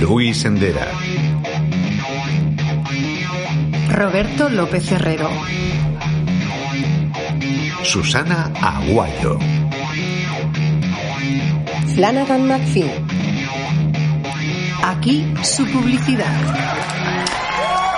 Luis 0.00 0.44
Endera. 0.44 0.86
Roberto 3.90 4.48
López 4.48 4.90
Herrero. 4.92 5.30
Susana 7.82 8.52
Aguayo. 8.60 9.38
Flanagan 11.94 12.46
McPhee. 12.46 12.90
Aquí 14.82 15.32
su 15.42 15.66
publicidad. 15.66 16.97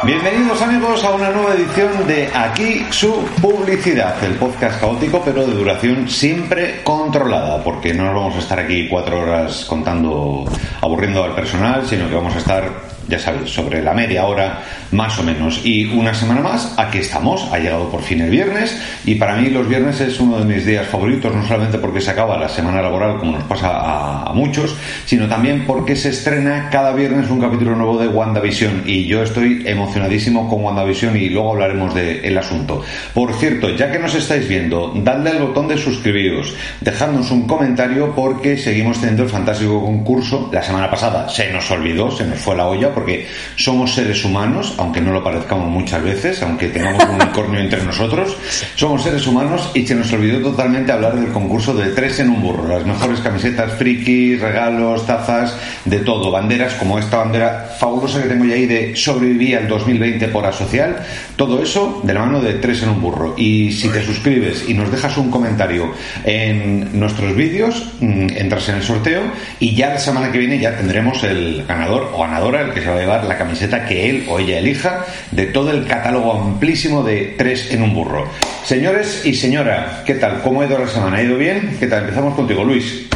Bienvenidos 0.02 0.62
amigos 0.62 1.04
a 1.04 1.10
una 1.10 1.28
nueva 1.28 1.52
edición 1.52 2.06
de 2.06 2.30
Aquí 2.34 2.86
su 2.88 3.22
publicidad, 3.42 4.22
el 4.24 4.36
podcast 4.36 4.80
caótico 4.80 5.20
pero 5.22 5.46
de 5.46 5.52
duración 5.52 6.08
siempre 6.08 6.80
controlada, 6.82 7.62
porque 7.62 7.92
no 7.92 8.04
vamos 8.06 8.34
a 8.36 8.38
estar 8.38 8.58
aquí 8.58 8.88
cuatro 8.88 9.20
horas 9.20 9.66
contando, 9.66 10.46
aburriendo 10.80 11.22
al 11.22 11.34
personal, 11.34 11.86
sino 11.86 12.08
que 12.08 12.14
vamos 12.14 12.34
a 12.34 12.38
estar 12.38 12.89
ya 13.10 13.18
sabéis, 13.18 13.50
sobre 13.50 13.82
la 13.82 13.92
media 13.92 14.24
hora 14.24 14.62
más 14.92 15.18
o 15.18 15.22
menos. 15.22 15.60
Y 15.64 15.86
una 15.86 16.14
semana 16.14 16.40
más, 16.40 16.72
aquí 16.76 16.98
estamos. 16.98 17.46
Ha 17.52 17.58
llegado 17.58 17.90
por 17.90 18.02
fin 18.02 18.20
el 18.20 18.30
viernes 18.30 18.80
y 19.04 19.16
para 19.16 19.36
mí 19.36 19.50
los 19.50 19.68
viernes 19.68 20.00
es 20.00 20.20
uno 20.20 20.38
de 20.38 20.44
mis 20.44 20.64
días 20.64 20.86
favoritos, 20.86 21.34
no 21.34 21.46
solamente 21.46 21.78
porque 21.78 22.00
se 22.00 22.12
acaba 22.12 22.38
la 22.38 22.48
semana 22.48 22.80
laboral 22.80 23.18
como 23.18 23.32
nos 23.32 23.44
pasa 23.44 23.70
a, 23.72 24.32
muchos, 24.32 24.76
sino 25.04 25.28
también 25.28 25.64
porque 25.66 25.96
se 25.96 26.10
estrena 26.10 26.70
cada 26.70 26.92
viernes 26.92 27.28
un 27.30 27.40
capítulo 27.40 27.74
nuevo 27.74 27.98
de 27.98 28.06
WandaVision 28.06 28.84
y 28.86 29.06
yo 29.06 29.22
estoy 29.22 29.64
emocionadísimo 29.66 30.48
con 30.48 30.64
WandaVision 30.64 31.16
y 31.16 31.28
luego 31.28 31.52
hablaremos 31.52 31.94
del 31.94 32.38
asunto. 32.38 32.82
Por 33.12 33.34
cierto, 33.34 33.70
ya 33.70 33.90
que 33.90 33.98
nos 33.98 34.14
estáis 34.14 34.48
viendo, 34.48 34.92
dadle 34.94 35.30
al 35.30 35.42
botón 35.42 35.66
de 35.66 35.76
suscribiros, 35.76 36.54
dejadnos 36.80 37.30
un 37.32 37.46
comentario 37.46 38.14
porque 38.14 38.56
seguimos 38.56 38.98
teniendo 39.00 39.24
el 39.24 39.28
fantástico 39.28 39.82
concurso. 39.82 40.48
La 40.52 40.62
semana 40.62 40.88
pasada 40.90 41.28
se 41.28 41.52
nos 41.52 41.68
olvidó, 41.70 42.10
se 42.10 42.24
nos 42.24 42.38
fue 42.38 42.56
la 42.56 42.66
olla 42.66 42.94
porque 43.00 43.26
somos 43.56 43.94
seres 43.94 44.26
humanos, 44.26 44.74
aunque 44.76 45.00
no 45.00 45.10
lo 45.10 45.24
parezcamos 45.24 45.68
muchas 45.68 46.02
veces, 46.02 46.42
aunque 46.42 46.68
tengamos 46.68 47.02
un 47.04 47.14
unicornio 47.14 47.60
entre 47.60 47.82
nosotros, 47.82 48.36
somos 48.76 49.02
seres 49.02 49.26
humanos 49.26 49.70
y 49.74 49.86
se 49.86 49.94
nos 49.94 50.12
olvidó 50.12 50.50
totalmente 50.50 50.92
hablar 50.92 51.18
del 51.18 51.32
concurso 51.32 51.72
de 51.72 51.88
tres 51.92 52.20
en 52.20 52.28
un 52.28 52.42
burro, 52.42 52.68
las 52.68 52.84
mejores 52.84 53.20
camisetas 53.20 53.72
frikis, 53.72 54.38
regalos, 54.38 55.06
tazas, 55.06 55.56
de 55.86 56.00
todo, 56.00 56.30
banderas 56.30 56.74
como 56.74 56.98
esta 56.98 57.16
bandera 57.16 57.74
fabulosa 57.78 58.22
que 58.22 58.28
tengo 58.28 58.44
ya 58.44 58.54
ahí 58.54 58.66
de 58.66 58.94
sobreviví 58.94 59.54
al 59.54 59.66
2020 59.66 60.28
por 60.28 60.44
asocial, 60.44 60.98
todo 61.36 61.62
eso 61.62 62.02
de 62.04 62.12
la 62.12 62.20
mano 62.20 62.42
de 62.42 62.54
tres 62.54 62.82
en 62.82 62.90
un 62.90 63.00
burro. 63.00 63.34
Y 63.38 63.72
si 63.72 63.88
te 63.88 64.04
suscribes 64.04 64.68
y 64.68 64.74
nos 64.74 64.90
dejas 64.90 65.16
un 65.16 65.30
comentario 65.30 65.94
en 66.24 66.98
nuestros 66.98 67.34
vídeos, 67.34 67.94
mm, 68.00 68.28
entras 68.36 68.68
en 68.68 68.76
el 68.76 68.82
sorteo 68.82 69.22
y 69.58 69.74
ya 69.74 69.88
la 69.88 69.98
semana 69.98 70.30
que 70.30 70.38
viene 70.38 70.58
ya 70.58 70.76
tendremos 70.76 71.24
el 71.24 71.64
ganador 71.66 72.10
o 72.12 72.20
ganadora, 72.20 72.62
el 72.62 72.72
que 72.72 72.82
se 72.82 72.89
va 72.90 72.96
a 72.96 73.00
llevar 73.00 73.24
la 73.24 73.38
camiseta 73.38 73.86
que 73.86 74.10
él 74.10 74.26
o 74.28 74.38
ella 74.38 74.58
elija 74.58 75.04
de 75.30 75.46
todo 75.46 75.70
el 75.70 75.86
catálogo 75.86 76.32
amplísimo 76.34 77.02
de 77.02 77.34
tres 77.38 77.70
en 77.70 77.82
un 77.82 77.94
burro. 77.94 78.26
Señores 78.64 79.24
y 79.24 79.34
señora, 79.34 80.02
¿qué 80.06 80.14
tal? 80.14 80.42
¿Cómo 80.42 80.60
ha 80.60 80.66
ido 80.66 80.78
la 80.78 80.86
semana? 80.88 81.16
¿Ha 81.18 81.22
ido 81.22 81.36
bien? 81.36 81.76
¿Qué 81.80 81.86
tal? 81.86 82.00
Empezamos 82.04 82.34
contigo, 82.34 82.64
Luis. 82.64 83.06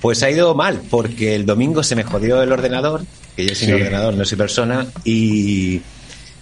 Pues 0.00 0.22
ha 0.22 0.30
ido 0.30 0.54
mal, 0.54 0.80
porque 0.90 1.34
el 1.34 1.46
domingo 1.46 1.82
se 1.82 1.96
me 1.96 2.02
jodió 2.04 2.42
el 2.42 2.52
ordenador, 2.52 3.02
que 3.36 3.46
yo 3.46 3.54
sin 3.54 3.68
Sí. 3.68 3.72
ordenador 3.74 4.14
no 4.14 4.24
soy 4.26 4.36
persona, 4.36 4.86
y, 5.02 5.80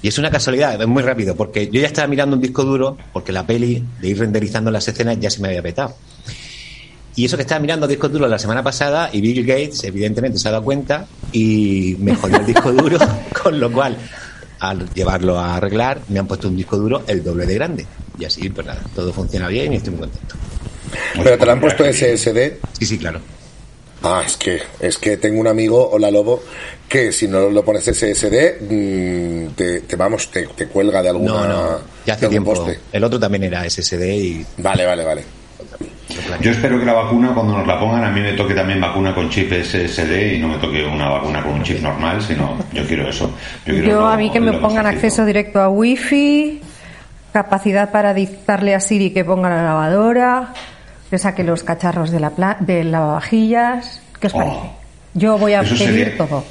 y 0.02 0.08
es 0.08 0.18
una 0.18 0.30
casualidad, 0.30 0.80
es 0.80 0.88
muy 0.88 1.02
rápido, 1.04 1.36
porque 1.36 1.68
yo 1.70 1.80
ya 1.80 1.86
estaba 1.86 2.08
mirando 2.08 2.34
un 2.34 2.42
disco 2.42 2.64
duro, 2.64 2.96
porque 3.12 3.30
la 3.30 3.46
peli 3.46 3.84
de 4.00 4.08
ir 4.08 4.18
renderizando 4.18 4.70
las 4.72 4.88
escenas 4.88 5.18
ya 5.20 5.30
se 5.30 5.40
me 5.40 5.48
había 5.48 5.62
petado. 5.62 5.94
Y 7.14 7.26
eso 7.26 7.36
que 7.36 7.42
estaba 7.42 7.60
mirando 7.60 7.86
discos 7.86 8.10
duros 8.10 8.30
la 8.30 8.38
semana 8.38 8.62
pasada, 8.62 9.10
y 9.12 9.20
Bill 9.20 9.44
Gates 9.44 9.84
evidentemente 9.84 10.38
se 10.38 10.48
ha 10.48 10.52
dado 10.52 10.64
cuenta 10.64 11.06
y 11.30 11.96
me 11.98 12.14
jodió 12.14 12.38
el 12.38 12.46
disco 12.46 12.72
duro, 12.72 12.98
con 13.42 13.60
lo 13.60 13.70
cual, 13.70 13.96
al 14.60 14.88
llevarlo 14.94 15.38
a 15.38 15.56
arreglar, 15.56 16.00
me 16.08 16.18
han 16.18 16.26
puesto 16.26 16.48
un 16.48 16.56
disco 16.56 16.76
duro 16.78 17.02
el 17.06 17.22
doble 17.22 17.44
de 17.46 17.54
grande. 17.54 17.86
Y 18.18 18.24
así, 18.24 18.48
pues 18.48 18.66
nada, 18.66 18.80
todo 18.94 19.12
funciona 19.12 19.48
bien 19.48 19.72
y 19.72 19.76
estoy 19.76 19.92
muy 19.92 20.00
contento. 20.00 20.36
Pero 21.22 21.38
te 21.38 21.46
la 21.46 21.52
han 21.52 21.60
puesto 21.60 21.84
SSD. 21.84 22.52
Sí, 22.78 22.86
sí, 22.86 22.98
claro. 22.98 23.20
Ah, 24.02 24.22
es 24.26 24.36
que, 24.36 24.60
es 24.80 24.98
que 24.98 25.16
tengo 25.16 25.40
un 25.40 25.46
amigo, 25.46 25.90
hola 25.90 26.10
Lobo, 26.10 26.42
que 26.88 27.12
si 27.12 27.28
no 27.28 27.48
lo 27.50 27.64
pones 27.64 27.84
SSD, 27.84 28.60
mm, 28.60 29.54
te, 29.54 29.80
te 29.82 29.96
vamos, 29.96 30.30
te, 30.30 30.46
te 30.48 30.66
cuelga 30.66 31.02
de 31.02 31.10
alguna 31.10 31.32
No, 31.32 31.48
no, 31.48 31.78
ya 32.04 32.14
hace 32.14 32.28
tiempo. 32.28 32.52
poste. 32.52 32.80
El 32.92 33.04
otro 33.04 33.20
también 33.20 33.44
era 33.44 33.68
SSD 33.68 34.02
y. 34.16 34.46
Vale, 34.58 34.86
vale, 34.86 35.04
vale. 35.04 35.24
Yo 36.40 36.50
espero 36.50 36.78
que 36.78 36.84
la 36.84 36.92
vacuna, 36.92 37.32
cuando 37.34 37.56
nos 37.56 37.66
la 37.66 37.78
pongan, 37.80 38.04
a 38.04 38.10
mí 38.10 38.20
me 38.20 38.32
toque 38.32 38.54
también 38.54 38.80
vacuna 38.80 39.14
con 39.14 39.30
chip 39.30 39.50
SSD 39.52 40.34
y 40.34 40.38
no 40.38 40.48
me 40.48 40.56
toque 40.58 40.84
una 40.84 41.08
vacuna 41.08 41.42
con 41.42 41.54
un 41.54 41.62
chip 41.62 41.80
normal, 41.80 42.20
sino 42.20 42.56
yo 42.72 42.84
quiero 42.86 43.08
eso. 43.08 43.26
Yo, 43.64 43.72
quiero 43.72 43.88
Yo 43.88 44.00
lo- 44.00 44.08
a 44.08 44.16
mí 44.16 44.30
que 44.30 44.40
me 44.40 44.52
pongan 44.54 44.86
acceso 44.86 45.24
directo 45.24 45.60
a 45.60 45.68
wifi, 45.68 46.60
capacidad 47.32 47.90
para 47.90 48.12
dictarle 48.14 48.74
a 48.74 48.80
Siri 48.80 49.10
que 49.10 49.24
ponga 49.24 49.48
la 49.48 49.62
lavadora, 49.62 50.52
que 51.10 51.18
saque 51.18 51.44
los 51.44 51.62
cacharros 51.62 52.10
de 52.10 52.20
la 52.20 52.30
pla- 52.30 52.56
de 52.60 52.84
lavavajillas. 52.84 54.02
¿Qué 54.20 54.26
os 54.26 54.34
Oh. 54.34 54.38
parece? 54.38 54.58
Yo 55.14 55.38
voy 55.38 55.52
a 55.54 55.60
Eso 55.62 55.74
pedir 55.76 55.88
sería- 56.06 56.16
todo. 56.18 56.44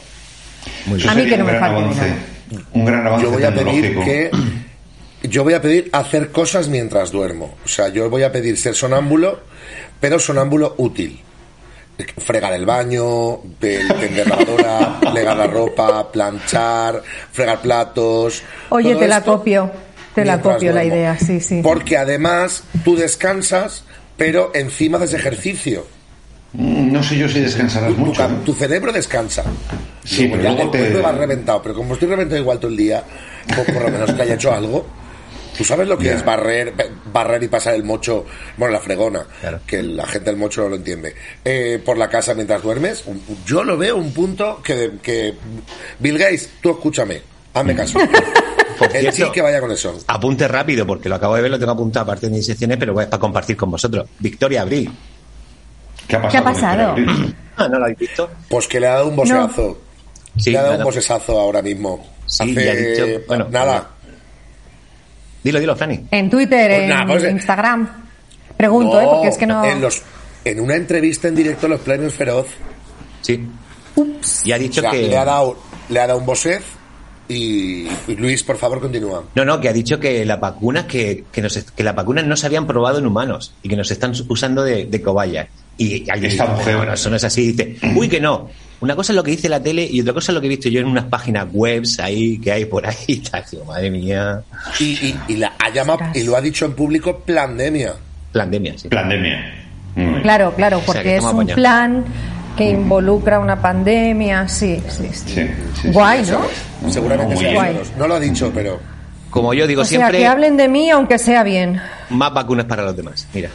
Eso 0.96 1.10
A 1.10 1.14
mí 1.16 1.22
sería 1.22 1.30
que 1.30 1.38
no 1.38 1.46
me 1.46 1.60
falte 1.60 1.82
nada. 1.82 2.16
Un 2.74 2.86
gran 2.86 3.08
avance 3.08 3.26
Yo 3.26 3.32
voy 3.32 3.44
a 3.44 3.54
pedir 3.54 3.82
tecnológico. 3.94 4.04
que 4.04 4.32
yo 5.24 5.44
voy 5.44 5.54
a 5.54 5.62
pedir 5.62 5.90
hacer 5.92 6.32
cosas 6.32 6.68
mientras 6.68 7.12
duermo. 7.12 7.56
O 7.64 7.68
sea, 7.68 7.90
yo 7.90 8.10
voy 8.10 8.24
a 8.24 8.32
pedir 8.32 8.58
ser 8.58 8.76
sonámbulo, 8.76 9.40
pero 10.00 10.20
sonámbulo 10.20 10.76
útil. 10.78 11.20
Fregar 12.18 12.54
el 12.54 12.66
baño, 12.66 13.38
pe- 13.60 13.82
tender 14.00 14.28
la 14.28 14.36
lavadora, 14.38 15.00
plegar 15.14 15.38
la 15.38 15.48
ropa, 15.48 16.12
planchar, 16.12 17.04
fregar 17.32 17.62
platos. 17.62 18.42
Oye, 18.70 18.96
te 18.96 19.08
la 19.08 19.22
copio. 19.24 19.72
Te 20.16 20.26
la 20.26 20.42
copio 20.42 20.74
la 20.74 20.84
idea, 20.84 21.18
sí, 21.18 21.40
sí. 21.40 21.62
Porque 21.64 21.96
además 21.98 22.64
tú 22.84 22.96
descansas, 22.96 23.84
pero 24.18 24.52
encima 24.56 24.98
haces 24.98 25.14
ejercicio. 25.14 25.86
Mm, 26.54 26.92
No 26.92 27.02
sé 27.04 27.18
yo 27.18 27.30
si 27.30 27.40
descansarás 27.40 27.94
Tu, 27.94 27.98
mucho. 27.98 28.22
¿eh? 28.24 28.28
tu 28.44 28.54
cerebro 28.54 28.92
descansa. 28.92 29.44
Sí, 30.04 30.28
pero 30.30 30.44
ya 30.44 30.50
luego 30.52 30.64
el 30.64 30.72
te- 30.72 30.80
cuerpo 30.90 31.02
va 31.08 31.12
reventado, 31.14 31.62
pero 31.62 31.76
como 31.76 31.94
estoy 31.94 32.10
reventado 32.10 32.42
igual 32.42 32.60
todo 32.60 32.72
el 32.72 32.78
día, 32.78 33.04
pues 33.56 33.72
por 33.72 33.84
lo 33.84 33.90
menos 33.90 34.12
que 34.12 34.22
haya 34.24 34.34
hecho 34.34 34.52
algo. 34.52 34.86
¿Tú 35.58 35.64
sabes 35.64 35.88
lo 35.88 35.98
que 35.98 36.14
es 36.14 36.24
barrer, 36.26 36.74
barrer 37.14 37.44
y 37.44 37.48
pasar 37.48 37.76
el 37.76 37.84
mocho, 37.84 38.26
bueno, 38.58 38.74
la 38.74 38.80
fregona, 38.80 39.26
Claro. 39.42 39.60
que 39.68 39.84
la 39.84 40.06
gente 40.08 40.30
del 40.30 40.38
mocho 40.40 40.62
no 40.64 40.70
lo 40.70 40.76
entiende, 40.78 41.14
eh, 41.44 41.82
por 41.86 41.98
la 41.98 42.10
casa 42.10 42.34
mientras 42.34 42.64
duermes? 42.64 43.04
Yo 43.46 43.64
lo 43.64 43.78
veo 43.78 43.98
un 43.98 44.12
punto 44.14 44.62
que, 44.64 44.94
que 45.04 45.36
Bill 46.00 46.18
Gates, 46.18 46.50
tú 46.62 46.72
escúchame, 46.72 47.22
hazme 47.54 47.76
caso. 47.76 48.00
Por 48.80 48.96
El 48.96 49.06
sí 49.08 49.18
cierto, 49.18 49.34
que 49.34 49.42
vaya 49.44 49.62
con 49.62 49.70
eso. 49.72 49.96
apunte 50.08 50.48
rápido, 50.48 50.88
porque 50.88 51.08
lo 51.08 51.14
acabo 51.16 51.36
de 51.36 51.44
ver, 51.44 51.52
lo 51.52 51.60
tengo 51.60 51.74
apuntado 51.74 52.04
aparte 52.06 52.26
de 52.28 52.32
mis 52.36 52.46
secciones, 52.48 52.78
pero 52.78 53.00
es 53.00 53.06
para 53.06 53.20
compartir 53.20 53.56
con 53.56 53.70
vosotros. 53.70 54.08
Victoria 54.18 54.64
Abril. 54.64 54.90
¿Qué 56.08 56.16
ha 56.16 56.22
pasado? 56.22 56.32
¿Qué 56.32 56.38
ha 56.50 56.54
pasado? 56.54 56.96
Ah, 57.58 57.68
¿no 57.68 57.78
lo 57.78 57.84
habéis 57.84 58.00
visto? 58.00 58.28
Pues 58.50 58.68
que 58.68 58.80
le 58.80 58.88
ha 58.88 58.94
dado 58.94 59.10
un 59.10 59.16
boseazo. 59.16 59.80
Sí, 60.36 60.50
le 60.50 60.58
ha 60.58 60.62
dado 60.62 60.74
nada. 60.74 60.84
un 60.86 60.90
bosesazo 60.90 61.40
ahora 61.40 61.62
mismo. 61.62 62.04
Sí, 62.26 62.44
Hace 62.58 62.66
ya 62.66 62.72
he 62.74 62.92
dicho- 62.92 63.24
bueno, 63.28 63.48
nada. 63.52 63.90
Dilo, 65.44 65.60
dilo, 65.60 65.76
Franny. 65.76 66.06
En 66.12 66.30
Twitter, 66.30 66.70
Pues 66.70 66.82
en 66.84 66.90
nada, 66.90 67.06
pues, 67.08 67.24
eh, 67.24 67.32
Instagram. 67.32 67.90
Pregunto, 68.58 69.02
¿eh? 69.02 69.06
Porque 69.10 69.28
es 69.30 69.38
que 69.38 69.48
no. 69.48 69.64
En, 69.66 69.82
los, 69.82 70.02
en 70.46 70.60
una 70.60 70.76
entrevista 70.76 71.28
en 71.28 71.36
directo 71.36 71.66
a 71.66 71.70
los 71.70 71.82
premios 71.82 72.14
Feroz, 72.14 72.48
Sí. 73.22 73.40
Ups. 73.96 74.46
Y 74.46 74.52
ha 74.52 74.56
o 74.56 74.60
dicho 74.60 74.82
sea, 74.82 74.92
que. 74.92 75.08
le, 75.08 75.18
ha 75.18 75.26
dado, 75.26 75.58
le 75.90 76.00
ha 76.00 76.08
dado 76.08 76.20
un 76.20 76.26
bosez 76.26 76.64
y, 77.28 77.88
y 78.08 78.16
Luis, 78.18 78.44
por 78.44 78.58
favor, 78.58 78.80
continúa. 78.82 79.24
No, 79.36 79.46
no, 79.46 79.60
que 79.62 79.70
ha 79.70 79.74
dicho 79.74 80.00
que 80.00 80.26
las 80.26 80.40
vacunas 80.40 80.86
que, 80.86 81.26
que, 81.32 81.42
nos, 81.42 81.58
que 81.58 81.84
las 81.84 81.96
vacunas 81.96 82.26
no 82.26 82.36
se 82.36 82.46
habían 82.46 82.68
probado 82.68 83.00
en 83.00 83.06
humanos 83.06 83.54
y 83.64 83.70
que 83.70 83.76
nos 83.76 83.90
están 83.92 84.14
usando 84.28 84.64
de, 84.64 84.86
de 84.86 85.02
cobayas. 85.02 85.48
Y 85.78 86.10
alguien 86.10 86.32
Esta 86.32 86.46
dice, 86.46 86.56
mujer- 86.58 86.78
bueno, 86.78 86.94
eso 86.94 87.10
no 87.10 87.16
es 87.16 87.24
así. 87.24 87.52
Dice, 87.54 87.78
uy, 87.96 88.08
que 88.10 88.20
no. 88.20 88.50
Una 88.82 88.96
cosa 88.96 89.14
es 89.14 89.16
lo 89.16 89.24
que 89.24 89.32
dice 89.32 89.48
la 89.48 89.62
tele 89.62 89.88
y 89.90 90.02
otra 90.02 90.14
cosa 90.14 90.32
es 90.32 90.34
lo 90.36 90.42
que 90.42 90.48
he 90.48 90.50
visto 90.50 90.68
yo 90.68 90.82
en 90.82 90.88
unas 90.88 91.06
páginas 91.06 91.48
webs 91.52 92.00
ahí 92.00 92.40
que 92.40 92.52
hay 92.52 92.66
por 92.66 92.86
ahí. 92.86 92.96
Digo, 93.52 93.66
madre 93.66 93.92
mía. 93.92 94.42
Y, 94.80 94.84
y, 94.84 95.20
y 95.28 95.36
la 95.38 95.54
ha 95.60 95.70
llamado 95.70 96.00
y 96.16 96.24
lo 96.24 96.36
ha 96.36 96.42
dicho 96.42 96.66
en 96.66 96.74
público 96.74 97.20
pandemia. 97.20 97.94
Pandemia, 98.34 98.78
sí. 98.78 98.90
Pandemia. 98.90 99.54
Bien. 99.96 100.22
Claro, 100.24 100.54
claro, 100.56 100.78
sea, 100.78 100.86
porque 100.88 101.04
que 101.04 101.16
es 101.18 101.24
un 101.24 101.46
plan 101.48 102.06
que 102.58 102.70
involucra 102.70 103.40
una 103.40 103.62
pandemia, 103.62 104.48
sí, 104.48 104.82
sí, 104.90 105.08
sí. 105.12 105.24
Sí, 105.26 105.34
sí, 105.36 105.48
sí. 105.82 105.92
Guay, 105.92 106.24
¿no? 106.26 106.90
Seguramente 106.90 107.36
Muy 107.36 107.44
sea 107.44 107.52
bien. 107.52 107.66
menos. 107.74 107.92
No 107.98 108.08
lo 108.08 108.16
ha 108.16 108.20
dicho, 108.20 108.52
pero. 108.54 108.80
Como 109.30 109.54
yo 109.54 109.66
digo 109.68 109.84
O 109.84 109.86
sea, 109.86 109.98
siempre, 110.00 110.18
que 110.20 110.28
hablen 110.28 110.58
de 110.58 110.68
mí 110.68 110.90
aunque 110.90 111.18
sea 111.18 111.44
bien. 111.44 111.80
más 112.10 112.34
vacunas 112.34 112.66
para 112.66 112.84
los 112.84 112.96
demás. 112.98 113.28
Mira. 113.34 113.50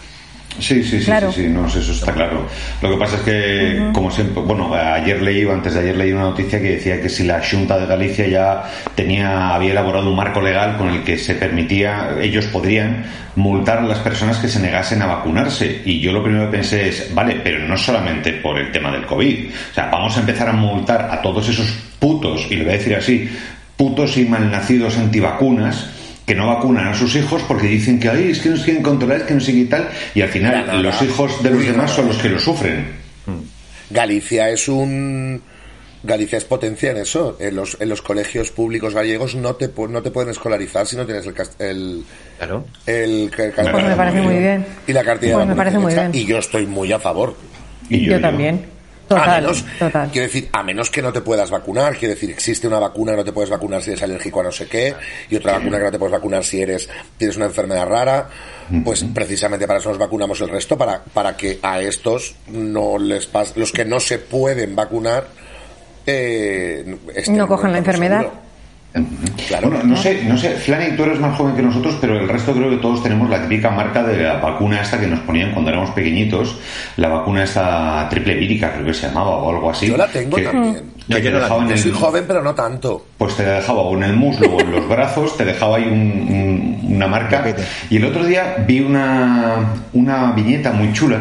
Sí, 0.58 0.82
sí, 0.82 0.98
sí, 1.00 1.04
Claro. 1.04 1.30
sí, 1.32 1.42
sí, 1.44 1.48
no, 1.48 1.66
eso 1.66 1.78
está 1.80 2.12
claro. 2.12 2.46
Lo 2.82 2.90
que 2.90 2.96
pasa 2.96 3.16
es 3.16 3.22
que, 3.22 3.90
como 3.92 4.10
siempre, 4.10 4.42
bueno, 4.42 4.74
ayer 4.74 5.20
leí, 5.22 5.46
antes 5.48 5.74
de 5.74 5.80
ayer 5.80 5.96
leí 5.96 6.12
una 6.12 6.22
noticia 6.22 6.60
que 6.60 6.72
decía 6.72 7.00
que 7.00 7.08
si 7.08 7.24
la 7.24 7.42
Junta 7.42 7.78
de 7.78 7.86
Galicia 7.86 8.26
ya 8.26 8.64
tenía, 8.94 9.54
había 9.54 9.72
elaborado 9.72 10.08
un 10.08 10.16
marco 10.16 10.40
legal 10.40 10.76
con 10.76 10.88
el 10.88 11.02
que 11.04 11.18
se 11.18 11.34
permitía, 11.34 12.16
ellos 12.20 12.46
podrían 12.46 13.04
multar 13.36 13.78
a 13.78 13.82
las 13.82 13.98
personas 13.98 14.38
que 14.38 14.48
se 14.48 14.60
negasen 14.60 15.02
a 15.02 15.06
vacunarse. 15.06 15.82
Y 15.84 16.00
yo 16.00 16.12
lo 16.12 16.22
primero 16.22 16.50
que 16.50 16.56
pensé 16.56 16.88
es, 16.88 17.14
vale, 17.14 17.40
pero 17.44 17.58
no 17.66 17.76
solamente 17.76 18.32
por 18.34 18.58
el 18.58 18.72
tema 18.72 18.90
del 18.90 19.04
COVID. 19.06 19.50
O 19.72 19.74
sea, 19.74 19.90
vamos 19.90 20.16
a 20.16 20.20
empezar 20.20 20.48
a 20.48 20.52
multar 20.52 21.08
a 21.10 21.20
todos 21.20 21.48
esos 21.48 21.66
putos, 21.98 22.46
y 22.50 22.56
le 22.56 22.64
voy 22.64 22.74
a 22.74 22.76
decir 22.78 22.94
así, 22.96 23.28
putos 23.76 24.16
y 24.16 24.24
malnacidos 24.24 24.96
antivacunas 24.96 25.90
que 26.26 26.34
no 26.34 26.48
vacunan 26.48 26.88
a 26.88 26.94
sus 26.94 27.14
hijos 27.16 27.42
porque 27.46 27.68
dicen 27.68 27.98
que 28.00 28.08
Ay, 28.10 28.30
es 28.32 28.40
que 28.40 28.48
nos 28.50 28.62
quieren 28.64 28.82
controlar, 28.82 29.18
es 29.20 29.22
que 29.24 29.34
no 29.34 29.40
sé 29.40 29.52
qué 29.52 29.58
y 29.58 29.64
tal, 29.66 29.88
y 30.14 30.20
al 30.22 30.28
final 30.28 30.52
No, 30.52 30.66
no, 30.66 30.72
no. 30.74 30.82
los 30.82 31.00
hijos 31.02 31.42
de 31.42 31.50
los 31.50 31.64
demás 31.64 31.90
no, 31.90 31.96
son 31.96 32.06
no. 32.06 32.12
los 32.12 32.20
que 32.22 32.28
lo 32.28 32.38
sufren. 32.40 32.86
Galicia 33.90 34.50
es 34.50 34.68
un. 34.68 35.40
Galicia 36.02 36.38
es 36.38 36.44
potencia 36.44 36.90
en 36.90 36.98
eso. 36.98 37.36
En 37.40 37.56
los, 37.56 37.76
en 37.80 37.88
los 37.88 38.02
colegios 38.02 38.50
públicos 38.50 38.94
gallegos 38.94 39.34
no 39.34 39.54
te, 39.56 39.68
no 39.88 40.02
te 40.02 40.10
pueden 40.10 40.30
escolarizar 40.30 40.86
si 40.86 40.96
no 40.96 41.06
tienes 41.06 41.26
el. 41.26 41.34
el 41.58 42.04
Claro. 42.38 42.64
el, 42.86 43.30
el- 43.36 43.52
Pues 43.52 43.84
me 43.84 43.96
parece 43.96 44.20
muy 44.20 44.36
bien. 44.38 44.66
Y 44.86 44.92
la 44.92 45.02
cartilla 45.04 45.34
Pues 45.34 45.46
de 45.46 45.50
me 45.54 45.56
parece 45.56 45.78
muy 45.78 45.94
bien. 45.94 46.10
Y 46.12 46.24
yo 46.26 46.38
estoy 46.38 46.66
muy 46.66 46.92
a 46.92 46.98
favor. 46.98 47.34
Y 47.88 48.04
Yo, 48.06 48.20
también. 48.20 48.66
Total, 49.08 49.28
a 49.30 49.40
menos, 49.40 49.64
total. 49.78 50.10
Quiero 50.10 50.26
decir, 50.26 50.48
a 50.52 50.62
menos 50.62 50.90
que 50.90 51.00
no 51.00 51.12
te 51.12 51.20
puedas 51.20 51.50
vacunar. 51.50 51.96
Quiero 51.96 52.14
decir, 52.14 52.30
existe 52.30 52.66
una 52.66 52.78
vacuna 52.80 53.12
que 53.12 53.18
no 53.18 53.24
te 53.24 53.32
puedes 53.32 53.50
vacunar 53.50 53.82
si 53.82 53.90
eres 53.90 54.02
alérgico 54.02 54.40
a 54.40 54.44
no 54.44 54.52
sé 54.52 54.66
qué, 54.66 54.94
y 55.30 55.36
otra 55.36 55.52
vacuna 55.58 55.78
que 55.78 55.84
no 55.84 55.90
te 55.92 55.98
puedes 55.98 56.12
vacunar 56.12 56.42
si 56.44 56.60
eres 56.60 56.88
tienes 57.16 57.36
una 57.36 57.46
enfermedad 57.46 57.86
rara. 57.86 58.28
Pues 58.84 59.04
precisamente 59.14 59.66
para 59.68 59.78
eso 59.78 59.90
nos 59.90 59.98
vacunamos 59.98 60.40
el 60.40 60.48
resto, 60.48 60.76
para, 60.76 61.04
para 61.04 61.36
que 61.36 61.60
a 61.62 61.80
estos 61.80 62.34
no 62.48 62.98
les 62.98 63.26
pase, 63.26 63.52
los 63.60 63.70
que 63.70 63.84
no 63.84 64.00
se 64.00 64.18
pueden 64.18 64.74
vacunar, 64.74 65.28
eh, 66.04 66.96
No 67.28 67.46
cojan 67.46 67.70
la 67.72 67.78
enfermedad. 67.78 68.22
seguro. 68.22 68.45
Claro. 69.48 69.68
Bueno, 69.70 69.84
no 69.84 69.96
sé, 69.96 70.24
no 70.24 70.36
sé, 70.38 70.50
Flani, 70.56 70.96
tú 70.96 71.04
eres 71.04 71.18
más 71.20 71.36
joven 71.36 71.54
que 71.54 71.62
nosotros, 71.62 71.96
pero 72.00 72.18
el 72.18 72.28
resto 72.28 72.52
creo 72.54 72.70
que 72.70 72.76
todos 72.78 73.02
tenemos 73.02 73.28
la 73.30 73.42
típica 73.42 73.70
marca 73.70 74.02
de 74.02 74.22
la 74.22 74.34
vacuna 74.38 74.80
esta 74.80 74.98
que 75.00 75.06
nos 75.06 75.20
ponían 75.20 75.52
cuando 75.52 75.70
éramos 75.70 75.90
pequeñitos, 75.90 76.58
la 76.96 77.08
vacuna 77.08 77.44
esta 77.44 78.06
triple 78.08 78.34
vírica, 78.34 78.72
creo 78.72 78.86
que 78.86 78.94
se 78.94 79.06
llamaba, 79.08 79.30
o 79.36 79.50
algo 79.54 79.70
así. 79.70 79.86
Yo 79.88 79.96
la 79.96 80.06
tengo 80.08 80.36
que- 80.36 80.42
también. 80.44 80.95
Yo 81.08 81.68
te 81.68 81.78
soy 81.78 81.90
joven, 81.92 82.24
pero 82.26 82.42
no 82.42 82.54
tanto. 82.54 83.06
pues 83.18 83.36
te 83.36 83.44
dejaba 83.44 83.80
o 83.82 83.96
en 83.96 84.02
el 84.04 84.14
muslo 84.16 84.48
o 84.48 84.60
en 84.60 84.72
los 84.72 84.88
brazos, 84.88 85.36
te 85.36 85.44
dejaba 85.44 85.76
ahí 85.76 85.84
un- 85.84 86.80
un- 86.82 86.96
una 86.96 87.06
marca. 87.06 87.44
Y 87.90 87.96
el 87.96 88.04
otro 88.06 88.24
día 88.24 88.56
vi 88.66 88.80
una, 88.80 89.74
una 89.92 90.32
viñeta 90.32 90.72
muy 90.72 90.92
chula, 90.92 91.18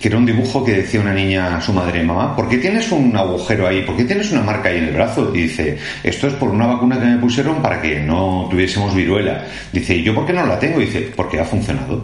que 0.00 0.08
era 0.08 0.16
un 0.16 0.26
dibujo 0.26 0.64
que 0.64 0.72
decía 0.72 1.00
una 1.00 1.12
niña 1.12 1.56
a 1.56 1.60
su 1.60 1.72
madre, 1.72 2.02
mamá, 2.02 2.34
¿por 2.36 2.48
qué 2.48 2.58
tienes 2.58 2.90
un 2.92 3.16
agujero 3.16 3.66
ahí? 3.66 3.82
¿Por 3.82 3.96
qué 3.96 4.04
tienes 4.04 4.30
una 4.32 4.42
marca 4.42 4.68
ahí 4.68 4.78
en 4.78 4.84
el 4.84 4.94
brazo? 4.94 5.32
Y 5.34 5.42
dice, 5.42 5.76
esto 6.04 6.26
es 6.28 6.34
por 6.34 6.48
una 6.50 6.66
vacuna 6.66 6.98
que 6.98 7.06
me 7.06 7.18
pusieron 7.18 7.60
para 7.62 7.80
que 7.82 8.00
no 8.00 8.46
tuviésemos 8.50 8.94
viruela. 8.94 9.44
Dice, 9.72 9.96
¿y 9.96 10.02
yo 10.04 10.14
por 10.14 10.24
qué 10.26 10.32
no 10.32 10.46
la 10.46 10.58
tengo? 10.58 10.78
Dice, 10.78 11.12
porque 11.16 11.40
ha 11.40 11.44
funcionado. 11.44 12.02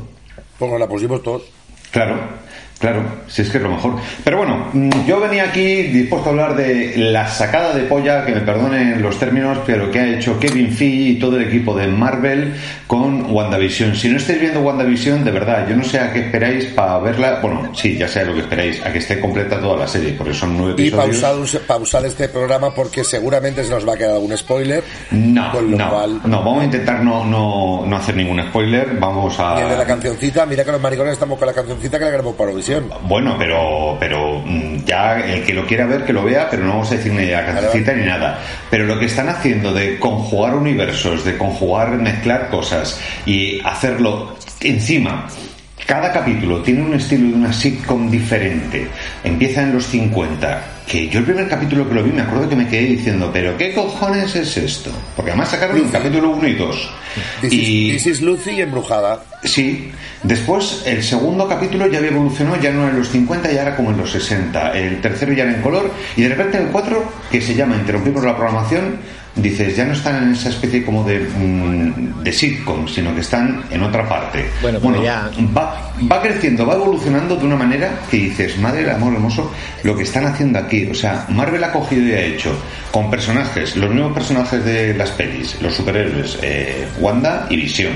Pues 0.58 0.70
nos 0.70 0.80
la 0.80 0.88
pusimos 0.88 1.22
todos. 1.22 1.42
Claro, 1.92 2.16
claro, 2.84 3.02
si 3.28 3.40
es 3.40 3.48
que 3.48 3.56
es 3.56 3.62
lo 3.62 3.70
mejor. 3.70 3.94
Pero 4.22 4.36
bueno, 4.36 4.68
mm, 4.74 5.06
yo 5.06 5.18
venía 5.18 5.44
aquí 5.44 5.84
dispuesto 5.84 6.28
a 6.28 6.32
hablar 6.32 6.54
de 6.54 6.92
la 6.98 7.26
sacada 7.28 7.72
de 7.72 7.84
polla, 7.84 8.26
que 8.26 8.32
me 8.34 8.42
perdonen 8.42 9.00
los 9.00 9.18
términos, 9.18 9.58
pero 9.64 9.90
que 9.90 10.00
ha 10.00 10.06
hecho 10.06 10.38
Kevin 10.38 10.70
Feige 10.70 11.10
y 11.12 11.18
todo 11.18 11.38
el 11.38 11.44
equipo 11.48 11.74
de 11.74 11.86
Marvel 11.86 12.52
con 12.86 13.32
WandaVision. 13.32 13.96
Si 13.96 14.10
no 14.10 14.18
estáis 14.18 14.38
viendo 14.38 14.60
WandaVision, 14.60 15.24
de 15.24 15.30
verdad, 15.30 15.66
yo 15.66 15.76
no 15.76 15.82
sé 15.82 15.98
a 15.98 16.12
qué 16.12 16.26
esperáis 16.26 16.66
para 16.66 16.98
verla. 16.98 17.38
Bueno, 17.40 17.72
sí, 17.74 17.96
ya 17.96 18.06
sé 18.06 18.22
lo 18.26 18.34
que 18.34 18.40
esperáis, 18.40 18.84
a 18.84 18.92
que 18.92 18.98
esté 18.98 19.18
completa 19.18 19.58
toda 19.58 19.78
la 19.78 19.88
serie, 19.88 20.12
porque 20.12 20.34
son 20.34 20.54
nueve 20.54 20.74
Y 20.76 20.88
episodios. 20.88 21.20
pausar, 21.22 21.60
pausar 21.62 22.04
este 22.04 22.28
programa 22.28 22.74
porque 22.74 23.02
seguramente 23.02 23.64
se 23.64 23.70
nos 23.70 23.88
va 23.88 23.94
a 23.94 23.96
quedar 23.96 24.12
algún 24.16 24.36
spoiler. 24.36 24.84
No, 25.10 25.50
con 25.52 25.70
lo 25.70 25.78
no, 25.78 25.90
cual, 25.90 26.20
no, 26.26 26.38
vamos 26.44 26.60
a 26.60 26.64
intentar 26.66 27.02
no, 27.02 27.24
no, 27.24 27.86
no 27.86 27.96
hacer 27.96 28.14
ningún 28.14 28.42
spoiler, 28.42 28.88
vamos 29.00 29.40
a... 29.40 29.58
Y 29.58 29.62
el 29.62 29.70
de 29.70 29.76
la 29.78 29.86
cancioncita, 29.86 30.44
mira 30.44 30.64
que 30.64 30.72
los 30.72 30.80
maricones 30.82 31.14
estamos 31.14 31.38
con 31.38 31.46
la 31.46 31.54
cancioncita 31.54 31.98
que 31.98 32.04
la 32.04 32.10
grabamos 32.10 32.34
para 32.34 32.52
Bueno, 33.02 33.36
pero, 33.38 33.96
pero 33.98 34.42
mm, 34.44 34.84
ya 34.84 35.20
el 35.20 35.44
que 35.44 35.52
lo 35.54 35.66
quiera 35.66 35.86
ver, 35.86 36.04
que 36.04 36.12
lo 36.12 36.24
vea, 36.24 36.48
pero 36.50 36.64
no 36.64 36.70
vamos 36.70 36.90
a 36.92 36.96
decir 36.96 37.12
ni 37.12 37.26
la 37.26 37.44
cancioncita 37.44 37.92
ni 37.92 38.04
nada. 38.04 38.40
Pero 38.70 38.86
lo 38.86 38.98
que 38.98 39.06
están 39.06 39.28
haciendo 39.28 39.72
de 39.72 39.98
conjugar 39.98 40.54
universos, 40.54 41.24
de 41.24 41.36
conjugar, 41.36 41.90
mezclar 41.92 42.48
cosas 42.48 43.00
y 43.26 43.60
hacerlo 43.64 44.36
encima. 44.60 45.28
Cada 45.86 46.10
capítulo 46.10 46.62
tiene 46.62 46.82
un 46.82 46.94
estilo 46.94 47.28
de 47.28 47.34
una 47.34 47.52
sitcom 47.52 48.10
diferente. 48.10 48.88
Empieza 49.22 49.62
en 49.62 49.74
los 49.74 49.86
50. 49.86 50.62
Que 50.86 51.08
yo 51.08 51.18
el 51.18 51.24
primer 51.26 51.48
capítulo 51.48 51.86
que 51.88 51.94
lo 51.94 52.02
vi 52.02 52.10
me 52.10 52.22
acuerdo 52.22 52.48
que 52.48 52.56
me 52.56 52.66
quedé 52.66 52.86
diciendo, 52.86 53.30
pero 53.32 53.56
¿qué 53.56 53.74
cojones 53.74 54.34
es 54.34 54.56
esto? 54.56 54.90
Porque 55.14 55.30
además 55.32 55.50
sacaron 55.50 55.76
el 55.76 55.90
capítulo 55.90 56.30
1 56.30 56.48
y 56.48 56.54
2. 56.54 56.90
This, 57.42 57.52
Y... 57.52 57.90
is, 57.90 58.04
This 58.04 58.06
is 58.16 58.22
Lucy 58.22 58.50
y 58.52 58.60
embrujada. 58.62 59.22
Sí, 59.42 59.90
después 60.22 60.82
el 60.86 61.02
segundo 61.02 61.46
capítulo 61.48 61.86
ya 61.86 61.98
había 61.98 62.10
evolucionado, 62.10 62.60
ya 62.60 62.70
no 62.70 62.82
era 62.82 62.90
en 62.90 62.98
los 62.98 63.08
50, 63.08 63.52
ya 63.52 63.62
era 63.62 63.76
como 63.76 63.90
en 63.90 63.98
los 63.98 64.10
60. 64.10 64.72
El 64.72 65.00
tercero 65.02 65.32
ya 65.32 65.44
era 65.44 65.54
en 65.54 65.62
color 65.62 65.90
y 66.16 66.22
de 66.22 66.30
repente 66.30 66.58
el 66.58 66.68
4, 66.68 67.12
que 67.30 67.40
se 67.40 67.54
llama 67.54 67.76
Interrumpimos 67.76 68.24
la 68.24 68.36
programación, 68.36 68.96
dices, 69.36 69.76
ya 69.76 69.84
no 69.84 69.92
están 69.94 70.22
en 70.22 70.32
esa 70.32 70.48
especie 70.50 70.84
como 70.84 71.02
de, 71.04 71.18
mm, 71.20 72.22
de 72.22 72.32
sitcom, 72.32 72.86
sino 72.86 73.14
que 73.14 73.20
están 73.20 73.64
en 73.70 73.82
otra 73.82 74.08
parte. 74.08 74.46
Bueno, 74.62 74.78
pero 74.80 75.02
ya- 75.02 75.30
va, 75.56 75.92
va 76.10 76.22
creciendo, 76.22 76.64
va 76.66 76.74
evolucionando 76.74 77.34
de 77.36 77.44
una 77.44 77.56
manera 77.56 77.90
que 78.10 78.16
dices, 78.18 78.56
madre 78.58 78.82
del 78.82 78.90
amor 78.90 79.12
hermoso, 79.14 79.52
lo 79.82 79.96
que 79.96 80.04
están 80.04 80.24
haciendo 80.26 80.58
aquí. 80.60 80.86
O 80.90 80.94
sea, 80.94 81.26
Marvel 81.30 81.62
ha 81.64 81.72
cogido 81.72 82.06
y 82.06 82.12
ha 82.12 82.20
hecho 82.22 82.56
con 82.92 83.10
personajes, 83.10 83.74
los 83.76 83.90
mismos 83.90 84.12
personajes 84.12 84.64
de 84.64 84.94
las 84.94 85.10
pelis, 85.10 85.56
los 85.60 85.74
superhéroes, 85.74 86.38
eh, 86.42 86.86
Wanda 87.00 87.46
y 87.50 87.56
Visión. 87.56 87.92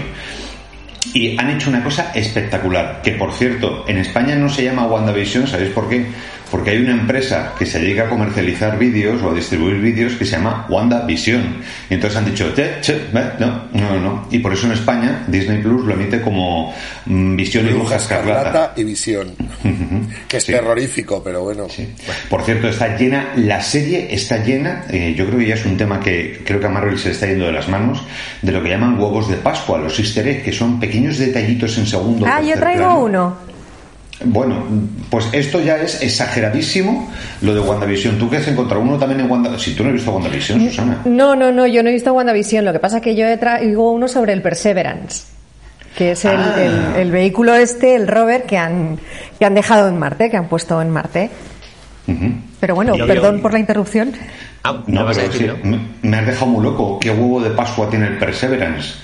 Y 1.14 1.38
han 1.38 1.48
hecho 1.50 1.70
una 1.70 1.82
cosa 1.82 2.10
espectacular, 2.14 3.00
que 3.02 3.12
por 3.12 3.32
cierto, 3.32 3.84
en 3.88 3.98
España 3.98 4.34
no 4.34 4.48
se 4.48 4.64
llama 4.64 4.86
WandaVision, 4.86 5.46
¿sabéis 5.46 5.70
por 5.70 5.88
qué? 5.88 6.04
Porque 6.50 6.70
hay 6.70 6.78
una 6.78 6.92
empresa 6.92 7.52
que 7.58 7.66
se 7.66 7.78
dedica 7.78 8.04
a 8.04 8.08
comercializar 8.08 8.78
vídeos 8.78 9.22
o 9.22 9.30
a 9.30 9.34
distribuir 9.34 9.76
vídeos 9.80 10.14
que 10.14 10.24
se 10.24 10.32
llama 10.36 10.66
WandaVision. 10.68 11.56
Y 11.90 11.94
entonces 11.94 12.18
han 12.18 12.24
dicho, 12.24 12.52
che, 12.54 12.80
che, 12.80 12.94
eh, 12.94 13.30
no, 13.38 13.64
no, 13.72 14.00
no. 14.00 14.28
Y 14.30 14.38
por 14.38 14.52
eso 14.52 14.66
en 14.66 14.72
España 14.72 15.24
Disney 15.26 15.58
Plus 15.62 15.84
lo 15.84 15.94
emite 15.94 16.20
como 16.20 16.74
mm, 17.06 17.36
Visión 17.36 17.66
y 17.68 17.72
Bruja 17.72 17.96
Escarlata. 17.96 18.38
Escarlata 18.48 18.72
y 18.76 18.84
Visión. 18.84 19.28
que 20.26 20.36
es 20.38 20.44
Sí. 20.44 20.52
terrorífico, 20.52 21.22
pero 21.22 21.42
bueno. 21.42 21.66
Sí. 21.68 21.88
Por 22.30 22.42
cierto, 22.42 22.68
está 22.68 22.96
llena, 22.96 23.32
la 23.36 23.60
serie 23.60 24.08
está 24.14 24.42
llena, 24.42 24.84
eh, 24.90 25.14
yo 25.16 25.26
creo 25.26 25.38
que 25.38 25.46
ya 25.46 25.54
es 25.54 25.66
un 25.66 25.76
tema 25.76 26.00
que 26.00 26.42
creo 26.44 26.60
que 26.60 26.66
a 26.66 26.70
Marvel 26.70 26.98
se 26.98 27.08
le 27.08 27.14
está 27.14 27.26
yendo 27.26 27.46
de 27.46 27.52
las 27.52 27.68
manos, 27.68 28.02
de 28.42 28.52
lo 28.52 28.62
que 28.62 28.70
llaman 28.70 28.98
huevos 28.98 29.28
de 29.28 29.36
Pascua, 29.36 29.78
los 29.78 29.98
easter 29.98 30.26
eggs, 30.26 30.44
que 30.44 30.52
son 30.52 30.80
pequeños 30.80 31.18
detallitos 31.18 31.76
en 31.78 31.86
segundo. 31.86 32.26
Ah, 32.26 32.40
yo 32.40 32.54
traigo 32.54 32.84
plano. 32.84 33.00
uno. 33.04 33.47
Bueno, 34.24 34.64
pues 35.10 35.28
esto 35.32 35.60
ya 35.60 35.76
es 35.76 36.02
exageradísimo 36.02 37.08
lo 37.40 37.54
de 37.54 37.60
WandaVision. 37.60 38.18
¿Tú 38.18 38.28
qué 38.28 38.38
has 38.38 38.48
encontrado 38.48 38.82
uno 38.82 38.98
también 38.98 39.20
en 39.20 39.30
WandaVision? 39.30 39.60
Si 39.64 39.74
tú 39.76 39.84
no 39.84 39.90
has 39.90 39.94
visto 39.94 40.10
WandaVision, 40.10 40.68
Susana. 40.70 41.02
No, 41.04 41.36
no, 41.36 41.52
no, 41.52 41.66
yo 41.68 41.82
no 41.84 41.88
he 41.90 41.92
visto 41.92 42.12
WandaVision. 42.12 42.64
Lo 42.64 42.72
que 42.72 42.80
pasa 42.80 42.96
es 42.96 43.02
que 43.02 43.14
yo 43.14 43.26
he 43.26 43.36
traigo 43.36 43.92
uno 43.92 44.08
sobre 44.08 44.32
el 44.32 44.42
Perseverance, 44.42 45.24
que 45.96 46.12
es 46.12 46.24
el, 46.24 46.36
Ah. 46.36 46.54
el- 46.96 47.00
el 47.02 47.10
vehículo 47.12 47.54
este, 47.54 47.94
el 47.94 48.08
rover, 48.08 48.42
que 48.42 48.58
han, 48.58 48.98
que 49.38 49.44
han 49.44 49.54
dejado 49.54 49.88
en 49.88 49.98
Marte, 49.98 50.30
que 50.30 50.36
han 50.36 50.48
puesto 50.48 50.82
en 50.82 50.90
Marte. 50.90 51.30
Pero 52.60 52.74
bueno, 52.74 52.96
Yo- 52.96 53.06
perdón 53.06 53.40
por 53.40 53.52
la 53.52 53.58
interrupción. 53.60 54.12
Ah, 54.64 54.82
No, 54.88 55.06
pero 55.06 55.18
decir, 55.28 55.54
sí, 55.62 55.68
¿no? 55.68 55.70
me, 55.76 55.80
me 56.02 56.16
has 56.16 56.26
dejado 56.26 56.46
muy 56.46 56.64
loco. 56.64 56.98
¿Qué 56.98 57.10
huevo 57.10 57.40
de 57.40 57.50
Pascua 57.50 57.88
tiene 57.88 58.06
el 58.08 58.18
Perseverance? 58.18 58.94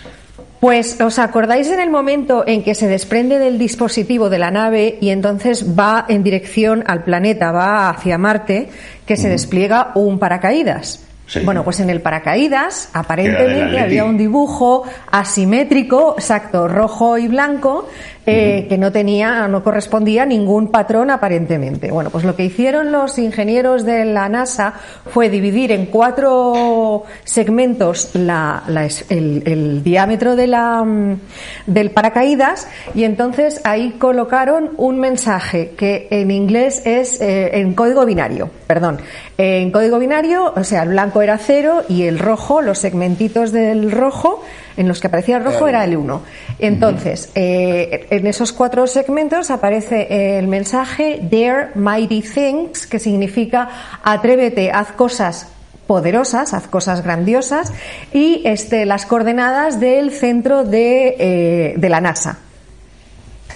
Pues, 0.64 0.99
¿os 0.99 1.18
acordáis 1.18 1.71
en 1.71 1.78
el 1.78 1.90
momento 1.90 2.42
en 2.47 2.62
que 2.62 2.75
se 2.75 2.88
desprende 2.88 3.38
del 3.38 3.59
dispositivo 3.59 4.30
de 4.30 4.38
la 4.38 4.50
nave 4.50 4.97
y 4.99 5.11
entonces 5.11 5.78
va 5.78 6.06
en 6.09 6.23
dirección 6.23 6.83
al 6.87 7.04
planeta, 7.04 7.52
va 7.52 7.90
hacia 7.90 8.16
Marte, 8.16 8.71
que 9.04 9.18
se 9.18 9.28
despliega 9.28 9.92
un 9.94 10.18
paracaídas? 10.18 11.04
Sí. 11.26 11.40
Bueno, 11.40 11.64
pues 11.64 11.80
en 11.80 11.90
el 11.90 12.00
paracaídas 12.00 12.88
aparentemente 12.94 13.78
había 13.78 14.06
un 14.06 14.16
dibujo 14.16 14.85
asimétrico, 15.11 16.14
exacto, 16.16 16.66
rojo 16.66 17.18
y 17.18 17.28
blanco, 17.28 17.87
eh, 18.26 18.66
que 18.68 18.78
no 18.78 18.90
tenía, 18.90 19.46
no 19.48 19.62
correspondía 19.62 20.22
a 20.22 20.26
ningún 20.26 20.68
patrón 20.68 21.10
aparentemente. 21.10 21.90
Bueno, 21.90 22.08
pues 22.08 22.24
lo 22.24 22.34
que 22.34 22.44
hicieron 22.44 22.90
los 22.90 23.18
ingenieros 23.18 23.84
de 23.84 24.06
la 24.06 24.30
NASA 24.30 24.74
fue 25.06 25.28
dividir 25.28 25.72
en 25.72 25.86
cuatro 25.86 27.04
segmentos 27.24 28.12
el, 28.14 29.82
diámetro 29.84 30.36
de 30.36 30.46
la, 30.46 30.82
mm, 30.82 31.20
del 31.66 31.90
paracaídas 31.90 32.66
y 32.94 33.04
entonces 33.04 33.60
ahí 33.64 33.92
colocaron 33.98 34.70
un 34.78 34.98
mensaje 34.98 35.72
que 35.76 36.08
en 36.10 36.30
inglés 36.30 36.80
es 36.86 37.20
eh, 37.20 37.58
en 37.58 37.74
código 37.74 38.06
binario, 38.06 38.48
perdón, 38.66 39.00
en 39.36 39.70
código 39.70 39.98
binario, 39.98 40.52
o 40.56 40.64
sea, 40.64 40.84
el 40.84 40.90
blanco 40.90 41.20
era 41.20 41.36
cero 41.36 41.82
y 41.88 42.04
el 42.04 42.18
rojo, 42.18 42.62
los 42.62 42.78
segmentitos 42.78 43.52
del 43.52 43.90
rojo 43.90 44.42
en 44.76 44.88
los 44.88 45.00
que 45.00 45.06
aparecía 45.06 45.36
el 45.36 45.44
rojo 45.44 45.68
era 45.68 45.84
el 45.84 45.96
1. 45.96 46.22
Entonces, 46.58 47.30
eh, 47.34 48.06
en 48.10 48.26
esos 48.26 48.52
cuatro 48.52 48.86
segmentos 48.86 49.50
aparece 49.50 50.38
el 50.38 50.48
mensaje 50.48 51.20
Dare 51.22 51.68
Mighty 51.74 52.22
Things, 52.22 52.86
que 52.86 52.98
significa 52.98 53.68
atrévete, 54.02 54.70
haz 54.70 54.92
cosas 54.92 55.48
poderosas, 55.86 56.54
haz 56.54 56.66
cosas 56.66 57.02
grandiosas, 57.02 57.72
y 58.12 58.42
este, 58.44 58.86
las 58.86 59.06
coordenadas 59.06 59.80
del 59.80 60.10
centro 60.10 60.64
de, 60.64 61.16
eh, 61.18 61.74
de 61.76 61.88
la 61.88 62.00
NASA. 62.00 62.38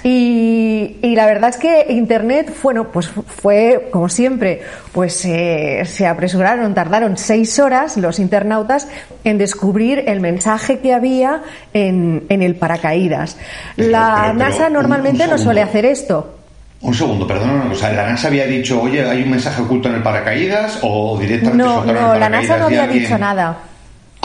Y, 0.05 0.97
la 1.03 1.27
verdad 1.27 1.51
es 1.51 1.57
que 1.57 1.87
Internet, 1.89 2.55
bueno, 2.63 2.93
pues 2.93 3.09
fue, 3.09 3.89
como 3.91 4.09
siempre, 4.09 4.63
pues 4.93 5.25
eh, 5.25 5.83
se 5.85 6.07
apresuraron, 6.07 6.73
tardaron 6.75 7.17
seis 7.17 7.59
horas 7.59 7.97
los 7.97 8.19
internautas 8.21 8.89
en 9.25 9.39
descubrir 9.39 10.05
el 10.07 10.21
mensaje 10.21 10.79
que 10.79 10.95
había 10.95 11.43
en, 11.75 12.25
en 12.29 12.43
el 12.43 12.55
paracaídas. 12.55 13.37
La 13.77 14.33
NASA 14.33 14.71
normalmente 14.71 15.27
no 15.27 15.39
suele 15.39 15.63
hacer 15.63 15.85
esto. 15.85 16.35
Un 16.81 16.95
segundo, 16.95 17.27
perdón, 17.27 17.73
o 17.73 17.75
sea, 17.75 17.93
¿la 17.93 18.07
NASA 18.07 18.29
había 18.29 18.47
dicho, 18.47 18.81
oye, 18.81 19.05
hay 19.05 19.23
un 19.23 19.31
mensaje 19.31 19.61
oculto 19.63 19.89
en 19.89 19.97
el 19.97 20.03
paracaídas 20.03 20.79
o 20.83 21.19
directamente 21.19 21.65
No, 21.65 21.85
no, 21.85 22.17
la 22.17 22.29
NASA 22.29 22.57
no 22.57 22.67
había 22.67 22.87
dicho 22.87 23.19
nada. 23.19 23.59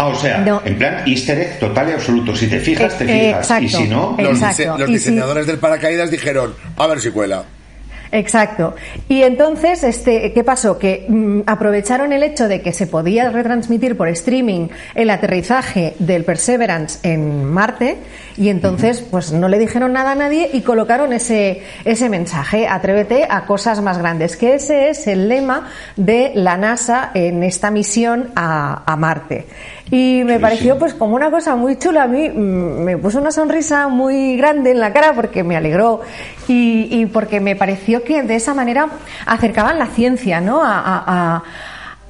Ah, 0.03 0.07
o 0.07 0.15
sea, 0.15 0.61
en 0.65 0.77
plan 0.77 1.03
easter 1.05 1.39
egg 1.39 1.59
total 1.59 1.89
y 1.89 1.91
absoluto. 1.93 2.35
Si 2.35 2.47
te 2.47 2.59
fijas, 2.59 2.97
te 2.97 3.05
eh, 3.05 3.35
fijas. 3.35 3.61
y 3.61 3.69
si 3.69 3.87
no, 3.87 4.17
los, 4.19 4.87
diseñadores 4.87 5.47
del 5.47 5.59
paracaídas 5.59 6.11
dijeron, 6.11 6.53
a 6.77 6.87
ver 6.87 6.99
si 6.99 7.09
cuela. 7.11 7.45
Exacto. 8.13 8.75
Y 9.09 9.23
entonces, 9.23 9.83
este, 9.83 10.33
¿qué 10.33 10.43
pasó? 10.43 10.77
Que 10.77 11.07
mm, 11.09 11.41
aprovecharon 11.47 12.13
el 12.13 12.21
hecho 12.21 12.47
de 12.47 12.61
que 12.61 12.71
se 12.71 12.85
podía 12.85 13.31
retransmitir 13.31 13.97
por 13.97 14.07
streaming 14.09 14.67
el 14.93 15.09
aterrizaje 15.09 15.95
del 15.97 16.23
Perseverance 16.23 16.99
en 17.01 17.43
Marte 17.45 17.97
y 18.37 18.49
entonces, 18.49 19.01
pues 19.01 19.31
no 19.31 19.47
le 19.47 19.57
dijeron 19.57 19.93
nada 19.93 20.11
a 20.11 20.15
nadie 20.15 20.47
y 20.53 20.61
colocaron 20.61 21.11
ese, 21.11 21.63
ese 21.85 22.07
mensaje, 22.07 22.67
atrévete 22.67 23.25
a 23.27 23.45
cosas 23.45 23.81
más 23.81 23.97
grandes, 23.97 24.37
que 24.37 24.53
ese 24.53 24.89
es 24.89 25.07
el 25.07 25.27
lema 25.27 25.69
de 25.95 26.33
la 26.35 26.55
NASA 26.55 27.09
en 27.15 27.41
esta 27.41 27.71
misión 27.71 28.29
a, 28.35 28.83
a 28.85 28.95
Marte. 28.95 29.47
Y 29.91 30.23
me 30.25 30.39
pareció 30.39 30.77
pues 30.79 30.93
como 30.93 31.15
una 31.15 31.29
cosa 31.29 31.55
muy 31.55 31.77
chula. 31.77 32.03
A 32.03 32.07
mí 32.07 32.29
mm, 32.29 32.83
me 32.83 32.97
puso 32.97 33.19
una 33.19 33.31
sonrisa 33.31 33.87
muy 33.87 34.37
grande 34.37 34.71
en 34.71 34.79
la 34.79 34.93
cara 34.93 35.13
porque 35.13 35.43
me 35.43 35.55
alegró 35.55 36.01
y, 36.47 37.05
porque 37.07 37.39
me 37.39 37.55
pareció 37.55 38.03
que 38.03 38.23
de 38.23 38.35
esa 38.35 38.53
manera 38.53 38.87
acercaban 39.25 39.79
la 39.79 39.87
ciencia, 39.87 40.41
¿no? 40.41 40.61
A, 40.63 41.43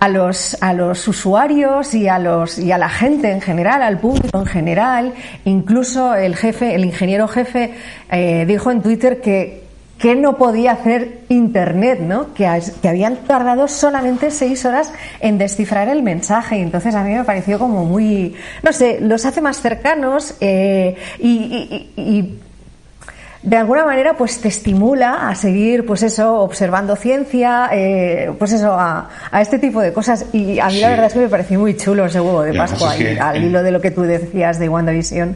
los, 0.09 0.57
a 0.61 0.73
los 0.73 1.07
usuarios 1.07 1.93
y 1.93 2.09
a, 2.09 2.19
los, 2.19 2.59
y 2.59 2.73
a 2.73 2.77
la 2.77 2.89
gente 2.89 3.31
en 3.31 3.39
general, 3.39 3.81
al 3.81 3.99
público 3.99 4.37
en 4.37 4.45
general. 4.45 5.13
Incluso 5.45 6.13
el 6.13 6.35
jefe, 6.35 6.75
el 6.75 6.83
ingeniero 6.83 7.27
jefe, 7.29 7.73
eh, 8.11 8.43
dijo 8.45 8.69
en 8.69 8.81
Twitter 8.81 9.21
que, 9.21 9.62
que 10.03 10.15
no 10.17 10.35
podía 10.35 10.73
hacer 10.73 11.19
Internet, 11.29 12.01
¿no? 12.01 12.33
Que, 12.33 12.61
que, 12.81 12.89
habían 12.89 13.15
tardado 13.25 13.69
solamente 13.69 14.31
seis 14.31 14.65
horas 14.65 14.91
en 15.21 15.37
descifrar 15.37 15.87
el 15.87 16.03
mensaje. 16.03 16.57
Y 16.57 16.61
entonces 16.61 16.93
a 16.93 17.05
mí 17.05 17.13
me 17.13 17.23
pareció 17.23 17.57
como 17.57 17.85
muy, 17.85 18.35
no 18.63 18.73
sé, 18.73 18.97
los 18.99 19.25
hace 19.25 19.39
más 19.39 19.61
cercanos 19.61 20.35
eh, 20.41 20.97
y, 21.19 22.33
de 23.43 23.55
alguna 23.55 23.85
manera 23.85 24.15
pues 24.17 24.41
te 24.41 24.49
estimula 24.49 25.29
a 25.29 25.35
seguir 25.35 25.85
pues 25.85 26.01
eso 26.03 26.39
observando 26.39 26.95
ciencia 26.95 27.69
eh, 27.73 28.31
pues 28.39 28.53
eso 28.53 28.73
a, 28.73 29.09
este 29.37 29.59
tipo 29.59 29.81
de 29.81 29.91
cosas 29.91 30.27
y 30.31 30.59
a 30.59 30.67
mí 30.67 30.79
la 30.79 30.87
verdad 30.87 31.07
es 31.07 31.13
que 31.13 31.19
me 31.19 31.27
pareció 31.27 31.59
muy 31.59 31.75
chulo 31.75 32.05
ese 32.05 32.21
huevo 32.21 32.41
de 32.43 32.53
Pascua 32.53 32.93
al 33.19 33.43
hilo 33.43 33.61
de 33.61 33.71
lo 33.71 33.81
que 33.81 33.91
tú 33.91 34.03
decías 34.03 34.59
de 34.59 34.69
WandaVision 34.69 35.35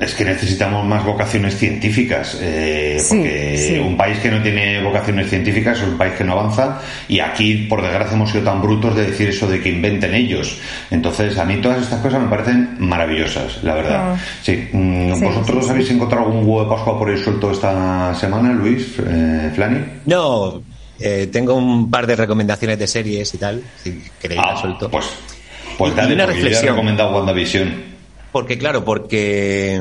es 0.00 0.14
que 0.14 0.24
necesitamos 0.24 0.86
más 0.86 1.04
vocaciones 1.04 1.56
científicas, 1.56 2.38
eh, 2.40 2.96
porque 3.06 3.82
un 3.84 3.96
país 3.96 4.18
que 4.18 4.30
no 4.30 4.42
tiene 4.42 4.82
vocaciones 4.82 5.28
científicas 5.28 5.78
es 5.78 5.86
un 5.86 5.98
país 5.98 6.14
que 6.14 6.24
no 6.24 6.32
avanza 6.32 6.80
y 7.06 7.20
aquí, 7.20 7.66
por 7.68 7.82
desgracia, 7.82 8.14
hemos 8.14 8.30
sido 8.30 8.44
tan 8.44 8.62
brutos 8.62 8.96
de 8.96 9.06
decir 9.06 9.28
eso 9.28 9.46
de 9.46 9.60
que 9.60 9.68
inventen 9.68 10.14
ellos. 10.14 10.58
Entonces, 10.90 11.36
a 11.36 11.44
mí 11.44 11.56
todas 11.60 11.82
estas 11.82 12.00
cosas 12.00 12.22
me 12.22 12.28
parecen 12.28 12.76
maravillosas, 12.78 13.62
la 13.62 13.74
verdad. 13.74 14.14
Ah. 14.14 14.16
Sí. 14.42 14.68
Mm, 14.72 15.20
¿Vosotros 15.20 15.68
habéis 15.68 15.90
encontrado 15.90 16.26
algún 16.26 16.48
huevo 16.48 16.64
de 16.64 16.70
Pascua 16.70 16.98
por 16.98 17.10
ahí 17.10 17.18
suelto 17.18 17.50
esta 17.50 18.14
semana, 18.14 18.54
Luis, 18.54 18.94
eh, 19.06 19.50
Flani? 19.54 19.84
No, 20.06 20.62
eh, 20.98 21.28
tengo 21.30 21.54
un 21.54 21.90
par 21.90 22.06
de 22.06 22.16
recomendaciones 22.16 22.78
de 22.78 22.86
series 22.86 23.34
y 23.34 23.38
tal, 23.38 23.62
si 23.82 24.02
queréis 24.18 24.40
ah, 24.42 24.56
suelto. 24.56 24.90
Pues, 24.90 25.06
pues 25.76 25.94
dale, 25.94 26.14
una 26.14 26.24
reflexión. 26.24 26.62
Yo 26.62 26.68
he 26.68 26.70
recomendado 26.72 27.14
WandaVision. 27.16 27.89
Porque, 28.32 28.58
claro, 28.58 28.84
porque 28.84 29.80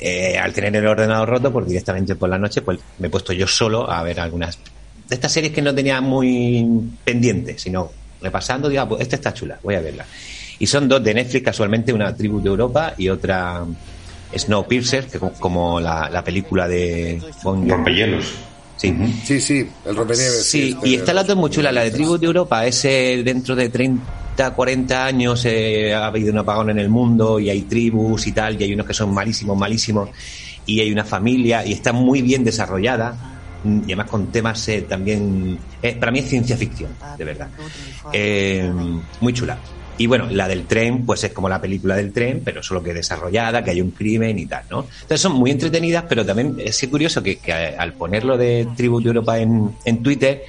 eh, 0.00 0.38
al 0.38 0.52
tener 0.52 0.76
el 0.76 0.86
ordenador 0.86 1.28
roto, 1.28 1.52
pues 1.52 1.66
directamente 1.66 2.14
por 2.14 2.28
la 2.28 2.38
noche, 2.38 2.62
pues 2.62 2.78
me 2.98 3.08
he 3.08 3.10
puesto 3.10 3.32
yo 3.32 3.46
solo 3.46 3.90
a 3.90 4.02
ver 4.02 4.20
algunas 4.20 4.58
de 5.08 5.14
estas 5.14 5.32
series 5.32 5.52
que 5.52 5.62
no 5.62 5.74
tenía 5.74 6.00
muy 6.00 6.66
pendientes, 7.04 7.62
sino 7.62 7.90
repasando, 8.20 8.68
digo, 8.68 8.82
ah, 8.82 8.88
pues 8.88 9.02
esta 9.02 9.16
está 9.16 9.32
chula, 9.32 9.58
voy 9.62 9.74
a 9.74 9.80
verla. 9.80 10.04
Y 10.58 10.66
son 10.66 10.88
dos 10.88 11.02
de 11.02 11.14
Netflix, 11.14 11.44
casualmente, 11.44 11.92
una 11.92 12.14
Tribu 12.14 12.40
de 12.40 12.48
Europa 12.48 12.94
y 12.98 13.08
otra 13.08 13.64
Snowpiercer, 14.36 15.06
que 15.06 15.18
como 15.18 15.80
la, 15.80 16.10
la 16.10 16.22
película 16.22 16.68
de 16.68 17.20
Rompehielos. 17.42 18.34
Sí. 18.76 18.94
sí, 19.24 19.40
sí, 19.40 19.68
el 19.86 19.96
rompenieves. 19.96 20.44
Sí, 20.44 20.76
y 20.84 20.94
esta 20.94 21.12
la 21.12 21.24
dos 21.24 21.36
muy 21.36 21.50
chula. 21.50 21.72
La 21.72 21.82
de 21.82 21.90
Tribu 21.90 22.16
de 22.16 22.26
Europa 22.26 22.64
es 22.64 22.82
dentro 22.82 23.56
de 23.56 23.70
30 23.70 24.27
40 24.54 25.04
años 25.04 25.44
eh, 25.44 25.92
ha 25.94 26.06
habido 26.06 26.32
un 26.32 26.38
apagón 26.38 26.70
en 26.70 26.78
el 26.78 26.88
mundo 26.88 27.40
y 27.40 27.50
hay 27.50 27.62
tribus 27.62 28.26
y 28.26 28.32
tal, 28.32 28.60
y 28.60 28.64
hay 28.64 28.72
unos 28.72 28.86
que 28.86 28.94
son 28.94 29.12
malísimos, 29.12 29.56
malísimos, 29.56 30.10
y 30.66 30.80
hay 30.80 30.92
una 30.92 31.04
familia 31.04 31.64
y 31.66 31.72
está 31.72 31.92
muy 31.92 32.22
bien 32.22 32.44
desarrollada 32.44 33.34
y 33.64 33.84
además 33.86 34.08
con 34.08 34.28
temas 34.28 34.68
eh, 34.68 34.82
también 34.82 35.58
eh, 35.82 35.96
para 35.96 36.12
mí 36.12 36.20
es 36.20 36.28
ciencia 36.28 36.56
ficción 36.56 36.90
de 37.16 37.24
verdad. 37.24 37.48
Muy 39.20 39.32
chula. 39.32 39.58
Y 39.98 40.06
bueno 40.06 40.28
la 40.30 40.46
del 40.46 40.64
tren 40.66 41.04
pues 41.04 41.24
es 41.24 41.32
como 41.32 41.48
la 41.48 41.60
película 41.60 41.96
del 41.96 42.12
tren 42.12 42.40
pero 42.44 42.62
solo 42.62 42.82
que 42.82 42.94
desarrollada 42.94 43.64
que 43.64 43.72
hay 43.72 43.80
un 43.80 43.90
crimen 43.90 44.38
y 44.38 44.46
tal 44.46 44.62
no 44.70 44.86
entonces 45.02 45.20
son 45.20 45.32
muy 45.32 45.50
entretenidas 45.50 46.04
pero 46.08 46.24
también 46.24 46.56
es 46.58 46.86
curioso 46.88 47.20
que, 47.20 47.40
al 47.76 47.94
ponerlo 47.94 48.36
de 48.36 48.68
Tributo 48.76 49.08
Europa 49.08 49.38
en, 49.40 49.74
en 49.84 50.02
Twitter 50.02 50.44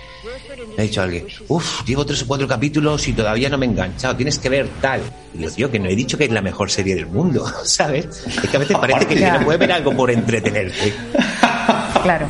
ha 0.82 0.84
dicho 0.86 1.02
alguien, 1.02 1.28
uff, 1.48 1.84
llevo 1.86 2.06
tres 2.06 2.22
o 2.24 2.28
cuatro 2.28 2.48
capítulos 2.48 3.08
y 3.08 3.14
todavía 3.14 3.50
no 3.50 3.58
me 3.58 3.66
he 3.66 3.70
enganchado, 3.70 4.16
tienes 4.16 4.40
que 4.40 4.50
ver 4.50 4.68
tal. 4.82 5.02
Y 5.34 5.42
yo, 5.42 5.52
tío, 5.52 5.72
que 5.72 5.80
no 5.80 5.88
he 5.90 5.96
dicho 5.96 6.18
que 6.18 6.26
es 6.26 6.32
la 6.32 6.42
mejor 6.42 6.72
serie 6.72 6.96
del 6.96 7.08
mundo, 7.08 7.46
¿sabes? 7.64 8.06
Es 8.26 8.50
que 8.50 8.58
a 8.58 8.60
veces 8.60 8.78
parece 8.82 9.08
que 9.08 9.32
no 9.32 9.46
puede 9.46 9.58
ver 9.58 9.72
algo 9.72 9.96
por 9.96 10.12
entretenerte. 10.12 10.94
Claro. 12.04 12.28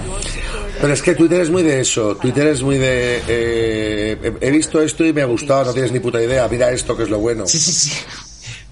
Pero 0.82 0.94
es 0.94 1.01
que 1.01 1.13
Twitter 1.13 1.41
es 1.41 1.50
muy 1.50 1.63
de 1.63 1.82
eso. 1.82 2.15
Twitter 2.15 2.48
es 2.48 2.62
muy 2.62 2.77
de. 2.77 3.22
Eh, 3.27 4.34
he 4.39 4.51
visto 4.51 4.82
esto 4.82 5.06
y 5.06 5.12
me 5.12 5.22
ha 5.22 5.25
gustado, 5.25 5.65
no 5.65 5.74
tienes 5.74 5.91
ni 5.91 6.00
puta 6.00 6.22
idea. 6.24 6.48
Mira 6.48 6.72
esto 6.72 6.96
que 6.96 7.03
es 7.03 7.10
lo 7.10 7.20
bueno. 7.20 7.46
Sí, 7.46 7.60
sí, 7.60 7.72
sí. 7.74 7.91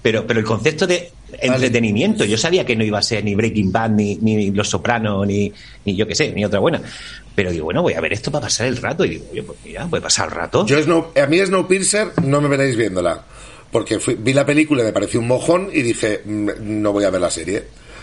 Pero, 0.00 0.26
pero 0.26 0.40
el 0.40 0.46
concepto 0.46 0.86
de 0.86 1.10
entretenimiento, 1.38 2.24
yo 2.24 2.38
sabía 2.38 2.64
que 2.64 2.76
no 2.76 2.84
iba 2.84 2.98
a 2.98 3.02
ser 3.02 3.24
ni 3.24 3.34
Breaking 3.34 3.70
Bad, 3.70 3.90
ni, 3.90 4.16
ni 4.16 4.50
Los 4.52 4.70
Sopranos, 4.70 5.26
ni, 5.26 5.52
ni 5.84 5.96
yo 5.96 6.06
qué 6.06 6.14
sé, 6.14 6.32
ni 6.32 6.44
otra 6.44 6.60
buena. 6.60 6.80
Pero 7.38 7.52
digo, 7.52 7.66
bueno, 7.66 7.82
voy 7.82 7.94
a 7.94 8.00
ver 8.00 8.12
esto 8.12 8.32
para 8.32 8.46
pasar 8.46 8.66
el 8.66 8.78
rato. 8.78 9.04
Y 9.04 9.10
digo, 9.10 9.26
oye, 9.30 9.44
pues 9.44 9.60
mira, 9.64 9.84
voy 9.84 10.00
a 10.00 10.02
pasar 10.02 10.26
el 10.26 10.34
rato. 10.34 10.66
Yo 10.66 10.76
a 10.76 11.26
mí 11.28 11.38
Snowpiercer 11.38 12.08
no 12.24 12.40
me 12.40 12.48
veréis 12.48 12.76
viéndola. 12.76 13.22
Porque 13.70 13.96
vi 14.18 14.32
la 14.32 14.44
película 14.44 14.82
y 14.82 14.86
me 14.86 14.92
pareció 14.92 15.20
un 15.20 15.28
mojón 15.28 15.70
y 15.72 15.82
dije, 15.82 16.20
mm, 16.24 16.48
no 16.58 16.92
voy 16.92 17.04
a 17.04 17.10
ver 17.10 17.20
la 17.20 17.30
serie. 17.30 17.62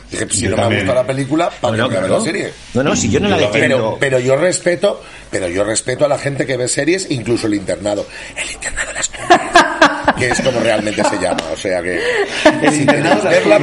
Dije, 0.10 0.26
si 0.32 0.48
no 0.48 0.56
me 0.56 0.78
gusta 0.78 0.96
la 0.96 1.06
película, 1.06 1.50
¿para 1.50 1.76
no, 1.76 1.90
qué 1.90 2.00
ver 2.00 2.10
la 2.10 2.22
serie? 2.22 2.54
No, 2.76 2.84
no, 2.84 2.96
si 2.96 3.10
yo 3.10 3.20
no 3.20 3.28
la 3.28 3.36
defiendo. 3.36 3.76
Pero, 3.76 3.98
pero 4.00 4.20
yo 4.20 4.38
respeto, 4.38 5.04
pero 5.30 5.50
yo 5.50 5.66
respeto 5.66 6.06
a 6.06 6.08
la 6.08 6.18
gente 6.18 6.46
que 6.46 6.56
ve 6.56 6.70
series, 6.70 7.12
incluso 7.12 7.48
el 7.48 7.56
internado. 7.56 8.08
El 8.42 8.50
internado 8.50 8.94
las 8.94 9.12
que 10.18 10.30
es 10.30 10.42
como 10.42 10.60
realmente 10.60 11.04
se 11.04 11.18
llama. 11.20 11.42
O 11.54 11.58
sea 11.58 11.82
que 11.82 12.00
si 12.72 12.86
verla, 12.86 13.60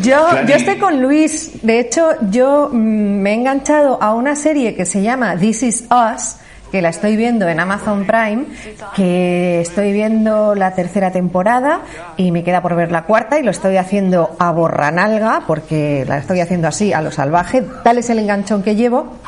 yo, 0.00 0.26
yo 0.46 0.54
estoy 0.54 0.78
con 0.78 1.00
Luis. 1.00 1.50
De 1.62 1.80
hecho, 1.80 2.10
yo 2.30 2.68
mm, 2.72 2.76
me 2.76 3.30
he 3.30 3.34
enganchado 3.34 4.02
a 4.02 4.14
una 4.14 4.36
serie 4.36 4.74
que 4.74 4.86
se 4.86 5.02
llama 5.02 5.36
This 5.36 5.62
Is 5.62 5.84
Us 5.90 6.36
que 6.72 6.80
la 6.80 6.88
estoy 6.88 7.16
viendo 7.16 7.46
en 7.50 7.60
Amazon 7.60 8.06
Prime, 8.06 8.46
que 8.96 9.60
estoy 9.60 9.92
viendo 9.92 10.54
la 10.54 10.74
tercera 10.74 11.12
temporada 11.12 11.82
y 12.16 12.32
me 12.32 12.42
queda 12.42 12.62
por 12.62 12.74
ver 12.74 12.90
la 12.90 13.04
cuarta 13.04 13.38
y 13.38 13.42
lo 13.42 13.50
estoy 13.50 13.76
haciendo 13.76 14.34
a 14.38 14.50
borranalga 14.52 15.42
porque 15.46 16.06
la 16.08 16.16
estoy 16.16 16.40
haciendo 16.40 16.68
así 16.68 16.94
a 16.94 17.02
lo 17.02 17.10
salvaje. 17.10 17.62
Tal 17.84 17.98
es 17.98 18.08
el 18.08 18.20
enganchón 18.20 18.62
que 18.62 18.74
llevo. 18.74 19.18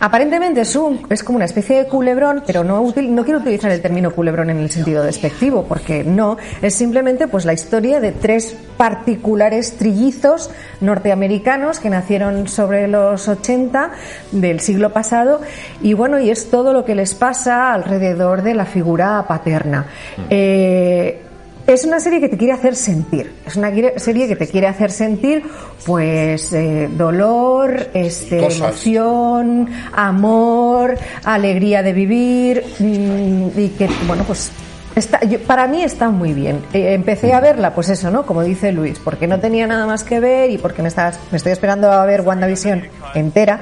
Aparentemente 0.00 0.62
es, 0.62 0.74
un, 0.76 1.06
es 1.10 1.22
como 1.22 1.36
una 1.36 1.44
especie 1.44 1.76
de 1.76 1.86
culebrón, 1.86 2.42
pero 2.46 2.64
no, 2.64 2.82
util- 2.82 3.10
no 3.10 3.22
quiero 3.24 3.40
utilizar 3.40 3.70
el 3.70 3.82
término 3.82 4.10
culebrón 4.12 4.48
en 4.50 4.58
el 4.58 4.70
sentido 4.70 5.04
despectivo, 5.04 5.64
porque 5.68 6.02
no, 6.04 6.38
es 6.62 6.74
simplemente 6.74 7.28
pues 7.28 7.44
la 7.44 7.52
historia 7.52 8.00
de 8.00 8.12
tres 8.12 8.56
particulares 8.76 9.76
trillizos 9.76 10.50
norteamericanos 10.80 11.78
que 11.80 11.90
nacieron 11.90 12.48
sobre 12.48 12.88
los 12.88 13.28
80 13.28 13.90
del 14.32 14.60
siglo 14.60 14.90
pasado 14.92 15.42
y 15.82 15.92
bueno, 15.92 16.18
y 16.18 16.30
es 16.30 16.50
todo 16.50 16.72
lo 16.72 16.84
que 16.84 16.94
les 16.94 17.14
pasa 17.14 17.72
alrededor 17.74 18.42
de 18.42 18.54
la 18.54 18.64
figura 18.64 19.24
paterna. 19.28 19.86
Eh, 20.30 21.22
es 21.72 21.84
una 21.84 22.00
serie 22.00 22.20
que 22.20 22.28
te 22.28 22.36
quiere 22.36 22.52
hacer 22.52 22.74
sentir. 22.76 23.32
Es 23.46 23.56
una 23.56 23.70
serie 23.96 24.26
que 24.28 24.36
te 24.36 24.46
quiere 24.48 24.66
hacer 24.66 24.90
sentir, 24.90 25.42
pues, 25.86 26.52
eh, 26.52 26.88
dolor, 26.92 27.88
este, 27.94 28.38
Cosas. 28.38 28.58
emoción, 28.60 29.68
amor, 29.92 30.96
alegría 31.24 31.82
de 31.82 31.92
vivir 31.92 32.64
mm, 32.78 33.58
y 33.58 33.68
que, 33.78 33.88
bueno, 34.06 34.24
pues. 34.26 34.50
Está, 34.96 35.20
yo- 35.24 35.38
para 35.42 35.68
mí 35.68 35.82
está 35.84 36.10
muy 36.10 36.32
bien. 36.34 36.62
Eh, 36.72 36.94
empecé 36.94 37.32
a 37.32 37.38
verla, 37.40 37.72
pues 37.72 37.88
eso, 37.90 38.10
¿no? 38.10 38.26
Como 38.26 38.42
dice 38.42 38.72
Luis, 38.72 38.98
porque 38.98 39.28
no 39.28 39.38
tenía 39.38 39.64
nada 39.68 39.86
más 39.86 40.02
que 40.02 40.18
ver 40.18 40.50
y 40.50 40.58
porque 40.58 40.82
me, 40.82 40.88
estaba, 40.88 41.12
me 41.30 41.36
estoy 41.36 41.52
esperando 41.52 41.90
a 41.92 42.04
ver 42.04 42.22
WandaVision 42.22 42.82
entera. 43.14 43.60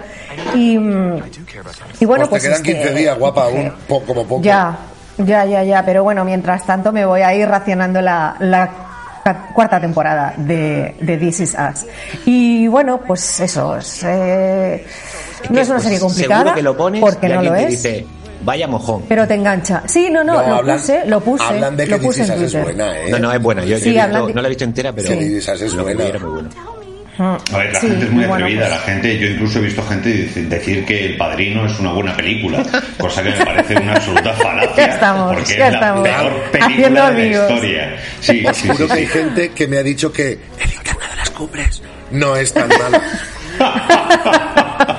Y, 0.55 0.79
mm, 0.79 1.21
y 2.01 2.05
bueno, 2.07 2.29
pues 2.31 2.43
te 2.43 2.49
quedan 2.49 2.63
es 2.63 2.67
que- 2.67 2.75
15 2.81 2.95
días, 2.95 3.19
guapa, 3.19 3.45
aún, 3.49 3.71
po- 3.87 4.03
como 4.05 4.27
poco. 4.27 4.43
ya, 4.43 4.79
ya, 5.19 5.45
ya, 5.45 5.63
ya. 5.65 5.85
Pero 5.85 6.03
bueno, 6.05 6.25
mientras 6.25 6.65
tanto 6.67 6.93
me 6.93 7.05
voy 7.05 7.21
a 7.23 7.35
ir 7.35 7.49
racionando 7.49 8.01
la, 8.01 8.37
cuarta 9.55 9.79
temporada 9.81 10.33
de, 10.37 10.95
de 11.01 11.17
This 11.19 11.41
Is 11.41 11.55
Us. 11.55 11.87
Y 12.25 12.67
bueno, 12.69 13.01
pues 13.07 13.41
eso. 13.41 13.77
Es, 13.77 14.03
eh, 14.05 14.85
Es 15.43 15.51
no 15.51 15.61
es 15.61 15.69
una 15.69 15.77
pues, 15.77 15.83
serie 15.85 16.01
complicada. 16.01 16.39
Seguro 16.41 16.55
que 16.55 16.63
lo 16.63 16.77
pones 16.77 17.01
porque 17.01 17.27
y 17.27 17.33
no 17.33 17.43
lo 17.43 17.55
es. 17.55 17.69
dice, 17.71 18.07
vaya 18.43 18.67
mojón. 18.67 19.03
Pero 19.09 19.27
te 19.29 19.35
engancha. 19.35 19.83
Sí, 19.87 20.09
no, 20.11 20.25
no, 20.25 20.35
No, 20.35 20.49
lo 20.49 20.55
hablan- 20.57 20.79
puse, 20.79 21.05
lo 21.07 21.21
puse. 21.21 21.45
Hablan 21.45 21.77
de 21.77 21.85
que 21.85 21.91
lo 21.91 21.99
puse 22.01 22.23
This 22.23 22.31
Is 22.31 22.31
en 22.31 22.37
Us 22.39 22.43
es 22.43 22.53
Twitter. 22.53 22.65
buena, 22.77 22.99
¿eh? 22.99 23.11
No, 23.11 23.19
no, 23.19 23.33
es 23.33 23.43
buena. 23.43 23.63
Yo, 23.63 23.69
yo 23.69 23.79
Sí, 23.79 23.85
he 23.85 23.93
visto- 23.93 24.03
hablan 24.05 24.27
de- 24.29 24.35
no 24.35 24.41
la 24.43 24.49
he 24.49 24.51
visto 24.51 24.65
entera, 24.65 24.93
pero 24.93 25.09
Sí, 25.09 25.19
This 25.19 25.31
Is 25.37 25.49
Us 25.49 25.61
es 25.63 25.75
lo 25.75 25.85
que 25.85 25.95
buena. 25.95 26.09
era 26.09 26.19
muy 26.21 26.31
bueno. 26.31 26.49
A 27.19 27.59
ver, 27.59 27.73
la 27.73 27.81
Sí, 27.81 27.89
gente 27.89 28.05
es 28.05 28.11
muy 28.13 28.25
bueno, 28.27 28.45
atrevida. 28.45 28.67
pues- 28.69 28.79
La 28.79 28.81
gente, 28.81 29.19
yo 29.19 29.27
incluso 29.27 29.59
he 29.59 29.63
visto 29.63 29.83
gente 29.83 30.09
decir 30.37 30.85
que 30.85 31.07
El 31.07 31.17
Padrino 31.17 31.67
es 31.67 31.79
una 31.81 31.93
buena 31.93 32.17
película, 32.17 32.63
cosa 32.99 33.23
que 33.23 33.31
me 33.31 33.45
parece 33.45 33.77
una 33.77 33.95
absoluta 33.95 34.33
falacia. 34.35 34.87
Ya 34.87 34.93
estamos, 34.95 35.35
porque 35.35 35.57
ya 35.57 35.67
es 35.67 35.73
la 35.73 35.79
estamos. 35.79 36.03
peor 36.09 36.27
Haciendo 36.27 36.51
película 36.53 36.89
de 36.89 36.93
la 36.93 37.07
amigos. 37.09 37.51
historia. 37.51 37.97
Sí, 38.21 38.41
sí, 38.41 38.47
sí, 38.55 38.61
Seguro 38.69 38.87
que 38.89 38.95
sí. 38.95 39.01
hay 39.01 39.07
gente 39.07 39.51
que 39.53 39.67
me 39.67 39.79
ha 39.79 39.83
dicho 39.83 40.13
que 40.13 40.33
el 40.33 40.73
infierno 40.73 41.09
de 41.11 41.17
las 41.17 41.31
cumbres 41.31 41.83
no 42.13 42.37
es 42.37 42.53
tan 42.53 42.69
mala. 42.69 43.03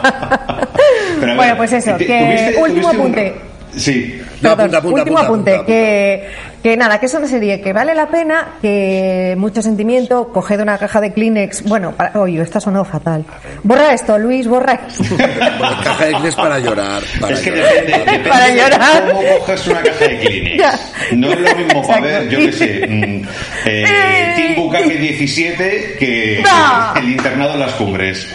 Bueno, 1.35 1.57
pues 1.57 1.73
eso, 1.73 1.95
¿te- 1.97 2.05
que 2.05 2.55
último 2.59 2.89
apunte. 2.89 3.35
Sí. 3.75 4.21
Apunta, 4.43 4.77
apunta, 4.77 5.01
último 5.01 5.17
apunta, 5.19 5.21
apunte, 5.21 5.53
apunta, 5.53 5.65
que, 5.65 6.27
que 6.63 6.77
nada, 6.77 6.99
que 6.99 7.05
es 7.07 7.13
una 7.13 7.27
serie 7.27 7.59
que 7.61 7.73
vale 7.73 7.93
la 7.93 8.07
pena, 8.07 8.55
que 8.61 9.35
mucho 9.37 9.61
sentimiento, 9.61 10.29
coged 10.31 10.59
una 10.61 10.77
caja 10.77 11.01
de 11.01 11.11
Kleenex, 11.13 11.63
bueno, 11.63 11.91
para, 11.91 12.19
oye, 12.19 12.41
esto 12.41 12.57
ha 12.57 12.61
sonado 12.61 12.85
fatal. 12.85 13.25
Borra 13.63 13.93
esto, 13.93 14.17
Luis, 14.17 14.47
borra 14.47 14.79
esto. 14.87 15.03
Bueno, 15.59 15.77
caja 15.83 16.05
de 16.05 16.11
Kleenex 16.13 16.35
para 16.35 16.59
llorar. 16.59 17.03
Para 17.19 17.33
es 17.33 17.39
que 17.41 17.49
llorar. 17.51 17.73
depende, 17.73 17.97
depende 17.99 18.29
Para 18.29 18.45
de 18.45 18.55
llorar. 18.55 19.11
cómo 19.11 19.21
cojas 19.39 19.67
una 19.67 19.81
caja 19.81 20.05
de 20.07 20.19
Kleenex. 20.19 20.57
Ya. 20.57 20.79
No 21.15 21.31
es 21.33 21.39
lo 21.39 21.55
mismo 21.55 21.87
para 21.87 22.01
ver, 22.01 22.29
yo 22.29 22.37
qué 22.39 22.51
sé, 22.53 22.87
mm, 22.87 23.21
eh, 23.65 24.33
Team 24.35 24.55
Bucaque 24.55 24.95
17 24.97 25.95
que 25.99 26.43
No. 26.43 26.95
el 27.01 27.09
internado 27.11 27.51
de 27.53 27.57
las 27.59 27.73
cumbres. 27.73 28.27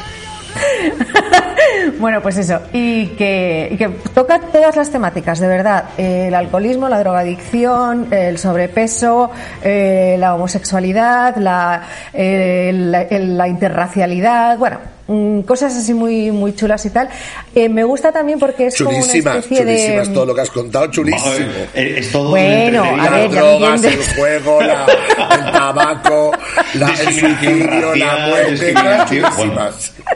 Bueno, 1.99 2.21
pues 2.23 2.37
eso, 2.39 2.61
y 2.73 3.09
que, 3.09 3.69
y 3.73 3.77
que 3.77 3.89
toca 4.15 4.39
todas 4.41 4.77
las 4.77 4.91
temáticas, 4.91 5.39
de 5.41 5.47
verdad. 5.49 5.85
Eh, 5.99 6.27
el 6.29 6.35
alcoholismo, 6.35 6.89
la 6.89 6.99
drogadicción, 6.99 8.09
el 8.13 8.39
sobrepeso, 8.39 9.31
eh, 9.63 10.17
la 10.19 10.35
homosexualidad, 10.35 11.37
la, 11.37 11.83
eh, 12.13 12.71
la, 12.75 13.03
el- 13.03 13.37
la 13.37 13.49
interracialidad, 13.49 14.57
bueno, 14.59 14.79
mm, 15.09 15.41
cosas 15.41 15.75
así 15.77 15.95
muy, 15.95 16.31
muy 16.31 16.55
chulas 16.55 16.85
y 16.87 16.91
tal. 16.91 17.09
Eh, 17.55 17.69
me 17.69 17.85
gusta 17.85 18.13
también 18.13 18.39
porque 18.39 18.67
es 18.69 18.77
como 18.79 18.91
una 18.91 18.99
especie 19.01 19.59
chulísimas 19.59 20.09
de... 20.09 20.15
todo 20.15 20.27
lo 20.27 20.35
que 20.35 20.41
has 20.43 20.51
contado, 20.51 20.87
chulísimo. 20.91 21.33
Eh, 21.75 21.97
Es 21.99 22.13
todo 22.13 22.31
Bueno, 22.31 22.85
a 22.85 23.09
ver, 23.11 23.31
Las 23.31 23.33
drogas, 23.33 23.85
el 23.85 23.99
juego, 24.17 24.63
la- 24.63 24.87
el 25.35 25.53
tabaco, 25.53 26.33
la, 26.75 26.89
el 26.89 26.97
Discriminación 26.97 27.37
suicidio, 27.41 27.95
la 27.97 28.29
muerte. 28.29 28.75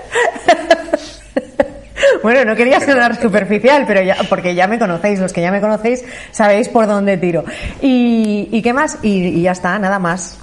Bueno, 2.23 2.45
no 2.45 2.55
quería 2.57 2.81
sonar 2.81 3.21
superficial, 3.21 3.85
pero 3.87 4.03
ya, 4.03 4.17
porque 4.29 4.55
ya 4.55 4.67
me 4.67 4.79
conocéis, 4.79 5.19
los 5.21 5.33
que 5.33 5.41
ya 5.43 5.51
me 5.51 5.61
conocéis 5.61 6.05
sabéis 6.31 6.69
por 6.69 6.87
dónde 6.87 7.17
tiro. 7.17 7.45
¿Y, 7.83 8.49
y 8.51 8.63
qué 8.63 8.73
más? 8.73 8.99
Y, 9.03 9.27
y 9.29 9.43
ya 9.43 9.53
está, 9.53 9.79
nada 9.79 9.99
más. 9.99 10.39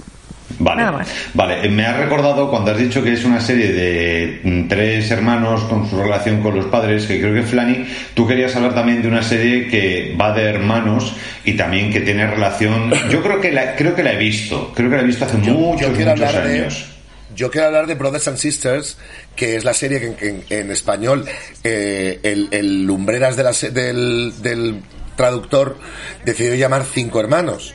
Vale, 0.58 0.80
Nada 0.82 0.92
más. 0.98 1.08
vale. 1.34 1.66
Eh, 1.66 1.68
Me 1.68 1.84
ha 1.84 1.96
recordado 1.96 2.48
cuando 2.48 2.70
has 2.70 2.78
dicho 2.78 3.02
que 3.02 3.12
es 3.12 3.24
una 3.24 3.40
serie 3.40 3.72
de 3.72 4.40
mm, 4.44 4.68
tres 4.68 5.10
hermanos 5.10 5.64
con 5.64 5.88
su 5.90 6.00
relación 6.00 6.40
con 6.40 6.54
los 6.54 6.66
padres, 6.66 7.04
que 7.04 7.20
creo 7.20 7.34
que 7.34 7.42
Flani, 7.42 7.84
tú 8.14 8.26
querías 8.26 8.54
hablar 8.56 8.74
también 8.74 9.02
de 9.02 9.08
una 9.08 9.22
serie 9.22 9.66
que 9.66 10.16
va 10.18 10.32
de 10.32 10.44
hermanos 10.44 11.14
y 11.44 11.54
también 11.54 11.92
que 11.92 12.00
tiene 12.00 12.26
relación. 12.26 12.90
Yo 13.10 13.22
creo 13.22 13.40
que 13.40 13.50
la, 13.52 13.74
creo 13.74 13.94
que 13.94 14.02
la 14.04 14.12
he 14.12 14.16
visto, 14.16 14.72
creo 14.74 14.88
que 14.88 14.96
la 14.96 15.02
he 15.02 15.06
visto 15.06 15.24
hace 15.24 15.36
muchos, 15.36 15.80
yo 15.80 15.88
muchos 15.88 16.32
de 16.32 16.38
años. 16.38 16.95
Yo 17.36 17.50
quiero 17.50 17.68
hablar 17.68 17.86
de 17.86 17.94
Brothers 17.94 18.26
and 18.28 18.38
Sisters 18.38 18.96
que 19.36 19.54
es 19.56 19.64
la 19.64 19.74
serie 19.74 20.00
que 20.00 20.06
en, 20.06 20.14
que 20.16 20.28
en- 20.30 20.44
en 20.48 20.70
español 20.72 21.24
eh, 21.62 22.18
el, 22.24 22.48
el 22.50 22.82
lumbreras 22.84 23.36
de 23.36 23.42
la 23.44 23.52
del, 23.52 24.32
del 24.42 24.82
traductor 25.16 25.78
decidió 26.24 26.54
llamar 26.54 26.84
Cinco 26.84 27.20
Hermanos 27.20 27.74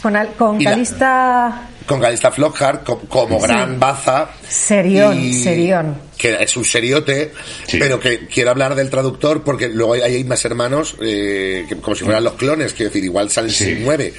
Con, 0.00 0.14
al- 0.16 0.34
Calista. 0.64 1.68
Con 1.86 2.00
Calista 2.00 2.30
Flockhart 2.30 2.84
co- 2.84 3.00
como 3.08 3.38
Sí. 3.40 3.46
gran 3.46 3.78
baza 3.80 4.30
Serión, 4.48 5.18
y- 5.18 5.42
serión. 5.42 5.96
que 6.16 6.36
es 6.40 6.56
un 6.56 6.64
seriote 6.64 7.32
Sí. 7.66 7.78
pero 7.78 7.98
que 8.00 8.26
quiero 8.26 8.50
hablar 8.50 8.74
del 8.74 8.90
traductor 8.90 9.42
porque 9.42 9.68
luego 9.68 9.94
hay, 9.94 10.00
hay 10.02 10.24
más 10.24 10.44
hermanos 10.44 10.96
eh, 11.00 11.64
que 11.68 11.76
como 11.76 11.94
si 11.96 12.04
fueran 12.04 12.24
los 12.24 12.34
clones 12.34 12.72
quiero 12.74 12.90
decir 12.90 13.04
igual 13.04 13.30
salen 13.30 13.50
Sí. 13.50 13.64
sin 13.64 13.84
nueve 13.84 14.12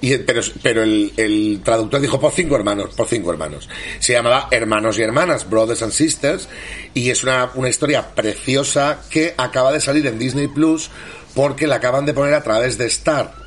y, 0.00 0.16
pero 0.18 0.42
pero 0.62 0.82
el, 0.82 1.12
el 1.16 1.60
traductor 1.64 2.00
dijo 2.00 2.20
por 2.20 2.32
cinco 2.32 2.56
hermanos 2.56 2.94
por 2.94 3.06
cinco 3.08 3.30
hermanos 3.32 3.68
se 3.98 4.12
llamaba 4.12 4.48
hermanos 4.50 4.98
y 4.98 5.02
hermanas 5.02 5.48
brothers 5.48 5.82
and 5.82 5.92
sisters 5.92 6.48
y 6.92 7.08
es 7.10 7.22
una, 7.22 7.50
una 7.54 7.68
historia 7.70 8.14
preciosa 8.14 8.98
que 9.08 9.34
acaba 9.36 9.72
de 9.72 9.80
salir 9.80 10.06
en 10.06 10.18
Disney 10.18 10.48
Plus 10.48 10.90
porque 11.34 11.66
la 11.66 11.76
acaban 11.76 12.04
de 12.06 12.12
poner 12.14 12.34
a 12.34 12.42
través 12.42 12.76
de 12.78 12.86
Star 12.86 13.45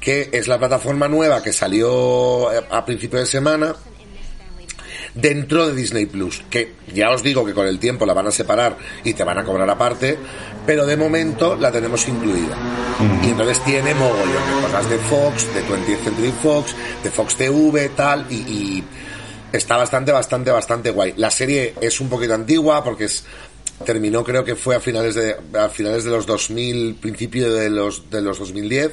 que 0.00 0.30
es 0.32 0.48
la 0.48 0.58
plataforma 0.58 1.08
nueva 1.08 1.42
que 1.42 1.52
salió 1.52 2.52
eh, 2.52 2.64
a 2.70 2.84
principio 2.84 3.18
de 3.18 3.26
semana 3.26 3.74
dentro 5.14 5.66
de 5.66 5.74
Disney 5.74 6.06
Plus, 6.06 6.42
que 6.50 6.74
ya 6.92 7.10
os 7.10 7.22
digo 7.22 7.44
que 7.44 7.54
con 7.54 7.66
el 7.66 7.78
tiempo 7.78 8.06
la 8.06 8.14
van 8.14 8.28
a 8.28 8.30
separar 8.30 8.76
y 9.04 9.14
te 9.14 9.24
van 9.24 9.38
a 9.38 9.44
cobrar 9.44 9.68
aparte, 9.68 10.16
pero 10.66 10.86
de 10.86 10.96
momento 10.96 11.56
la 11.56 11.72
tenemos 11.72 12.06
incluida. 12.08 12.56
Y 13.22 13.30
entonces 13.30 13.62
tiene 13.64 13.94
mogollón 13.94 14.26
de 14.26 14.62
cosas 14.62 14.90
de 14.90 14.98
Fox, 14.98 15.54
de 15.54 15.64
20th 15.64 16.04
Century 16.04 16.32
Fox, 16.42 16.74
de 17.02 17.10
Fox 17.10 17.36
TV, 17.36 17.88
tal, 17.90 18.26
y, 18.30 18.34
y 18.34 18.84
está 19.52 19.76
bastante, 19.76 20.12
bastante, 20.12 20.50
bastante 20.50 20.90
guay. 20.90 21.14
La 21.16 21.30
serie 21.30 21.74
es 21.80 22.00
un 22.00 22.08
poquito 22.08 22.34
antigua 22.34 22.84
porque 22.84 23.04
es 23.04 23.24
terminó 23.84 24.22
creo 24.22 24.44
que 24.44 24.56
fue 24.56 24.76
a 24.76 24.80
finales 24.80 25.14
de 25.14 25.34
a 25.58 25.70
finales 25.70 26.04
de 26.04 26.10
los 26.10 26.26
2000 26.26 26.96
principio 26.96 27.50
de 27.50 27.70
los 27.70 28.10
de 28.10 28.20
los 28.20 28.38
2010 28.38 28.92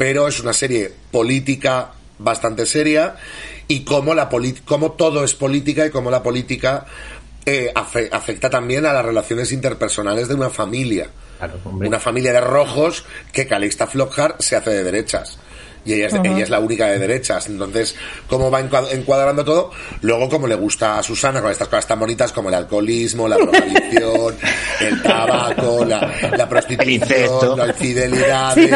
pero 0.00 0.28
es 0.28 0.40
una 0.40 0.54
serie 0.54 0.90
política 1.12 1.90
bastante 2.18 2.64
seria 2.64 3.16
y 3.68 3.84
cómo 3.84 4.14
la 4.14 4.30
polit- 4.30 4.62
cómo 4.64 4.92
todo 4.92 5.22
es 5.24 5.34
política 5.34 5.84
y 5.84 5.90
cómo 5.90 6.10
la 6.10 6.22
política 6.22 6.86
eh, 7.44 7.70
afe- 7.74 8.08
afecta 8.10 8.48
también 8.48 8.86
a 8.86 8.94
las 8.94 9.04
relaciones 9.04 9.52
interpersonales 9.52 10.26
de 10.28 10.34
una 10.36 10.48
familia 10.48 11.08
Claro, 11.36 11.58
una 11.64 12.00
familia 12.00 12.32
de 12.32 12.40
rojos 12.40 13.04
que 13.30 13.46
Calista 13.46 13.86
Flockhart 13.86 14.40
se 14.40 14.56
hace 14.56 14.70
de 14.70 14.84
derechas. 14.84 15.38
Y 15.86 15.94
ella 15.94 16.08
es, 16.08 16.12
ella 16.14 16.42
es 16.42 16.50
la 16.50 16.58
única 16.60 16.88
de 16.88 16.98
derechas. 16.98 17.46
Entonces, 17.48 17.94
¿cómo 18.28 18.50
va 18.50 18.60
encua- 18.60 18.86
encuadrando 18.92 19.42
todo? 19.42 19.70
Luego, 20.02 20.28
como 20.28 20.46
le 20.46 20.54
gusta 20.54 20.98
a 20.98 21.02
Susana, 21.02 21.40
con 21.40 21.50
estas 21.50 21.68
cosas 21.68 21.86
tan 21.86 21.98
bonitas 21.98 22.32
como 22.32 22.50
el 22.50 22.54
alcoholismo, 22.56 23.26
la 23.26 23.36
drogadicción, 23.36 24.36
el 24.80 25.02
tabaco, 25.02 25.82
la, 25.86 26.46
prostitución, 26.46 27.56
la 27.58 27.68
infidelidad. 27.68 28.54
Sí. 28.54 28.68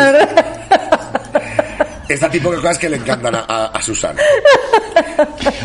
Este 2.08 2.28
tipo 2.28 2.50
de 2.50 2.56
cosas 2.58 2.78
que 2.78 2.88
le 2.88 2.96
encantan 2.96 3.34
a, 3.34 3.40
a- 3.48 3.66
a 3.66 3.82
Susana. 3.82 4.20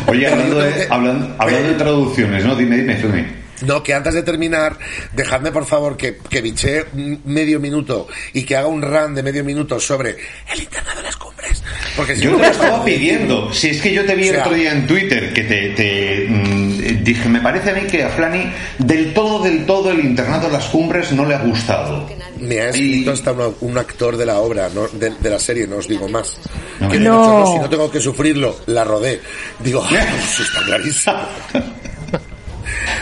Oye, 0.06 0.26
hablando 0.26 0.58
de, 0.60 0.86
hablando, 0.90 1.34
hablando 1.38 1.68
de 1.68 1.74
traducciones, 1.74 2.44
¿no? 2.44 2.54
Dime, 2.56 2.76
dime, 2.78 2.96
Flani. 2.96 3.26
No, 3.66 3.82
que 3.82 3.92
antes 3.92 4.14
de 4.14 4.22
terminar, 4.22 4.78
dejadme 5.12 5.52
por 5.52 5.66
favor 5.66 5.94
que, 5.96 6.16
que 6.30 6.40
biche 6.40 6.86
medio 7.26 7.60
minuto 7.60 8.08
y 8.32 8.44
que 8.44 8.56
haga 8.56 8.68
un 8.68 8.80
run 8.80 9.14
de 9.14 9.22
medio 9.22 9.44
minuto 9.44 9.78
sobre 9.78 10.16
el 10.52 10.60
internado 10.62 10.96
de 10.96 11.02
las 11.02 11.16
cumbres. 11.16 11.62
Porque 11.94 12.16
si 12.16 12.22
Yo 12.22 12.30
no 12.30 12.38
te 12.38 12.44
lo 12.44 12.50
estaba 12.52 12.84
pidiendo. 12.84 13.52
Si 13.52 13.68
es 13.68 13.82
que 13.82 13.92
yo 13.92 14.02
te 14.06 14.14
vi 14.14 14.30
O 14.30 14.32
el 14.32 14.40
otro 14.40 14.54
día 14.54 14.72
en 14.72 14.86
Twitter 14.86 15.34
que 15.34 15.42
te, 15.44 15.68
te, 15.70 16.26
mm, 16.30 16.69
dije, 17.00 17.28
me 17.28 17.40
parece 17.40 17.70
a 17.70 17.74
mí 17.74 17.82
que 17.82 18.02
a 18.04 18.08
Flani 18.10 18.52
del 18.78 19.12
todo, 19.14 19.42
del 19.42 19.66
todo 19.66 19.90
el 19.90 20.00
internado 20.00 20.46
de 20.48 20.52
las 20.54 20.64
cumbres 20.66 21.12
no 21.12 21.24
le 21.26 21.34
ha 21.34 21.38
gustado. 21.38 22.06
Me 22.38 22.60
ha 22.60 22.66
Y- 22.66 22.68
escrito 22.68 23.12
hasta 23.12 23.32
un 23.60 23.76
actor 23.78 24.16
de 24.16 24.26
la 24.26 24.38
obra, 24.38 24.68
no- 24.74 24.88
de, 24.88 25.10
de 25.10 25.30
la 25.30 25.38
serie, 25.38 25.66
no 25.66 25.76
os 25.76 25.86
digo 25.88 26.08
más. 26.08 26.36
No 26.80 26.88
que 26.88 26.98
No. 26.98 27.40
"No, 27.40 27.52
si 27.52 27.58
no 27.58 27.68
tengo 27.68 27.90
que 27.90 28.00
sufrirlo, 28.00 28.56
la 28.66 28.84
rodé. 28.84 29.20
Digo, 29.58 29.84
"Ah, 29.84 29.94
eso 30.24 30.42
está 30.42 30.62
clarísimo. 30.64 31.16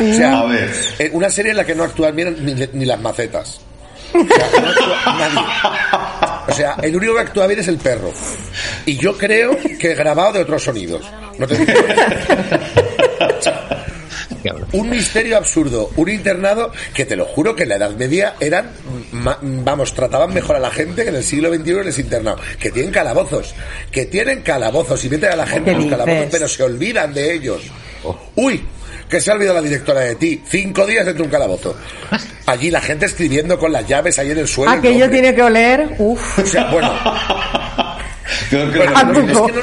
O 0.01 0.15
sea, 0.15 0.41
A 0.41 0.45
ver. 0.47 0.73
eh, 0.99 1.11
una 1.13 1.29
serie 1.31 1.51
en 1.51 1.57
la 1.57 1.65
que 1.67 1.75
no 1.75 1.83
actúan 1.85 2.15
bien 2.17 2.37
ni, 2.45 2.55
ni 2.73 2.85
las 2.85 3.01
macetas. 3.01 3.61
O 4.15 4.19
sea, 4.25 4.61
no 4.63 4.69
actúa 4.69 5.17
nadie. 5.19 5.41
O 6.49 6.53
sea, 6.55 6.77
el 6.83 6.97
único 6.97 7.15
que 7.15 7.21
actúa 7.21 7.47
bien 7.47 7.61
es 7.61 7.69
el 7.69 7.77
perro. 7.79 8.13
Y 8.87 8.97
yo 8.97 9.17
creo 9.19 9.57
que 9.79 9.95
grabado 9.95 10.33
de 10.35 10.41
otros 10.43 10.63
sonidos. 10.63 11.05
No 11.39 11.47
te 11.47 11.59
digo. 11.59 11.73
Un 14.73 14.91
misterio 14.91 15.37
absurdo, 15.37 15.91
un 15.97 16.09
internado 16.09 16.73
que 16.95 17.05
te 17.05 17.17
lo 17.17 17.25
juro 17.25 17.55
que 17.55 17.65
en 17.65 17.71
la 17.71 17.77
Edad 17.77 17.91
Media 17.97 18.35
eran, 18.41 18.71
ma- 19.13 19.39
vamos, 19.43 19.95
trataban 19.95 20.33
mejor 20.33 20.57
a 20.57 20.59
la 20.61 20.71
gente 20.71 21.03
que 21.05 21.11
en 21.11 21.17
el 21.17 21.25
siglo 21.25 21.53
XXI 21.55 21.85
les 21.85 21.99
internado. 21.99 22.39
Que 22.59 22.71
tienen 22.71 22.93
calabozos, 22.93 23.55
que 23.91 24.07
tienen 24.07 24.43
calabozos 24.43 25.05
y 25.05 25.09
meten 25.11 25.33
a 25.33 25.37
la 25.37 25.47
gente 25.47 25.65
¿Qué 25.67 25.71
en 25.77 25.79
los 25.83 25.91
calabozos, 25.91 26.27
pero 26.31 26.49
se 26.49 26.63
olvidan 26.63 27.13
de 27.15 27.33
ellos. 27.35 27.63
Uy, 28.37 28.65
que 29.09 29.21
se 29.21 29.31
ha 29.31 29.35
olvidado 29.35 29.57
la 29.57 29.63
directora 29.63 30.01
de 30.01 30.15
ti. 30.17 30.43
Cinco 30.49 30.87
días 30.87 31.05
dentro 31.07 31.23
de 31.25 31.29
un 31.29 31.33
calabozo. 31.33 31.77
Allí 32.47 32.71
la 32.71 32.81
gente 32.81 33.07
escribiendo 33.07 33.59
con 33.59 33.73
las 33.73 33.87
llaves 33.87 34.19
ahí 34.19 34.31
en 34.31 34.39
el 34.39 34.49
suelo. 34.49 34.73
el 34.73 34.79
Aquello 34.79 35.11
tiene 35.11 35.35
que 35.35 35.43
oler. 35.43 35.95
Uf. 35.99 36.39
O 36.39 36.47
sea, 36.47 36.71
bueno, 36.71 36.93
Creo 38.51 38.71
que- 38.71 38.79
bueno, 38.79 38.93
Ah, 38.95 39.05
no, 39.05 39.13
es 39.21 39.27
que 39.27 39.33
no, 39.33 39.63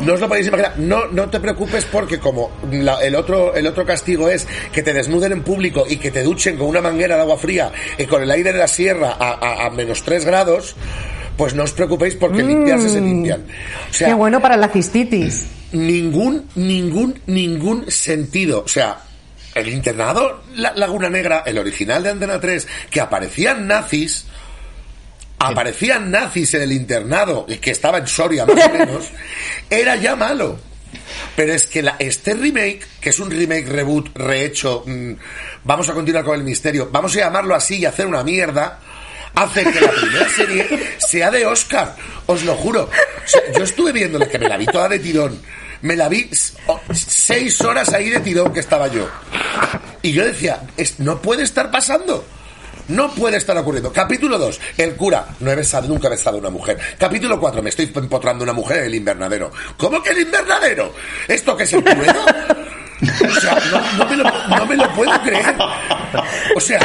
no 0.00 0.14
os 0.14 0.20
lo 0.20 0.28
podéis 0.28 0.46
imaginar. 0.46 0.74
No, 0.78 1.06
no 1.08 1.28
te 1.28 1.40
preocupes 1.40 1.84
porque 1.84 2.18
como 2.18 2.50
la- 2.70 3.00
el 3.02 3.14
otro 3.14 3.54
el 3.54 3.66
otro 3.66 3.84
castigo 3.84 4.28
es 4.28 4.46
que 4.72 4.82
te 4.82 4.92
desnuden 4.92 5.32
en 5.32 5.42
público 5.42 5.84
y 5.88 5.96
que 5.96 6.10
te 6.10 6.22
duchen 6.22 6.56
con 6.56 6.66
una 6.68 6.80
manguera 6.80 7.16
de 7.16 7.22
agua 7.22 7.36
fría 7.38 7.70
y 7.98 8.04
con 8.06 8.22
el 8.22 8.30
aire 8.30 8.52
de 8.52 8.58
la 8.58 8.68
sierra 8.68 9.16
a, 9.18 9.32
a- 9.32 9.66
a 9.66 9.70
menos 9.70 10.02
3 10.02 10.24
grados, 10.24 10.76
pues 11.36 11.54
no 11.54 11.62
os 11.64 11.72
preocupéis 11.72 12.14
porque 12.16 12.42
limpiarse 12.42 12.88
se 12.90 13.00
limpian. 13.00 13.42
O 13.90 13.92
sea, 13.92 14.08
Qué 14.08 14.14
bueno 14.14 14.40
para 14.40 14.56
la 14.56 14.68
cistitis. 14.68 15.46
ningún, 15.72 16.46
ningún, 16.54 17.18
ningún 17.26 17.90
sentido. 17.90 18.62
O 18.64 18.68
sea, 18.68 18.98
el 19.54 19.68
internado 19.68 20.42
La- 20.56 20.72
Laguna 20.74 21.08
Negra, 21.10 21.42
el 21.46 21.58
original 21.58 22.02
de 22.02 22.10
Antena 22.10 22.40
3, 22.40 22.66
que 22.90 23.00
aparecían 23.00 23.66
nazis, 23.66 24.26
aparecían 25.50 26.10
nazis 26.10 26.54
en 26.54 26.62
el 26.62 26.72
internado, 26.72 27.46
y 27.48 27.56
que 27.56 27.70
estaba 27.70 27.98
en 27.98 28.06
Soria 28.06 28.46
más 28.46 28.66
o 28.66 28.70
menos, 28.72 29.10
era 29.68 29.96
ya 29.96 30.16
malo. 30.16 30.58
Pero 31.34 31.54
es 31.54 31.66
que 31.66 31.82
la, 31.82 31.96
este 31.98 32.34
remake, 32.34 32.86
que 33.00 33.10
es 33.10 33.18
un 33.18 33.30
remake 33.30 33.66
reboot 33.66 34.16
rehecho, 34.16 34.84
mm, 34.86 35.12
vamos 35.64 35.88
a 35.88 35.94
continuar 35.94 36.24
con 36.24 36.38
el 36.38 36.44
misterio, 36.44 36.88
vamos 36.92 37.16
a 37.16 37.20
llamarlo 37.20 37.54
así 37.54 37.78
y 37.78 37.86
hacer 37.86 38.06
una 38.06 38.22
mierda, 38.22 38.78
hace 39.34 39.64
que 39.64 39.80
la 39.80 39.90
primera 39.90 40.28
serie 40.28 40.68
sea 40.98 41.30
de 41.30 41.46
Oscar, 41.46 41.96
os 42.26 42.44
lo 42.44 42.54
juro. 42.56 42.82
O 42.84 43.28
sea, 43.28 43.40
yo 43.56 43.64
estuve 43.64 43.92
viéndola, 43.92 44.28
que 44.28 44.38
me 44.38 44.48
la 44.48 44.56
vi 44.56 44.66
toda 44.66 44.88
de 44.88 44.98
tirón. 44.98 45.40
Me 45.80 45.96
la 45.96 46.08
vi 46.08 46.30
seis 46.94 47.60
horas 47.60 47.92
ahí 47.92 48.08
de 48.08 48.20
tirón 48.20 48.52
que 48.52 48.60
estaba 48.60 48.86
yo. 48.86 49.08
Y 50.00 50.12
yo 50.12 50.24
decía, 50.24 50.62
no 50.98 51.20
puede 51.20 51.42
estar 51.42 51.70
pasando. 51.72 52.24
No 52.88 53.10
puede 53.14 53.36
estar 53.36 53.56
ocurriendo. 53.56 53.92
Capítulo 53.92 54.38
2. 54.38 54.60
El 54.78 54.96
cura. 54.96 55.26
No 55.40 55.50
he 55.50 55.54
besado, 55.54 55.88
nunca 55.88 56.08
he 56.08 56.10
besado 56.10 56.36
a 56.36 56.40
una 56.40 56.50
mujer. 56.50 56.78
Capítulo 56.98 57.38
4. 57.38 57.62
Me 57.62 57.70
estoy 57.70 57.90
empotrando 57.94 58.44
una 58.44 58.52
mujer 58.52 58.78
en 58.78 58.84
el 58.84 58.94
invernadero. 58.94 59.50
¿Cómo 59.76 60.02
que 60.02 60.10
el 60.10 60.20
invernadero? 60.20 60.92
¿Esto 61.28 61.56
qué 61.56 61.64
es 61.64 61.72
el? 61.72 61.84
O 63.02 63.40
sea, 63.40 63.58
no 63.98 64.06
me 64.06 64.16
lo, 64.16 64.24
no 64.24 64.66
me 64.66 64.76
lo 64.76 64.94
puedo 64.94 65.22
creer. 65.22 65.56
O 66.56 66.60
sea, 66.60 66.78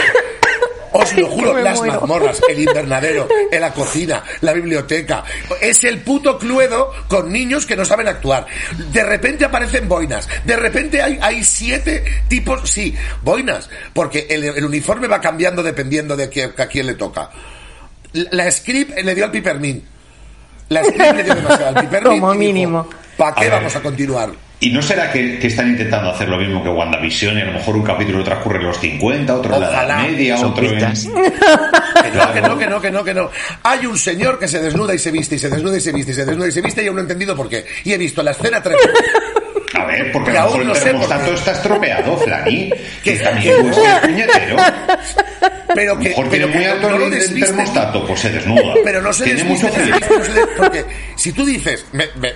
os 0.91 1.17
lo 1.17 1.27
juro, 1.27 1.57
las 1.57 1.77
muero. 1.77 1.99
mazmorras, 1.99 2.41
el 2.49 2.59
invernadero, 2.59 3.27
en 3.51 3.61
la 3.61 3.73
cocina, 3.73 4.23
la 4.41 4.53
biblioteca. 4.53 5.23
Es 5.61 5.83
el 5.83 6.01
puto 6.01 6.37
cluedo 6.37 6.91
con 7.07 7.31
niños 7.31 7.65
que 7.65 7.75
no 7.75 7.85
saben 7.85 8.07
actuar. 8.07 8.45
De 8.91 9.03
repente 9.03 9.45
aparecen 9.45 9.87
boinas. 9.87 10.27
De 10.45 10.55
repente 10.55 11.01
hay, 11.01 11.19
hay 11.21 11.43
siete 11.43 12.03
tipos, 12.27 12.69
sí, 12.69 12.95
boinas. 13.21 13.69
Porque 13.93 14.27
el, 14.29 14.43
el 14.43 14.65
uniforme 14.65 15.07
va 15.07 15.21
cambiando 15.21 15.63
dependiendo 15.63 16.15
de 16.15 16.29
que, 16.29 16.43
a 16.43 16.67
quién 16.67 16.85
le 16.87 16.93
toca. 16.95 17.29
La, 18.13 18.29
la 18.31 18.51
script 18.51 18.97
le 18.97 19.15
dio 19.15 19.25
al 19.25 19.31
pipermín. 19.31 19.83
La 20.69 20.83
script 20.83 21.15
le 21.15 21.23
dio 21.23 21.35
demasiado 21.35 21.77
al 21.77 21.85
pipermín. 21.85 22.19
Como 22.19 22.33
mínimo. 22.33 22.89
¿Para 23.17 23.35
qué 23.35 23.49
vamos 23.49 23.75
a 23.75 23.81
continuar? 23.81 24.46
¿Y 24.59 24.71
no 24.71 24.81
será 24.81 25.11
que, 25.11 25.37
que 25.37 25.47
están 25.47 25.69
intentando 25.69 26.09
hacer 26.09 26.27
lo 26.29 26.37
mismo 26.37 26.63
que 26.63 26.69
WandaVision 26.69 27.37
y 27.37 27.41
a 27.41 27.45
lo 27.45 27.51
mejor 27.53 27.75
un 27.75 27.83
capítulo 27.83 28.23
transcurre 28.23 28.57
en 28.59 28.65
los 28.65 28.79
50, 28.79 29.35
otro 29.35 29.53
en 29.53 29.61
la 29.61 29.83
Edad. 29.85 29.99
Media, 30.01 30.35
otro 30.39 30.63
en... 30.65 30.77
Que 32.03 32.11
no, 32.11 32.33
que 32.33 32.41
no, 32.41 32.57
que 32.57 32.67
no, 32.67 32.81
que 32.81 32.91
no, 32.91 33.03
que 33.03 33.13
no. 33.13 33.29
Hay 33.63 33.85
un 33.85 33.97
señor 33.97 34.39
que 34.39 34.47
se 34.47 34.59
desnuda 34.59 34.95
y 34.95 34.99
se 34.99 35.11
viste, 35.11 35.35
y 35.35 35.39
se 35.39 35.49
desnuda 35.49 35.77
y 35.77 35.81
se 35.81 35.91
viste, 35.91 36.11
y 36.11 36.15
se 36.15 36.25
desnuda 36.25 36.47
y 36.47 36.51
se 36.51 36.61
viste, 36.61 36.83
y 36.83 36.87
aún 36.87 36.95
no 36.95 37.01
he 37.01 37.03
entendido 37.03 37.35
por 37.35 37.47
qué. 37.49 37.65
Y 37.83 37.93
he 37.93 37.97
visto 37.97 38.23
la 38.23 38.31
escena 38.31 38.61
tres 38.63 38.77
veces. 38.77 39.11
A 39.75 39.85
ver, 39.85 40.11
porque 40.11 40.31
Que 40.31 40.37
a 40.37 40.41
lo 40.45 40.47
mejor 40.51 40.65
no 40.65 40.73
el 40.73 40.81
termostato 40.83 41.33
está 41.33 41.51
estropeado, 41.51 42.17
Flani. 42.17 42.71
Que- 43.03 43.17
también 43.17 43.55
puede 43.61 43.73
ser 43.75 44.01
puñetero. 44.01 44.55
Pero 45.75 45.93
lo 45.95 45.99
que, 46.01 46.09
mejor 46.09 46.27
pero 46.29 46.47
tiene 46.47 46.59
muy 46.59 46.65
alto 46.65 46.89
no 46.89 46.95
el, 46.95 47.03
el 47.03 47.11
desviste. 47.11 47.45
termostato, 47.47 48.07
pues 48.07 48.19
se 48.21 48.29
desnuda. 48.31 48.73
Pero 48.83 49.01
no 49.01 49.13
se 49.13 49.25
Tiene 49.25 49.43
desviste, 49.43 49.67
mucho 49.67 49.79
frío. 49.79 50.47
porque 50.57 50.85
si 51.27 51.33
tú 51.33 51.45
dices, 51.45 51.85
me- 51.91 52.09
me- 52.15 52.33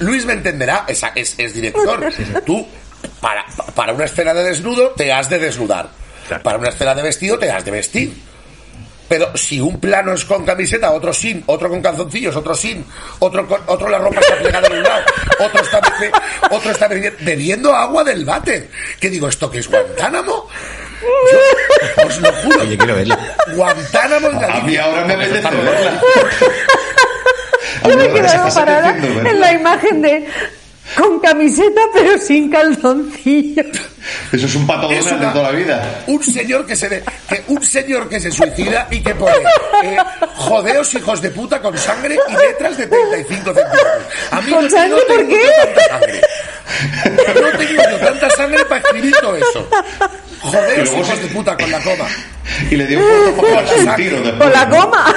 Luis 0.00 0.26
me 0.26 0.34
entenderá, 0.34 0.84
es, 0.86 1.02
es, 1.14 1.34
es 1.38 1.54
director. 1.54 2.12
Tú, 2.44 2.66
para, 3.20 3.46
para 3.74 3.92
una 3.94 4.04
escena 4.04 4.34
de 4.34 4.42
desnudo, 4.44 4.90
te 4.90 5.10
has 5.12 5.30
de 5.30 5.38
desnudar. 5.38 5.88
Para 6.42 6.58
una 6.58 6.68
escena 6.68 6.94
de 6.94 7.02
vestido, 7.02 7.38
te 7.38 7.50
has 7.50 7.64
de 7.64 7.70
vestir. 7.70 8.12
Pero 9.08 9.34
si 9.34 9.58
un 9.58 9.80
plano 9.80 10.12
es 10.12 10.26
con 10.26 10.44
camiseta, 10.44 10.90
otro 10.90 11.14
sin, 11.14 11.42
otro 11.46 11.70
con 11.70 11.80
calzoncillos, 11.80 12.36
otro 12.36 12.54
sin, 12.54 12.84
otro 13.20 13.48
con- 13.48 13.62
otro 13.66 13.88
la 13.88 13.96
ropa 13.96 14.20
está 14.20 14.36
plegada 14.36 14.66
en 14.66 14.72
un 14.74 14.82
lado, 14.82 15.02
otro 15.40 15.62
está, 15.62 15.80
otro 16.50 16.70
está 16.70 16.90
bebi- 16.90 17.14
bebiendo 17.20 17.74
agua 17.74 18.04
del 18.04 18.26
váter. 18.26 18.68
¿Qué 19.00 19.08
digo 19.08 19.26
esto 19.28 19.50
que 19.50 19.60
es 19.60 19.68
Guantánamo? 19.70 20.46
Yo 21.32 22.06
os 22.06 22.20
lo 22.20 22.30
juro. 22.32 22.60
Oye, 22.60 22.76
quiero 22.76 22.94
verla. 22.96 23.18
Guantánamo 23.54 24.28
en 24.28 24.36
A 24.36 24.40
Galicia. 24.40 24.62
mí 24.64 24.76
ahora 24.76 25.04
me 25.06 25.14
apetece 25.14 25.48
verla. 25.48 26.02
Yo 27.84 27.96
me 27.96 28.04
he 28.06 28.12
quedado 28.12 28.54
parada 28.54 28.96
en 28.96 29.40
la 29.40 29.52
imagen 29.52 30.02
de 30.02 30.26
con 30.96 31.20
camiseta 31.20 31.82
pero 31.92 32.16
sin 32.18 32.50
calzoncillo. 32.50 33.62
Eso 34.32 34.46
es 34.46 34.54
un 34.54 34.66
pato 34.66 34.90
Es 34.90 35.04
una- 35.04 35.16
de 35.18 35.26
toda 35.26 35.52
la 35.52 35.58
vida. 35.58 36.02
Un 36.06 36.22
señor 36.22 36.64
que 36.64 36.74
se 36.76 36.88
ve, 36.88 37.04
que 37.28 37.44
un 37.48 37.62
señor 37.62 38.08
que 38.08 38.18
se 38.18 38.30
suicida 38.30 38.88
y 38.90 39.00
que 39.02 39.14
pone 39.14 39.36
eh, 39.84 39.98
jodeos 40.34 40.94
hijos 40.94 41.20
de 41.20 41.28
puta 41.30 41.60
con 41.60 41.76
sangre 41.76 42.16
y 42.28 42.32
letras 42.36 42.78
de 42.78 42.86
35 42.86 43.44
centímetros. 43.54 44.02
A 44.30 44.40
mí 44.40 44.50
¿Con 44.50 44.64
no, 44.64 44.70
sangre 44.70 44.88
no 44.88 44.96
por 44.96 45.16
tengo 45.18 45.28
qué? 45.28 45.42
yo 45.42 45.50
tanta 45.74 45.88
sangre. 45.88 46.20
No 47.34 47.58
tengo 47.58 47.82
yo 47.90 47.98
tanta 47.98 48.30
sangre 48.30 48.64
para 48.64 48.80
escribir 48.80 49.16
todo 49.20 49.36
eso. 49.36 49.68
Jodeos 50.40 50.88
hijos 50.92 51.06
se- 51.06 51.16
de 51.16 51.28
puta 51.28 51.54
con 51.56 51.70
la 51.70 51.80
coma. 51.82 52.06
Y 52.70 52.76
le 52.76 52.86
dio 52.86 52.98
un 53.00 53.04
un 53.38 53.94
tiro 53.96 54.16
después. 54.22 54.38
Con 54.38 54.52
la 54.52 54.68
coma. 54.70 55.14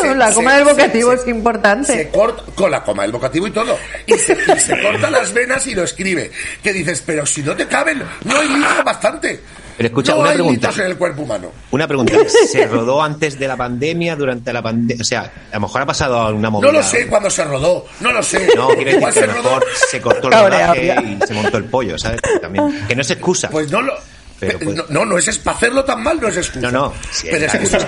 Se- 0.00 0.14
la 0.14 0.28
se- 0.28 0.34
coma 0.34 0.54
del 0.54 0.64
se- 0.66 0.70
vocativo 0.72 1.10
se- 1.10 1.16
es 1.16 1.22
Se 1.22 1.30
importante. 1.30 2.08
corta 2.12 2.42
con 2.54 2.70
la 2.70 2.82
coma, 2.82 3.04
el 3.04 3.12
vocativo 3.12 3.46
y 3.46 3.50
todo. 3.50 3.76
Y 4.06 4.14
se, 4.14 4.32
y 4.34 4.58
se 4.60 4.80
corta 4.82 5.10
las 5.10 5.32
venas 5.32 5.66
y 5.66 5.74
lo 5.74 5.84
escribe. 5.84 6.30
Que 6.62 6.72
dices, 6.72 7.02
pero 7.04 7.24
si 7.26 7.42
no 7.42 7.54
te 7.56 7.66
caben, 7.66 8.02
no 8.24 8.38
hay 8.38 8.48
litros 8.48 8.84
bastante. 8.84 9.40
Pero 9.76 9.88
escucha, 9.88 10.12
no 10.14 10.20
una 10.20 10.30
hay 10.30 10.36
pregunta. 10.36 10.70
en 10.74 10.80
el 10.86 10.96
cuerpo 10.96 11.22
humano. 11.22 11.52
Una 11.70 11.86
pregunta. 11.86 12.16
¿Se 12.50 12.66
rodó 12.66 13.02
antes 13.02 13.38
de 13.38 13.46
la 13.46 13.58
pandemia, 13.58 14.16
durante 14.16 14.50
la 14.50 14.62
pandemia? 14.62 15.02
O 15.02 15.04
sea, 15.04 15.30
a 15.50 15.54
lo 15.56 15.60
mejor 15.60 15.82
ha 15.82 15.86
pasado 15.86 16.22
alguna 16.26 16.48
movida. 16.48 16.72
No 16.72 16.78
lo 16.78 16.82
sé 16.82 17.06
cuándo 17.08 17.28
se 17.28 17.44
rodó, 17.44 17.84
no 18.00 18.10
lo 18.10 18.22
sé. 18.22 18.48
No, 18.56 18.68
quiero 18.68 18.84
decir 18.84 18.98
que 19.00 19.04
a 19.04 19.12
se 19.12 19.26
lo 19.26 19.32
rodó. 19.34 19.42
mejor 19.42 19.64
se 19.90 20.00
cortó 20.00 20.28
el 20.28 20.32
rodaje 20.32 20.94
y 21.20 21.26
se 21.26 21.34
montó 21.34 21.58
el 21.58 21.64
pollo, 21.64 21.98
¿sabes? 21.98 22.20
También. 22.40 22.86
Que 22.88 22.96
no 22.96 23.02
es 23.02 23.10
excusa. 23.10 23.50
Pues 23.50 23.70
no 23.70 23.82
lo. 23.82 23.92
Pero, 24.40 24.58
pe- 24.58 24.64
pues- 24.66 24.76
no, 24.76 24.84
no, 24.88 25.04
no 25.04 25.18
es, 25.18 25.28
es 25.28 25.38
para 25.38 25.56
hacerlo 25.58 25.84
tan 25.84 26.02
mal, 26.02 26.18
no 26.20 26.28
es 26.28 26.36
excusa. 26.38 26.60
No, 26.60 26.70
no, 26.70 26.92
sí, 27.10 27.28
pero 27.30 27.44
es 27.46 27.54
excusa. 27.54 27.86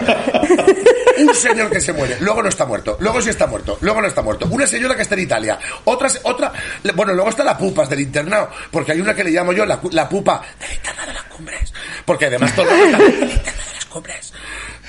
Un 1.19 1.35
señor 1.35 1.71
que 1.71 1.81
se 1.81 1.93
muere, 1.93 2.17
luego 2.21 2.43
no 2.43 2.49
está 2.49 2.65
muerto, 2.65 2.97
luego 3.01 3.21
sí 3.21 3.31
está 3.31 3.47
muerto, 3.47 3.79
luego 3.81 4.01
no 4.01 4.07
está 4.07 4.23
muerto. 4.23 4.47
Una 4.51 4.67
señora 4.67 4.95
que 4.95 5.03
está 5.03 5.15
en 5.15 5.23
Italia, 5.23 5.59
otra, 5.85 6.09
otra, 6.23 6.53
bueno, 6.95 7.13
luego 7.13 7.31
está 7.31 7.45
la 7.45 7.57
pupas 7.57 7.89
del 7.89 8.01
internado, 8.01 8.51
porque 8.71 8.93
hay 8.93 9.01
una 9.01 9.15
que 9.15 9.25
le 9.25 9.31
llamo 9.31 9.53
yo 9.53 9.67
la, 9.67 9.81
la 9.91 10.09
pupa 10.09 10.43
del 10.61 10.73
internado 10.73 11.09
de 11.09 11.15
las 11.15 11.25
cumbres, 11.25 11.73
porque 12.05 12.27
además 12.27 12.55
todo 12.55 12.71
el 12.71 12.81
internado 12.81 13.07
de 13.09 13.75
las 13.75 13.85
cumbres, 13.87 14.33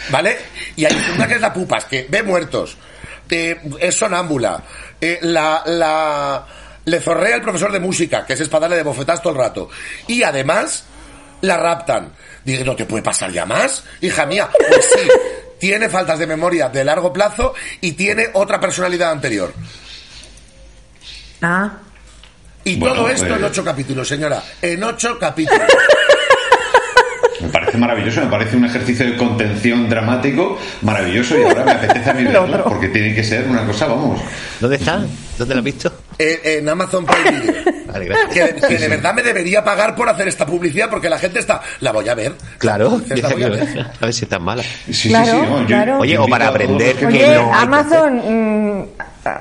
¿vale? 0.09 0.37
Y 0.75 0.85
hay 0.85 0.95
una 1.15 1.27
que 1.27 1.35
es 1.35 1.41
la 1.41 1.53
pupas, 1.53 1.85
que 1.85 2.07
ve 2.09 2.23
muertos, 2.23 2.77
eh, 3.29 3.59
es 3.79 3.95
sonámbula, 3.95 4.63
eh, 4.99 5.19
la, 5.21 5.63
la, 5.65 6.45
le 6.85 6.99
zorrea 6.99 7.35
el 7.35 7.41
profesor 7.41 7.71
de 7.71 7.79
música, 7.79 8.25
que 8.25 8.33
es 8.33 8.49
para 8.49 8.61
darle 8.61 8.77
de 8.77 8.83
bofetas 8.83 9.21
todo 9.21 9.33
el 9.33 9.39
rato, 9.39 9.69
y 10.07 10.23
además 10.23 10.85
la 11.41 11.57
raptan. 11.57 12.13
Dije, 12.43 12.63
¿no 12.63 12.75
te 12.75 12.85
puede 12.85 13.03
pasar 13.03 13.31
ya 13.31 13.45
más? 13.45 13.83
Hija 14.01 14.25
mía, 14.25 14.49
pues 14.67 14.89
sí, 14.93 15.07
tiene 15.59 15.89
faltas 15.89 16.17
de 16.19 16.27
memoria 16.27 16.69
de 16.69 16.83
largo 16.83 17.11
plazo 17.13 17.53
y 17.81 17.91
tiene 17.93 18.27
otra 18.33 18.59
personalidad 18.59 19.11
anterior. 19.11 19.53
Ah. 21.41 21.71
Y 22.63 22.77
Bueno, 22.77 22.95
todo 22.95 23.09
esto 23.09 23.27
eh. 23.27 23.37
en 23.37 23.43
ocho 23.43 23.63
capítulos, 23.63 24.07
señora. 24.07 24.43
En 24.61 24.83
ocho 24.83 25.17
capítulos. 25.17 25.61
Me 27.41 27.47
parece 27.47 27.77
maravilloso, 27.77 28.21
me 28.21 28.27
parece 28.27 28.57
un 28.57 28.65
ejercicio 28.65 29.05
de 29.05 29.15
contención 29.15 29.87
dramático 29.87 30.59
maravilloso 30.81 31.39
y 31.39 31.43
ahora 31.43 31.63
me 31.63 31.71
apetece 31.71 32.09
a 32.09 32.13
mí 32.13 32.23
verlo 32.25 32.65
porque 32.65 32.89
tiene 32.89 33.15
que 33.15 33.23
ser 33.23 33.47
una 33.47 33.65
cosa, 33.65 33.87
vamos. 33.87 34.19
¿Dónde 34.59 34.75
está? 34.75 35.05
¿Dónde 35.37 35.55
lo 35.55 35.59
has 35.59 35.63
visto? 35.63 35.93
Eh, 36.21 36.57
en 36.59 36.67
Amazon 36.67 37.05
Prime 37.05 37.31
Video. 37.39 37.53
Vale, 37.87 38.05
gracias. 38.05 38.53
Que, 38.55 38.67
que 38.67 38.77
de 38.77 38.87
verdad 38.89 39.13
me 39.13 39.23
debería 39.23 39.63
pagar 39.63 39.95
por 39.95 40.09
hacer 40.09 40.27
esta 40.27 40.45
publicidad 40.45 40.89
porque 40.89 41.09
la 41.09 41.17
gente 41.17 41.39
está. 41.39 41.61
La 41.79 41.91
voy 41.93 42.09
a 42.09 42.13
ver. 42.13 42.35
Claro, 42.57 43.01
la 43.07 43.29
voy 43.29 43.43
a 43.43 43.49
ver. 43.49 43.79
a 44.01 44.05
ver 44.05 44.13
si 44.13 44.25
es 44.25 44.29
tan 44.29 44.43
mala. 44.43 44.61
Sí, 44.61 44.93
sí, 44.93 45.09
Claro, 45.09 45.31
sí, 45.31 45.37
no, 45.49 45.59
yo- 45.61 45.65
claro. 45.65 45.99
Oye, 45.99 46.17
o 46.17 46.27
para 46.27 46.49
aprender 46.49 46.95
que 46.97 47.05
Oye, 47.07 47.33
no 47.35 47.49
que 47.51 47.57
Amazon, 47.57 48.79
mm, 48.81 48.85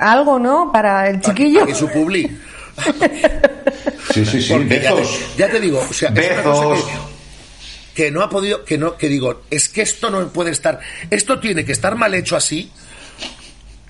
algo, 0.01 0.39
¿no? 0.39 0.71
Para 0.73 1.11
el 1.11 1.21
chiquillo. 1.21 1.69
Y 1.69 1.75
su 1.75 1.89
publi. 1.89 2.39
Sí, 4.15 4.25
sí, 4.25 4.41
sí, 4.41 4.53
Porque 4.53 4.81
ya, 4.81 4.91
te, 4.95 5.01
Bezos. 5.01 5.21
ya 5.37 5.49
te 5.51 5.61
digo, 5.61 5.81
o 5.91 5.93
sea, 5.93 6.11
es 6.15 6.31
una 6.33 6.43
cosa 6.45 6.67
Bezos. 6.69 6.85
que, 7.95 8.05
que 8.05 8.11
no 8.13 8.23
ha 8.23 8.31
podido, 8.31 8.65
que 8.65 8.79
no, 8.79 8.97
que 8.97 9.09
digo, 9.09 9.43
es 9.51 9.69
que 9.69 9.83
esto 9.83 10.11
no 10.11 10.29
puede 10.29 10.53
estar, 10.53 10.79
esto 11.11 11.41
tiene 11.41 11.65
que 11.65 11.73
estar 11.73 11.97
mal 11.97 12.15
hecho 12.15 12.37
así, 12.37 12.71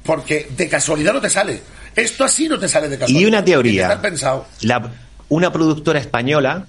porque 0.05 0.49
de 0.57 0.69
casualidad 0.69 1.13
no 1.13 1.21
te 1.21 1.29
sale. 1.31 1.61
Esto 1.99 2.25
así 2.25 2.49
no 2.49 2.59
te 2.59 2.69
sale 2.69 2.89
de 2.89 2.99
casualidad. 2.99 3.21
Y 3.21 3.27
una 3.27 3.45
teoría. 3.45 4.01
pensado. 4.01 4.47
La- 4.63 4.91
una 5.29 5.53
productora 5.53 5.99
española 6.01 6.67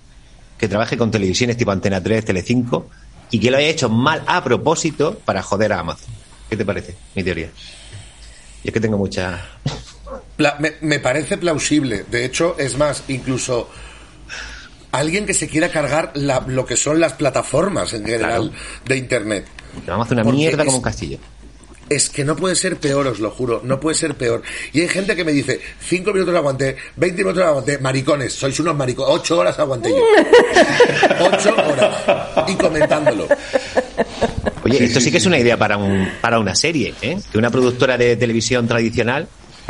que 0.58 0.68
trabaje 0.68 0.98
con 0.98 1.12
televisiones 1.12 1.56
tipo 1.56 1.72
Antena 1.72 2.02
3, 2.04 2.26
Telecinco 2.26 2.90
y 3.32 3.40
que 3.40 3.50
lo 3.52 3.58
haya 3.58 3.68
hecho 3.68 3.90
mal 3.90 4.24
a 4.28 4.44
propósito 4.44 5.18
para 5.24 5.42
joder 5.42 5.72
a 5.74 5.80
Amazon. 5.80 6.14
¿Qué 6.50 6.58
te 6.58 6.66
parece? 6.66 6.96
Mi 7.16 7.24
teoría. 7.24 7.50
Y 8.64 8.68
es 8.68 8.74
que 8.74 8.80
tengo 8.82 8.98
mucha... 8.98 9.40
Pla- 10.36 10.58
me, 10.60 10.74
me 10.82 11.00
parece 11.00 11.38
plausible. 11.38 12.06
De 12.10 12.26
hecho, 12.26 12.56
es 12.58 12.78
más, 12.78 13.04
incluso 13.08 13.70
alguien 14.92 15.26
que 15.26 15.34
se 15.34 15.48
quiera 15.48 15.70
cargar 15.70 16.12
la- 16.16 16.44
lo 16.48 16.66
que 16.66 16.76
son 16.76 17.00
las 17.00 17.14
plataformas 17.14 17.94
en 17.94 18.06
general 18.06 18.52
de 18.86 18.98
Internet. 18.98 19.46
Vamos 19.86 20.04
a 20.04 20.06
hacer 20.06 20.16
una 20.16 20.24
Porque 20.24 20.38
mierda 20.38 20.64
es- 20.64 20.66
como 20.66 20.78
un 20.78 20.84
castillo. 20.84 21.20
Es 21.90 22.10
que 22.10 22.24
no 22.24 22.36
puede 22.36 22.56
ser 22.56 22.78
peor, 22.78 23.08
os 23.08 23.20
lo 23.20 23.32
juro, 23.32 23.62
no 23.64 23.80
puede 23.80 23.96
ser 23.96 24.16
peor. 24.16 24.44
Y 24.74 24.82
hay 24.82 24.88
gente 24.88 25.16
que 25.16 25.24
me 25.24 25.32
dice, 25.32 25.60
cinco 25.82 26.14
minutos 26.14 26.36
aguanté, 26.36 26.76
20 26.96 27.24
minutos 27.24 27.44
aguanté, 27.44 27.80
maricones, 27.80 28.34
sois 28.34 28.60
unos 28.60 28.76
maricones, 28.76 29.16
ocho 29.16 29.40
horas 29.40 29.58
aguanté 29.58 29.90
yo. 29.90 30.04
ocho 31.34 31.56
horas. 31.56 31.96
Y 32.48 32.56
comentándolo. 32.56 33.28
Oye, 34.64 34.78
Sí, 34.78 34.84
esto 34.84 35.00
sí, 35.00 35.06
sí, 35.06 35.12
que 35.12 35.18
es 35.18 35.26
una 35.26 35.40
idea 35.40 35.58
para, 35.58 35.78
un, 35.78 36.08
para 36.22 36.40
una 36.40 36.54
serie, 36.54 36.94
¿eh? 37.02 37.18
Que 37.32 37.38
una 37.38 37.50
productora 37.50 37.98
de 37.98 38.16
televisión 38.18 38.68
tradicional 38.68 39.28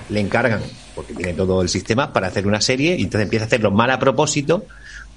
le 0.09 0.19
encargan, 0.19 0.61
porque 0.95 1.13
tiene 1.13 1.33
todo 1.33 1.61
el 1.61 1.69
sistema, 1.69 2.11
para 2.11 2.27
hacer 2.27 2.47
una 2.47 2.59
serie 2.59 2.95
y 2.97 3.03
entonces 3.03 3.23
empieza 3.25 3.45
a 3.45 3.47
hacerlo 3.47 3.71
mal 3.71 3.91
a 3.91 3.99
propósito 3.99 4.65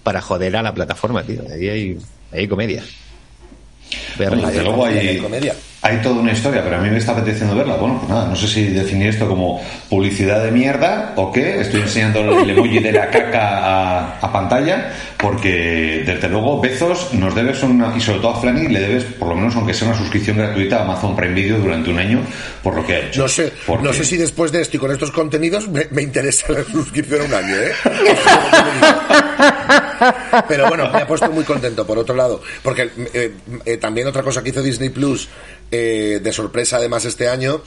para 0.03 0.21
joder 0.21 0.57
a 0.57 0.63
la 0.63 0.75
plataforma, 0.75 1.23
tío. 1.23 1.43
Ahí 1.53 1.69
hay, 1.69 1.99
ahí 2.33 2.41
hay 2.41 2.49
comedia. 2.49 2.85
Voy 4.17 4.27
a 4.27 4.29
Bueno, 4.31 4.43
reír. 4.45 4.55
desde 4.55 4.65
luego 4.65 4.87
hay, 4.87 4.99
Hay 5.09 5.19
comedia. 5.19 5.55
hay 5.83 5.97
toda 6.03 6.15
una 6.17 6.33
historia, 6.33 6.63
pero 6.63 6.77
a 6.77 6.81
mí 6.81 6.91
me 6.91 6.99
está 6.99 7.13
apeteciendo 7.13 7.55
verla. 7.57 7.77
Bueno, 7.77 7.99
pues 7.99 8.09
nada, 8.11 8.27
no 8.29 8.37
sé 8.37 8.47
si 8.49 8.67
definir 8.67 9.09
esto 9.09 9.27
como 9.29 9.61
publicidad 9.89 10.43
de 10.45 10.51
mierda 10.51 11.13
o 11.17 11.33
qué. 11.33 11.61
Estoy 11.61 11.81
enseñando 11.83 12.21
el 12.43 12.51
emoji 12.57 12.79
de 12.79 12.93
la 12.93 13.09
caca 13.11 13.59
a, 13.59 14.19
a 14.21 14.33
pantalla, 14.33 14.93
porque 15.19 16.03
desde 16.07 16.29
luego 16.29 16.61
Bezos 16.61 17.13
nos 17.15 17.35
debes 17.35 17.63
una, 17.63 17.93
y 17.97 18.01
sobre 18.01 18.21
todo 18.21 18.31
a 18.37 18.41
Flani 18.41 18.69
le 18.69 18.81
debes, 18.81 19.05
por 19.05 19.29
lo 19.29 19.35
menos 19.35 19.55
aunque 19.57 19.75
sea 19.75 19.89
una 19.89 19.97
suscripción 19.97 20.37
gratuita 20.37 20.79
a 20.79 20.83
Amazon 20.83 21.15
Prime 21.17 21.35
Video 21.35 21.59
durante 21.59 21.91
un 21.91 21.99
año 21.99 22.21
por 22.63 22.75
lo 22.77 22.87
que 22.87 22.95
ha 22.95 22.99
hecho. 23.07 23.23
No 23.23 23.29
sé, 23.29 23.53
Porque- 23.67 23.85
no 23.85 23.93
sé 23.93 24.05
si 24.05 24.17
después 24.17 24.53
de 24.53 24.61
esto 24.63 24.77
y 24.77 24.81
con 24.81 24.91
estos 24.93 25.11
contenidos 25.11 25.69
me, 25.69 25.87
me 25.91 26.03
interesa 26.03 26.53
la 26.53 26.63
suscripción 26.73 27.23
a 27.23 27.25
un 27.25 27.35
año, 27.35 27.57
¿eh? 27.57 27.73
Pero 30.49 30.69
bueno, 30.69 30.91
me 30.91 31.01
ha 31.01 31.07
puesto 31.07 31.31
muy 31.31 31.45
contento, 31.45 31.87
por 31.87 31.99
otro 31.99 32.15
lado. 32.15 32.41
Porque 32.63 32.91
eh, 33.13 33.35
eh, 33.65 33.77
también 33.77 34.07
otra 34.07 34.23
cosa 34.23 34.43
que 34.43 34.51
hizo 34.51 34.63
Disney 34.63 34.91
Plus, 34.91 35.29
eh, 35.71 36.21
de 36.23 36.33
sorpresa 36.33 36.77
además 36.77 37.05
este 37.05 37.29
año, 37.29 37.63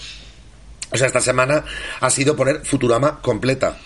o 0.91 0.97
sea, 0.97 1.07
esta 1.07 1.21
semana, 1.21 1.65
ha 1.99 2.09
sido 2.09 2.35
poner 2.35 2.65
Futurama 2.65 3.21
completa. 3.21 3.77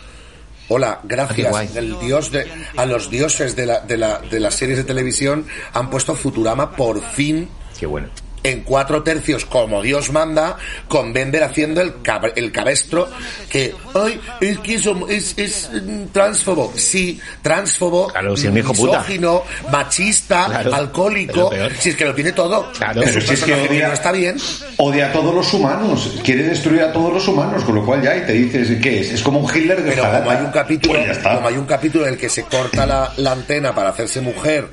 Hola, 0.68 1.00
gracias. 1.04 1.76
El 1.76 2.00
dios 2.00 2.32
de, 2.32 2.48
a 2.78 2.86
los 2.86 3.10
dioses 3.10 3.56
de, 3.56 3.66
la, 3.66 3.80
de, 3.80 3.98
la, 3.98 4.20
de 4.20 4.40
las 4.40 4.54
series 4.54 4.78
de 4.78 4.84
televisión 4.84 5.48
han 5.74 5.90
puesto 5.90 6.14
Futurama 6.14 6.76
por 6.76 7.02
fin 7.02 7.50
Qué 7.80 7.86
bueno. 7.86 8.10
En 8.44 8.62
cuatro 8.62 9.04
tercios 9.04 9.46
como 9.46 9.82
Dios 9.82 10.12
manda, 10.12 10.58
con 10.88 11.14
Bender 11.14 11.44
haciendo 11.44 11.82
el, 11.82 12.02
cab- 12.02 12.32
el 12.36 12.52
cabestro 12.52 13.10
que, 13.50 13.76
ay, 13.94 14.20
es 14.42 14.60
que 14.60 14.76
es, 14.76 15.34
es 15.38 15.70
transfobo. 16.14 16.72
Sí, 16.76 17.20
transfobo, 17.42 18.08
Claro, 18.08 18.36
si 18.38 18.48
puta. 18.50 18.62
misógino, 19.00 19.44
machista, 19.72 20.46
Claro, 20.46 20.74
alcohólico, 20.76 21.50
si 21.80 21.90
es 21.90 21.96
que 21.96 22.06
lo 22.06 22.14
tiene 22.16 22.32
todo. 22.32 22.72
Claro. 22.78 23.02
Pero 23.04 23.22
si 23.22 23.34
es 23.34 23.44
que 23.44 23.54
odia- 23.54 23.88
no 23.88 23.94
está 23.94 24.12
bien. 24.12 24.38
Odia 24.78 25.08
a 25.10 25.12
todos 25.12 25.34
los 25.34 25.54
humanos, 25.54 26.14
quiere 26.24 26.44
destruir 26.44 26.82
a 26.84 26.94
todos 26.94 27.14
los 27.14 27.28
humanos, 27.28 27.64
con 27.64 27.76
lo 27.76 27.86
cual 27.86 28.02
ya 28.02 28.16
y 28.16 28.22
te 28.26 28.34
dices, 28.34 28.70
¿qué 28.82 29.02
es? 29.02 29.12
Es 29.12 29.22
como 29.24 29.40
un 29.40 29.50
Hitler 29.56 29.84
de 29.84 29.92
Pero 29.92 30.04
como 30.12 30.30
hay 30.32 30.38
un 30.46 30.52
capítulo, 30.52 30.94
Pues 30.96 31.06
ya 31.08 31.12
está. 31.14 31.36
como 31.36 31.48
hay 31.48 31.58
un 31.58 31.66
capítulo 31.66 32.06
en 32.08 32.14
el 32.14 32.20
que 32.20 32.30
se 32.30 32.44
corta 32.44 32.86
la, 32.86 33.12
la 33.18 33.32
antena 33.32 33.74
para 33.76 33.90
hacerse 33.90 34.22
mujer, 34.22 34.68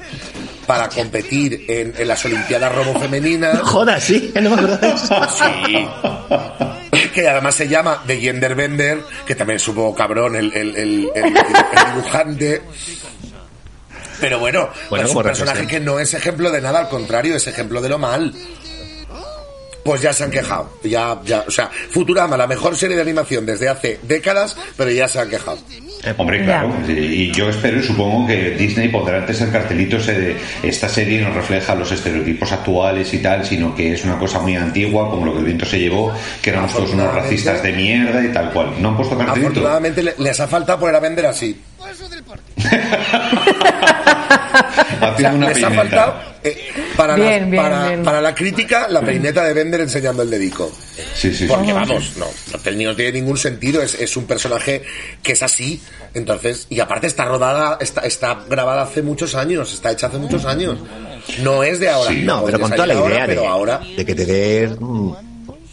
para 0.67 0.89
competir 0.89 1.65
en, 1.69 1.95
en 1.97 2.09
las 2.09 2.25
Olimpiadas 2.25 2.75
robo 2.75 2.99
femeninas. 2.99 3.61
Joder, 3.67 4.01
sí, 4.01 4.33
no 4.41 4.51
me 4.51 4.57
acuerdo 4.57 4.77
de 4.79 4.89
eso. 4.91 5.15
Sí. 5.39 7.09
Que 7.13 7.29
además 7.29 7.55
se 7.55 7.69
llama 7.69 8.03
The 8.07 8.19
Gender 8.19 8.55
Bender, 8.55 9.03
que 9.27 9.35
también 9.35 9.57
es 9.57 9.69
un 9.69 9.75
poco 9.75 9.95
cabrón 9.97 10.37
el, 10.37 10.53
el, 10.53 10.77
el- 10.77 11.11
el- 11.15 11.27
el 11.37 11.95
dibujante. 11.95 12.63
Pero 14.21 14.39
bueno, 14.39 14.71
Bueno, 14.89 15.07
es 15.07 15.15
un 15.15 15.23
personaje 15.23 15.59
reflexión. 15.61 15.81
que 15.83 15.85
no 15.85 15.99
es 15.99 16.15
ejemplo 16.15 16.51
de 16.51 16.61
nada, 16.63 16.79
al 16.81 16.89
contrario, 16.89 17.37
es 17.37 17.47
ejemplo 17.47 17.81
de 17.83 17.89
lo 17.91 17.99
mal. 17.99 18.33
Pues 19.85 20.01
ya 20.03 20.13
se 20.13 20.25
han 20.25 20.31
quejado. 20.31 20.71
Ya, 20.83 21.21
ya, 21.25 21.45
o 21.47 21.51
sea, 21.51 21.71
Futurama, 21.91 22.37
la 22.37 22.47
mejor 22.47 22.77
serie 22.77 22.97
de 22.97 23.03
animación 23.03 23.45
desde 23.47 23.69
hace 23.69 24.01
décadas, 24.03 24.57
pero 24.77 24.91
ya 24.91 25.09
se 25.09 25.21
han 25.21 25.29
quejado. 25.29 25.59
Hombre, 26.17 26.45
claro. 26.45 26.73
Y 26.89 26.93
y 26.93 27.33
yo 27.33 27.49
espero 27.49 27.81
y 27.81 27.83
supongo 27.83 28.27
que 28.27 28.51
Disney 28.51 28.89
pondrá 28.89 29.19
antes 29.19 29.41
el 29.41 29.51
cartelito 29.51 29.97
ese 29.97 30.19
de 30.21 30.37
esta 30.63 30.89
serie 30.89 31.21
no 31.21 31.33
refleja 31.33 31.75
los 31.75 31.91
estereotipos 31.91 32.53
actuales 32.53 33.13
y 33.13 33.19
tal, 33.19 33.45
sino 33.45 33.75
que 33.75 33.93
es 33.93 34.05
una 34.05 34.19
cosa 34.19 34.39
muy 34.39 34.55
antigua, 34.57 35.11
como 35.11 35.27
lo 35.27 35.33
que 35.33 35.39
el 35.41 35.45
viento 35.45 35.67
se 35.67 35.81
llevó, 35.81 36.13
que 36.43 36.51
éramos 36.51 36.73
todos 36.73 36.93
unos 36.93 37.13
racistas 37.13 37.63
de 37.63 37.73
mierda 37.73 38.25
y 38.25 38.29
tal 38.33 38.53
cual. 38.53 38.71
¿No 38.81 38.91
han 38.91 38.97
puesto 38.97 39.17
cartelito? 39.19 39.49
Afortunadamente 39.49 40.03
le- 40.03 40.15
les 40.19 40.39
ha 40.41 40.47
faltado 40.47 40.79
poner 40.79 40.95
a 40.97 41.01
vender 41.01 41.27
así. 41.27 41.61
Haciendo 45.01 45.37
una 45.39 45.49
les 45.49 45.65
ha 45.65 45.71
faltado 45.71 46.15
para, 46.97 47.17
la, 47.17 47.25
Bien, 47.29 47.51
bien, 47.51 47.63
para, 47.63 47.89
bien. 47.89 48.03
para 48.03 48.21
la 48.21 48.35
crítica 48.35 48.89
la 48.89 49.01
peineta 49.03 49.45
de 49.45 49.53
Bender 49.55 49.81
enseñando 49.83 50.23
el 50.23 50.31
dedico. 50.31 50.71
Sí, 51.15 51.31
sí, 51.31 51.35
sí. 51.35 51.47
Porque 51.47 51.73
vamos, 51.73 52.13
no, 52.17 52.27
no, 52.53 52.59
tiene- 52.59 52.85
no 52.85 52.97
tiene 52.97 53.13
ningún 53.13 53.37
sentido, 53.37 53.83
es, 53.83 53.95
es 53.95 54.17
un 54.17 54.25
personaje 54.25 54.83
que 55.23 55.33
es 55.33 55.43
así, 55.43 55.81
entonces, 56.15 56.67
y 56.71 56.81
aparte 56.81 57.07
está 57.07 57.25
rodada, 57.25 57.79
está, 57.81 58.01
está 58.03 58.45
grabada 58.49 58.83
hace 58.83 59.03
muchos 59.03 59.35
años, 59.35 59.73
está 59.73 59.93
hecha 59.93 60.07
hace 60.07 60.19
muchos 60.19 60.45
años. 60.45 60.79
No 61.43 61.63
es 61.63 61.81
de 61.81 61.89
ahora. 61.91 62.11
No, 62.13 62.45
pero 62.45 62.61
con 62.61 62.71
toda 62.71 62.87
la 62.87 62.95
salir 62.95 63.03
ahora, 63.03 63.15
idea 63.15 63.27
de, 63.27 63.35
pero 63.35 63.49
ahora, 63.49 63.81
de 63.97 64.05
que 64.07 64.15
te 64.15 64.25
dé 64.27 64.69
mm, 64.79 65.13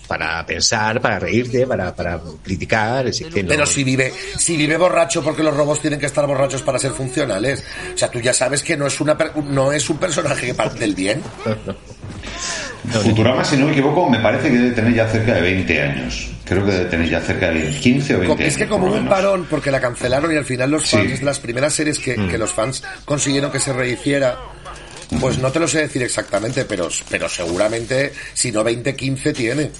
para 0.07 0.45
pensar, 0.45 0.99
para 1.01 1.17
reírte, 1.19 1.65
para, 1.65 1.95
para 1.95 2.19
criticar. 2.43 3.07
es 3.07 3.21
que 3.33 3.41
no- 3.43 3.49
pero 3.49 3.65
si 3.65 3.83
vive, 3.83 4.13
si 4.37 4.57
vive 4.57 4.77
borracho 4.77 5.23
porque 5.23 5.43
los 5.43 5.55
robots 5.55 5.81
tienen 5.81 5.99
que 5.99 6.05
estar 6.07 6.25
borrachos 6.27 6.61
para 6.61 6.77
ser 6.79 6.91
funcionales. 6.91 7.63
O 7.93 7.97
sea, 7.97 8.09
tú 8.11 8.19
ya 8.19 8.33
sabes 8.33 8.61
que 8.63 8.75
no 8.77 8.85
es 8.87 8.99
una 9.01 9.17
per- 9.17 9.35
no 9.37 9.71
es 9.71 9.89
un 9.89 9.97
personaje 9.97 10.45
que 10.47 10.53
parte 10.53 10.79
del 10.79 10.93
bien. 10.95 11.21
Futurama, 13.01 13.43
si 13.45 13.55
no 13.57 13.65
me 13.65 13.71
equivoco, 13.71 14.09
me 14.09 14.19
parece 14.19 14.49
que 14.49 14.57
debe 14.57 14.71
tener 14.71 14.93
ya 14.93 15.07
cerca 15.07 15.33
de 15.35 15.41
20 15.41 15.81
años. 15.81 16.29
Creo 16.43 16.65
que 16.65 16.71
debe 16.71 16.85
tener 16.89 17.09
ya 17.09 17.21
cerca 17.21 17.49
de 17.49 17.69
15 17.79 18.15
o 18.15 18.19
20 18.19 18.45
Es 18.47 18.57
que 18.57 18.63
años, 18.63 18.71
como 18.77 18.93
un 18.93 19.07
parón, 19.07 19.47
porque 19.49 19.71
la 19.71 19.79
cancelaron 19.79 20.31
y 20.33 20.35
al 20.35 20.43
final 20.45 20.69
los 20.71 20.83
Sí. 20.83 20.97
fans, 20.97 21.11
es 21.13 21.19
de 21.19 21.25
las 21.25 21.39
primeras 21.39 21.73
series 21.73 21.97
que, 21.99 22.15
que 22.27 22.37
los 22.37 22.51
fans 22.51 22.83
consiguieron 23.05 23.51
que 23.51 23.59
se 23.61 23.71
rehiciera, 23.71 24.37
pues 25.21 25.37
no 25.37 25.49
te 25.51 25.59
lo 25.61 25.67
sé 25.67 25.79
decir 25.79 26.03
exactamente, 26.03 26.65
pero, 26.65 26.89
pero 27.09 27.29
seguramente, 27.29 28.11
si 28.33 28.51
no 28.51 28.63
20, 28.65 28.95
15 28.95 29.31
tiene. 29.33 29.71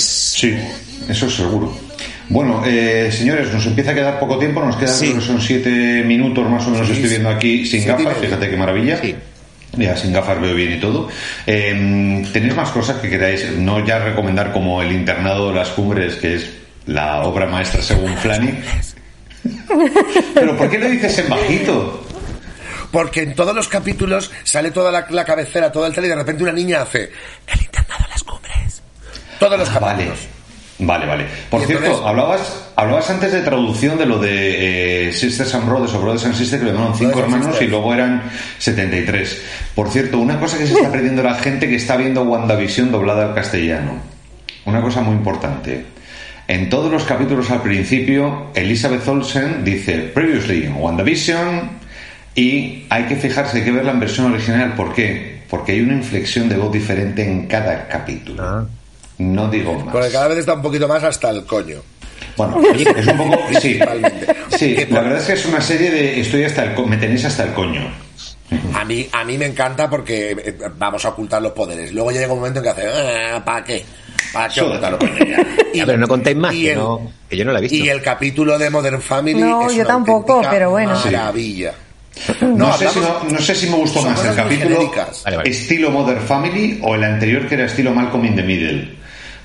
Sí, 0.00 0.56
eso 1.08 1.26
es 1.26 1.34
seguro. 1.34 1.76
Bueno, 2.28 2.62
eh, 2.64 3.10
señores, 3.12 3.52
nos 3.52 3.66
empieza 3.66 3.90
a 3.90 3.94
quedar 3.94 4.20
poco 4.20 4.38
tiempo, 4.38 4.64
nos 4.64 4.76
quedan 4.76 4.94
Sí. 4.94 5.06
creo 5.06 5.18
que 5.20 5.26
son 5.26 5.40
siete 5.40 6.04
minutos 6.04 6.48
más 6.48 6.64
o 6.66 6.70
menos, 6.70 6.86
Sí, 6.86 6.92
estoy 6.94 7.08
viendo 7.10 7.28
aquí 7.28 7.66
sin 7.66 7.84
gafas, 7.86 8.16
fíjate 8.18 8.48
qué 8.50 8.56
maravilla. 8.56 9.00
Sí. 9.00 9.14
Ya 9.76 9.96
sin 9.96 10.12
gafas 10.12 10.40
veo 10.40 10.54
bien 10.54 10.72
y 10.74 10.80
todo. 10.80 11.08
Eh, 11.46 12.24
¿Tenéis 12.32 12.54
más 12.56 12.70
cosas 12.70 12.96
que 12.98 13.08
queráis? 13.08 13.50
No 13.56 13.84
ya 13.84 13.98
recomendar 14.00 14.52
como 14.52 14.82
El 14.82 14.92
internado 14.92 15.48
de 15.50 15.54
las 15.56 15.68
cumbres, 15.70 16.16
que 16.16 16.34
es 16.36 16.50
la 16.86 17.22
obra 17.22 17.46
maestra 17.46 17.80
según 17.82 18.16
Flani. 18.16 18.52
Pero 20.34 20.56
¿por 20.56 20.70
qué 20.70 20.78
lo 20.78 20.88
dices 20.88 21.18
en 21.18 21.28
bajito? 21.28 22.04
Porque 22.90 23.22
en 23.22 23.34
todos 23.34 23.54
los 23.54 23.68
capítulos 23.68 24.30
sale 24.42 24.70
toda 24.72 24.90
la, 24.90 25.06
la 25.10 25.24
cabecera, 25.24 25.70
todo 25.70 25.86
el 25.86 25.92
tele 25.92 26.08
y 26.08 26.10
de 26.10 26.16
repente 26.16 26.42
una 26.42 26.52
niña 26.52 26.82
hace 26.82 27.10
el 27.46 27.60
internado 27.60 28.04
en 28.04 28.09
las 28.09 28.09
cumbres. 28.09 28.09
Todos 29.40 29.58
los 29.58 29.74
vale. 29.74 30.04
capítulos. 30.04 30.18
Vale, 30.82 31.06
vale. 31.06 31.26
Por 31.50 31.60
cierto, 31.66 31.84
entonces- 31.84 32.06
hablabas, 32.08 32.68
hablabas 32.76 33.10
antes 33.10 33.32
de 33.32 33.40
traducción 33.42 33.98
de 33.98 34.06
lo 34.06 34.18
de 34.18 35.08
eh, 35.08 35.12
Sisters 35.12 35.54
and 35.54 35.66
Brothers 35.68 35.92
o 35.94 36.00
Brothers 36.00 36.24
and 36.26 36.34
Sisters, 36.34 36.62
que 36.62 36.66
le 36.68 36.72
llamaron 36.72 36.96
cinco 36.96 37.16
Brothers 37.16 37.34
and 37.34 37.42
hermanos 37.42 37.62
y 37.62 37.66
luego 37.66 37.92
eran 37.92 38.22
73. 38.58 39.42
Por 39.74 39.90
cierto, 39.90 40.18
una 40.18 40.38
cosa 40.40 40.56
que 40.56 40.66
se 40.66 40.74
está 40.74 40.90
perdiendo 40.90 41.22
la 41.22 41.34
gente 41.34 41.68
que 41.68 41.76
está 41.76 41.96
viendo 41.96 42.22
WandaVision 42.22 42.90
doblada 42.92 43.24
al 43.26 43.34
castellano. 43.34 43.92
Una 44.64 44.80
cosa 44.80 45.02
muy 45.02 45.14
importante. 45.16 45.84
En 46.48 46.68
todos 46.70 46.90
los 46.90 47.04
capítulos 47.04 47.50
al 47.50 47.62
principio, 47.62 48.46
Elizabeth 48.54 49.06
Olsen 49.06 49.64
dice 49.64 49.98
Previously 50.14 50.64
en 50.64 50.76
WandaVision 50.76 51.70
y 52.34 52.86
hay 52.88 53.04
que 53.04 53.16
fijarse, 53.16 53.58
hay 53.58 53.64
que 53.64 53.70
verla 53.70 53.92
en 53.92 54.00
versión 54.00 54.32
original. 54.32 54.74
¿Por 54.74 54.94
qué? 54.94 55.42
Porque 55.48 55.72
hay 55.72 55.80
una 55.82 55.94
inflexión 55.94 56.48
de 56.48 56.56
voz 56.56 56.72
diferente 56.72 57.22
en 57.22 57.46
cada 57.46 57.86
capítulo. 57.86 58.42
Ah. 58.42 58.64
No 59.20 59.48
digo 59.48 59.74
más. 59.74 59.92
Porque 59.92 60.10
cada 60.10 60.28
vez 60.28 60.38
está 60.38 60.54
un 60.54 60.62
poquito 60.62 60.88
más 60.88 61.02
hasta 61.04 61.30
el 61.30 61.44
coño. 61.44 61.80
Bueno, 62.36 62.58
es 62.74 63.06
un 63.06 63.16
poco. 63.16 63.38
Sí, 63.60 64.76
la 64.90 65.00
verdad 65.00 65.18
es 65.20 65.26
que 65.26 65.32
es 65.34 65.44
una 65.46 65.60
serie 65.60 65.90
de. 65.90 66.20
Estoy 66.20 66.44
hasta 66.44 66.64
el. 66.64 66.74
co- 66.74 66.86
Me 66.86 66.96
tenéis 66.96 67.24
hasta 67.24 67.44
el 67.44 67.52
coño. 67.52 67.80
A 68.74 68.84
mí, 68.84 69.08
a 69.12 69.24
mí 69.24 69.38
me 69.38 69.46
encanta 69.46 69.88
porque 69.88 70.32
eh, 70.32 70.56
vamos 70.76 71.04
a 71.04 71.10
ocultar 71.10 71.40
los 71.40 71.52
poderes. 71.52 71.92
Luego 71.92 72.10
llega 72.10 72.32
un 72.32 72.38
momento 72.40 72.58
en 72.58 72.64
que 72.64 72.68
hace, 72.70 72.82
¿para 73.44 73.62
qué? 73.64 73.84
¿Para 74.32 74.48
qué 74.48 74.54
Sódate. 74.60 74.86
ocultar 74.86 74.90
los 74.92 75.00
poderes? 75.00 75.46
Ya, 75.74 75.86
pero 75.86 75.98
no 75.98 76.08
contéis 76.08 76.36
más, 76.36 76.52
y 76.54 76.62
que, 76.62 76.72
el- 76.72 76.78
no, 76.78 77.12
que 77.28 77.36
yo 77.36 77.44
no 77.44 77.52
la 77.52 77.58
he 77.58 77.62
visto. 77.62 77.76
Y 77.76 77.88
el 77.88 78.02
capítulo 78.02 78.58
de 78.58 78.68
Modern 78.70 79.00
Family 79.00 79.38
No, 79.40 79.68
es 79.68 79.76
yo 79.76 79.82
una 79.82 79.88
tampoco, 79.88 80.42
pero 80.50 80.70
bueno. 80.70 80.98
Maravilla. 81.04 81.72
No, 82.40 82.76
sé, 82.76 82.88
si 82.88 82.98
no, 83.00 83.24
no 83.30 83.38
sé 83.38 83.54
si 83.54 83.66
me 83.70 83.76
gustó 83.76 84.02
más 84.02 84.22
el 84.24 84.34
capítulo 84.34 84.76
genéricas. 84.76 85.22
Vale, 85.24 85.36
vale. 85.38 85.50
estilo 85.50 85.90
Mother 85.90 86.18
Family 86.20 86.80
o 86.82 86.94
el 86.96 87.04
anterior 87.04 87.46
que 87.48 87.54
era 87.54 87.66
estilo 87.66 87.92
Malcolm 87.94 88.24
in 88.26 88.34
the 88.36 88.42
Middle. 88.42 88.98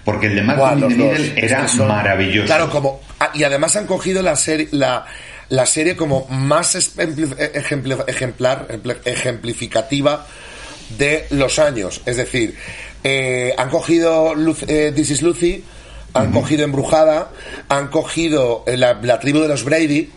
Porque 0.06 0.28
el 0.28 0.36
de 0.36 0.42
Malcolm 0.44 0.84
in 0.84 0.88
the. 0.90 0.96
Middle 1.04 1.34
era 1.46 1.68
son- 1.68 1.88
maravilloso. 1.90 2.46
Claro, 2.46 2.70
como 2.70 3.02
ah, 3.20 3.32
y 3.34 3.44
además 3.44 3.76
han 3.76 3.86
cogido 3.88 4.22
la 4.22 4.36
serie 4.38 4.70
la, 4.72 5.06
la 5.50 5.66
serie 5.66 5.96
como 5.96 6.28
más 6.30 6.76
ejempli- 6.76 7.36
ejemplar 8.08 8.68
ejempl- 8.68 8.98
ejemplificativa 9.04 10.26
de 10.98 11.26
los 11.32 11.58
años. 11.60 12.02
Es 12.06 12.18
decir, 12.18 12.56
eh, 13.04 13.54
han 13.58 13.70
cogido 13.70 14.36
Luz- 14.36 14.64
eh, 14.68 14.92
This 14.96 15.10
is 15.12 15.22
Lucy, 15.24 15.64
han 16.14 16.32
cogido 16.32 16.64
Embrujada, 16.64 17.30
han 17.70 17.88
cogido 17.88 18.64
eh, 18.68 18.78
la, 18.78 18.94
la 19.02 19.20
tribu 19.20 19.40
de 19.40 19.48
los 19.48 19.64
Brady, 19.64 20.10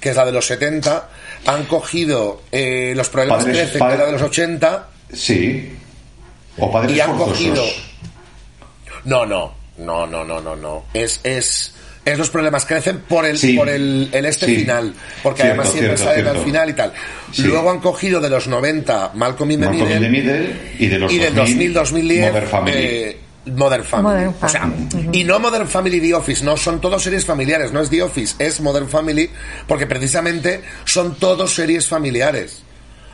que 0.00 0.10
es 0.10 0.16
la 0.16 0.24
de 0.24 0.32
los 0.32 0.46
70, 0.46 1.08
han 1.46 1.64
cogido 1.64 2.42
eh, 2.52 2.92
Los 2.96 3.08
problemas 3.08 3.44
Padres- 3.44 3.70
que 3.72 3.78
padre- 3.78 3.94
es 3.94 3.98
la 3.98 4.06
de 4.06 4.12
los 4.12 4.22
80, 4.22 4.88
Sí. 5.12 5.72
O 6.58 6.70
padres 6.70 6.96
y 6.96 7.00
han 7.00 7.08
forzosos. 7.16 7.32
cogido 7.38 7.64
no 9.04 9.26
no 9.26 9.54
no 9.78 10.06
no 10.06 10.24
no 10.24 10.40
no 10.40 10.56
no 10.56 10.84
es 10.94 11.20
es 11.24 11.74
es 12.04 12.18
los 12.18 12.30
problemas 12.30 12.66
crecen 12.66 12.98
por 13.08 13.24
el 13.24 13.38
Sí. 13.38 13.54
por 13.56 13.68
el, 13.68 14.08
el 14.12 14.26
este 14.26 14.46
Sí. 14.46 14.56
final 14.56 14.92
porque 15.22 15.42
Cierto, 15.42 15.60
además 15.60 15.72
siempre 15.72 15.96
cierto, 15.96 16.12
salen 16.14 16.26
al 16.36 16.44
final 16.44 16.70
y 16.70 16.72
tal 16.72 16.92
Sí. 17.32 17.42
luego 17.42 17.70
han 17.70 17.78
cogido 17.80 18.20
de 18.20 18.28
los 18.30 18.48
90 18.48 19.12
Malcolm 19.14 19.50
in 19.52 19.60
the 19.60 19.66
Malcolm 19.68 20.10
Middle 20.10 20.56
y 20.78 20.86
de 20.88 20.98
los 20.98 21.12
y 21.12 21.18
del 21.18 21.34
2000, 21.34 21.72
2000 21.72 21.74
2010 21.74 22.32
Mother 22.32 22.48
Family. 22.48 22.76
eh, 22.76 23.18
Modern 23.44 23.82
Family. 23.84 24.14
Modern 24.24 24.34
O 24.40 24.48
sea, 24.48 24.60
Family. 24.60 25.08
y 25.20 25.24
no 25.24 25.40
Modern 25.40 25.66
Family 25.68 26.00
The 26.00 26.14
Office, 26.14 26.44
no, 26.44 26.56
son 26.56 26.80
todos 26.80 27.02
series 27.02 27.24
familiares, 27.24 27.72
no 27.72 27.80
es 27.80 27.90
The 27.90 28.02
Office, 28.02 28.36
es 28.38 28.60
Modern 28.60 28.88
Family, 28.88 29.28
porque 29.66 29.84
precisamente 29.88 30.62
son 30.84 31.16
todos 31.16 31.52
series 31.52 31.88
familiares. 31.88 32.62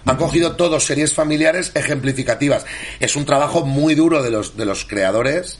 Han 0.06 0.16
cogido 0.16 0.56
todos 0.56 0.84
series 0.84 1.14
familiares 1.14 1.72
ejemplificativas. 1.74 2.64
Es 3.00 3.16
un 3.16 3.24
trabajo 3.24 3.64
muy 3.66 3.94
duro 3.94 4.22
de 4.22 4.30
los, 4.30 4.56
de 4.56 4.64
los 4.64 4.84
creadores 4.84 5.58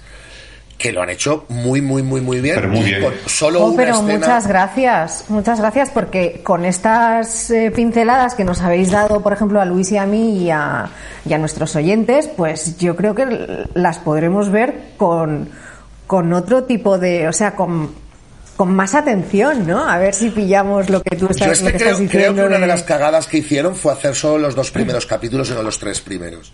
que 0.78 0.92
lo 0.92 1.02
han 1.02 1.10
hecho 1.10 1.44
muy, 1.48 1.82
muy, 1.82 2.04
muy, 2.04 2.20
muy 2.20 2.40
bien. 2.40 2.54
Pero 2.54 2.68
muy 2.68 2.80
Y 2.82 2.84
bien. 2.84 3.02
con 3.02 3.12
solo 3.26 3.64
Oh, 3.64 3.66
una 3.70 3.76
pero 3.76 3.94
escena- 3.96 4.14
muchas 4.18 4.46
gracias, 4.46 5.24
muchas 5.28 5.58
gracias 5.60 5.90
porque 5.90 6.40
con 6.44 6.64
estas 6.64 7.50
eh, 7.50 7.72
pinceladas 7.74 8.36
que 8.36 8.44
nos 8.44 8.60
habéis 8.60 8.92
dado, 8.92 9.20
por 9.20 9.32
ejemplo, 9.32 9.60
a 9.60 9.64
Luis 9.64 9.90
y 9.90 9.96
a 9.96 10.06
mí 10.06 10.44
y 10.44 10.50
a, 10.50 10.88
y 11.26 11.32
a 11.32 11.38
nuestros 11.38 11.74
oyentes, 11.74 12.28
pues 12.28 12.78
yo 12.78 12.94
creo 12.94 13.14
que 13.16 13.66
las 13.74 13.98
podremos 13.98 14.50
ver 14.52 14.92
con, 14.96 15.48
con 16.06 16.32
otro 16.32 16.62
tipo 16.62 16.96
de, 16.96 17.26
o 17.26 17.32
sea, 17.32 17.56
con, 17.56 17.90
con 18.58 18.74
más 18.74 18.94
atención, 18.96 19.66
¿no? 19.68 19.88
A 19.88 19.98
ver 19.98 20.12
si 20.12 20.30
pillamos 20.30 20.90
lo 20.90 21.00
que 21.00 21.14
tú 21.16 21.26
Yo 21.26 21.30
estás, 21.30 21.52
es 21.52 21.60
lo 21.62 21.66
que 21.68 21.72
que 21.74 21.78
creo, 21.78 21.92
estás 21.92 22.08
creo 22.10 22.18
diciendo. 22.20 22.42
que 22.42 22.46
una 22.48 22.56
de 22.56 22.60
de- 22.62 22.66
las 22.66 22.82
cagadas 22.82 23.28
que 23.28 23.38
hicieron 23.38 23.76
fue 23.76 23.92
hacer 23.92 24.16
solo 24.16 24.38
los 24.38 24.56
dos 24.56 24.72
primeros 24.72 25.06
capítulos 25.06 25.48
y 25.48 25.52
no 25.54 25.62
los 25.62 25.78
tres 25.78 26.00
primeros. 26.00 26.52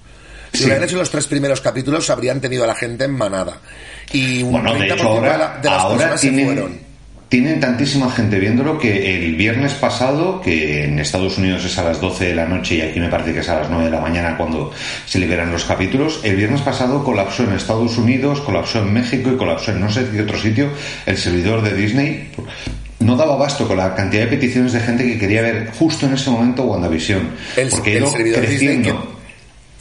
Si 0.53 0.59
Sí. 0.59 0.65
hubieran 0.67 0.85
hecho 0.85 0.99
los 0.99 1.09
tres 1.11 1.27
primeros 1.27 1.61
capítulos, 1.63 2.11
habrían 2.11 2.41
tenido 2.43 2.63
a 2.63 2.67
la 2.67 2.75
gente 2.75 3.05
en 3.05 3.13
manada. 3.13 3.57
Y 4.13 4.43
un 4.43 4.53
Bueno, 4.53 4.75
de 4.75 4.81
30% 4.81 4.95
hecho 4.95 5.03
de, 5.05 5.09
ahora, 5.09 5.59
de 5.63 5.71
las 5.71 5.81
ahora 5.83 5.97
personas 6.11 6.21
se 6.21 6.45
fueron. 6.45 6.79
Tienen 7.35 7.59
tantísima 7.59 8.09
gente 8.13 8.39
viéndolo 8.39 8.79
que 8.79 9.17
el 9.17 9.35
viernes 9.35 9.73
pasado, 9.73 10.41
que 10.41 10.85
en 10.85 11.01
Estados 11.01 11.37
Unidos 11.37 11.65
es 11.65 11.77
a 11.79 11.83
las 11.83 12.01
12 12.01 12.27
de 12.27 12.35
la 12.37 12.47
noche 12.47 12.77
y 12.77 12.81
aquí 12.81 13.01
me 13.01 13.09
parece 13.09 13.33
que 13.33 13.41
es 13.41 13.49
a 13.49 13.57
las 13.57 13.69
9 13.69 13.87
de 13.87 13.91
la 13.91 14.01
mañana 14.01 14.37
cuando 14.37 14.71
se 15.05 15.19
liberan 15.19 15.51
los 15.51 15.65
capítulos, 15.65 16.21
el 16.23 16.37
viernes 16.37 16.61
pasado 16.61 17.03
colapsó 17.03 17.43
en 17.43 17.55
Estados 17.55 17.99
Unidos, 17.99 18.41
colapsó 18.41 18.83
en 18.83 18.93
México 18.93 19.33
y 19.33 19.37
colapsó 19.37 19.73
en 19.73 19.81
no 19.81 19.91
sé 19.91 20.07
qué 20.13 20.23
otro 20.23 20.39
sitio 20.39 20.69
el 21.07 21.19
servidor 21.19 21.61
de 21.63 21.75
Disney. 21.75 22.31
No 23.01 23.17
daba 23.17 23.35
abasto 23.35 23.67
con 23.67 23.79
la 23.79 23.97
cantidad 23.97 24.23
de 24.23 24.29
peticiones 24.29 24.73
de 24.73 24.79
gente 24.79 25.03
que 25.03 25.19
quería 25.19 25.43
ver 25.43 25.73
justo 25.77 26.07
en 26.07 26.15
ese 26.15 26.31
momento 26.31 26.63
WandaVision. 26.63 27.31
El, 27.57 27.69
porque 27.69 27.97
el 27.97 27.99
ido 27.99 28.13
servidor 28.13 28.41
Disney 28.43 28.59
creciendo. 28.59 29.09
que 29.09 29.14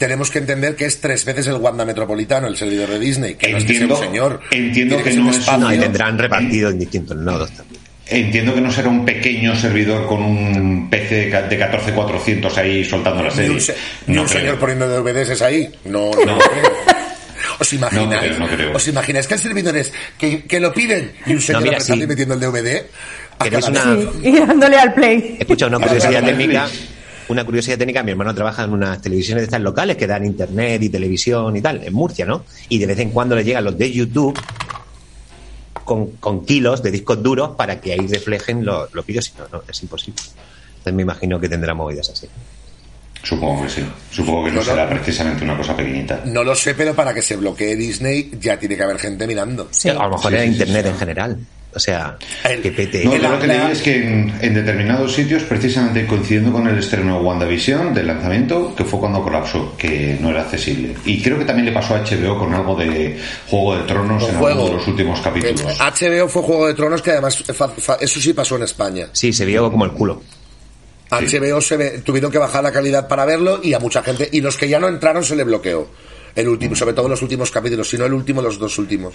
tenemos 0.04 0.30
que 0.30 0.38
entender 0.38 0.76
que 0.76 0.84
es 0.86 1.00
tres 1.00 1.24
veces 1.24 1.46
el 1.46 1.54
Wanda 1.54 1.84
Metropolitano, 1.84 2.46
el 2.46 2.56
servidor 2.56 2.90
de 2.90 2.98
Disney, 2.98 3.34
que 3.34 3.48
no 3.52 3.58
es 3.58 3.64
que 3.64 3.74
sea 3.74 3.82
Entiendo- 3.82 3.98
un 3.98 4.04
señor. 4.04 4.40
entiendo 4.50 5.02
que 5.02 5.10
no 5.14 5.22
un 5.28 5.30
es 5.30 5.48
un-. 5.48 5.60
No, 5.60 5.72
y 5.74 5.78
tendrán 5.78 6.18
repartido 6.18 6.70
en 6.70 6.78
distintos 6.78 7.16
nodos 7.16 7.50
también. 7.52 7.82
Entiendo 8.06 8.54
que 8.54 8.60
no 8.60 8.70
será 8.70 8.88
un 8.90 9.04
pequeño 9.06 9.56
servidor 9.56 10.06
con 10.06 10.22
un 10.22 10.90
PC 10.90 11.14
de 11.14 11.30
ca- 11.30 11.42
de 11.42 11.56
14400 11.56 12.58
ahí 12.58 12.84
soltando 12.84 13.22
la 13.22 13.30
Ni 13.30 13.34
serie. 13.34 13.50
un, 13.52 13.60
se- 13.60 13.74
ni 14.06 14.14
No 14.16 14.22
un 14.22 14.28
señor 14.28 14.58
poniendo 14.58 14.86
DVDs 14.88 15.40
ahí. 15.40 15.70
No, 15.86 16.10
no, 16.10 16.24
No. 16.26 16.38
creo. 16.38 16.72
¿Os 17.60 17.72
imagináis? 17.72 18.10
No 18.10 18.18
creo, 18.20 18.38
no 18.38 18.48
creo. 18.48 18.76
¿Os 18.76 18.88
imagináis 18.88 19.26
que 19.26 19.34
el 19.34 19.40
servidor 19.40 19.76
es 19.76 19.92
que, 20.18 20.44
que 20.44 20.60
lo 20.60 20.72
piden 20.74 21.12
y 21.24 21.32
un 21.34 21.40
señor 21.40 21.62
mira, 21.62 21.76
apretando 21.76 22.00
sí. 22.00 22.04
y 22.04 22.06
metiendo 22.08 22.34
el 22.34 22.40
DVD? 22.40 22.82
a 23.38 23.44
¿Queréis 23.44 23.64
cada 23.66 23.92
una-? 23.94 24.10
Y 24.22 24.38
dándole 24.38 24.76
al 24.76 24.92
play. 24.94 25.36
Escucha, 25.40 25.66
una 25.68 25.78
curiosidad 25.78 26.24
técnica. 26.24 26.68
Una 27.28 27.44
curiosidad 27.44 27.78
técnica, 27.78 28.02
mi 28.02 28.10
hermano 28.10 28.34
trabaja 28.34 28.64
en 28.64 28.72
unas 28.72 29.00
televisiones 29.00 29.42
de 29.42 29.44
estas 29.46 29.60
locales 29.62 29.96
que 29.96 30.06
dan 30.06 30.24
internet 30.26 30.82
y 30.82 30.88
televisión 30.90 31.56
y 31.56 31.62
tal, 31.62 31.82
en 31.82 31.92
Murcia, 31.94 32.26
¿no? 32.26 32.44
Y 32.68 32.78
de 32.78 32.86
vez 32.86 32.98
en 32.98 33.10
cuando 33.10 33.34
le 33.34 33.44
llegan 33.44 33.64
los 33.64 33.78
de 33.78 33.90
YouTube 33.90 34.38
con, 35.84 36.12
con 36.12 36.44
kilos 36.44 36.82
de 36.82 36.90
discos 36.90 37.22
duros 37.22 37.50
para 37.56 37.80
que 37.80 37.92
ahí 37.92 38.06
reflejen 38.06 38.64
los, 38.64 38.92
los 38.94 39.04
vídeos, 39.06 39.26
si 39.26 39.32
no, 39.38 39.46
no, 39.52 39.62
es 39.68 39.82
imposible. 39.82 40.20
Entonces 40.70 40.94
me 40.94 41.02
imagino 41.02 41.40
que 41.40 41.48
tendrá 41.48 41.72
movidas 41.74 42.10
así. 42.10 42.28
Supongo 43.22 43.62
que 43.62 43.70
sí. 43.70 43.82
Supongo 44.10 44.44
que 44.44 44.52
no 44.52 44.62
será 44.62 44.86
precisamente 44.88 45.44
una 45.44 45.56
cosa 45.56 45.74
pequeñita. 45.74 46.20
No 46.26 46.44
lo 46.44 46.54
sé, 46.54 46.74
pero 46.74 46.94
para 46.94 47.14
que 47.14 47.22
se 47.22 47.36
bloquee 47.36 47.74
Disney 47.74 48.30
ya 48.38 48.58
tiene 48.58 48.76
que 48.76 48.82
haber 48.82 48.98
gente 48.98 49.26
mirando. 49.26 49.68
Sí. 49.70 49.88
A 49.88 49.94
lo 49.94 50.10
mejor 50.10 50.30
Sí, 50.30 50.36
era 50.36 50.42
sí, 50.44 50.50
internet 50.50 50.84
sí. 50.84 50.90
en 50.92 50.98
general. 50.98 51.38
O 51.74 51.80
sea, 51.80 52.16
El- 52.44 52.62
que 52.62 52.70
pete. 52.70 53.04
No, 53.04 53.16
yo 53.16 53.28
lo 53.30 53.38
que 53.40 53.46
leí 53.48 53.70
es 53.72 53.82
que 53.82 53.96
en, 53.96 54.32
en 54.40 54.54
determinados 54.54 55.12
sitios, 55.12 55.42
precisamente 55.42 56.06
coincidiendo 56.06 56.52
con 56.52 56.66
el 56.68 56.78
estreno 56.78 57.18
de 57.18 57.24
WandaVision 57.24 57.92
del 57.92 58.06
lanzamiento, 58.06 58.74
que 58.76 58.84
fue 58.84 59.00
cuando 59.00 59.22
colapsó, 59.22 59.76
que 59.76 60.16
no 60.20 60.30
era 60.30 60.42
accesible. 60.42 60.94
Y 61.04 61.20
creo 61.22 61.38
que 61.38 61.44
también 61.44 61.66
le 61.66 61.72
pasó 61.72 61.94
a 61.96 62.04
HBO 62.04 62.38
con 62.38 62.54
algo 62.54 62.76
de 62.76 63.18
Juego 63.48 63.76
de 63.76 63.82
Tronos 63.84 64.22
en 64.22 64.36
juego. 64.36 64.46
alguno 64.48 64.66
de 64.70 64.76
los 64.76 64.86
últimos 64.86 65.20
capítulos. 65.20 65.60
Eh, 65.62 65.76
HBO 65.80 66.28
fue 66.28 66.42
Juego 66.42 66.66
de 66.68 66.74
Tronos 66.74 67.02
que 67.02 67.10
además 67.10 67.42
fa- 67.42 67.68
fa- 67.68 67.98
eso 68.00 68.20
sí 68.20 68.32
pasó 68.32 68.56
en 68.56 68.62
España. 68.62 69.08
Sí, 69.12 69.32
se 69.32 69.44
vio 69.44 69.70
como 69.70 69.84
el 69.84 69.90
culo. 69.92 70.22
HBO 71.10 71.60
se 71.60 71.76
ve- 71.76 71.98
tuvieron 72.04 72.30
que 72.32 72.38
bajar 72.38 72.62
la 72.64 72.72
calidad 72.72 73.06
para 73.08 73.24
verlo 73.24 73.60
y 73.62 73.72
a 73.74 73.78
mucha 73.78 74.02
gente 74.02 74.28
y 74.32 74.40
los 74.40 74.56
que 74.56 74.68
ya 74.68 74.80
no 74.80 74.88
entraron 74.88 75.22
se 75.24 75.36
le 75.36 75.44
bloqueó. 75.44 75.88
El 76.34 76.48
último, 76.48 76.74
sobre 76.74 76.94
todo 76.94 77.08
los 77.08 77.22
últimos 77.22 77.50
capítulos, 77.52 77.88
si 77.88 77.96
no 77.96 78.04
el 78.06 78.12
último, 78.12 78.42
los 78.42 78.58
dos 78.58 78.76
últimos. 78.78 79.14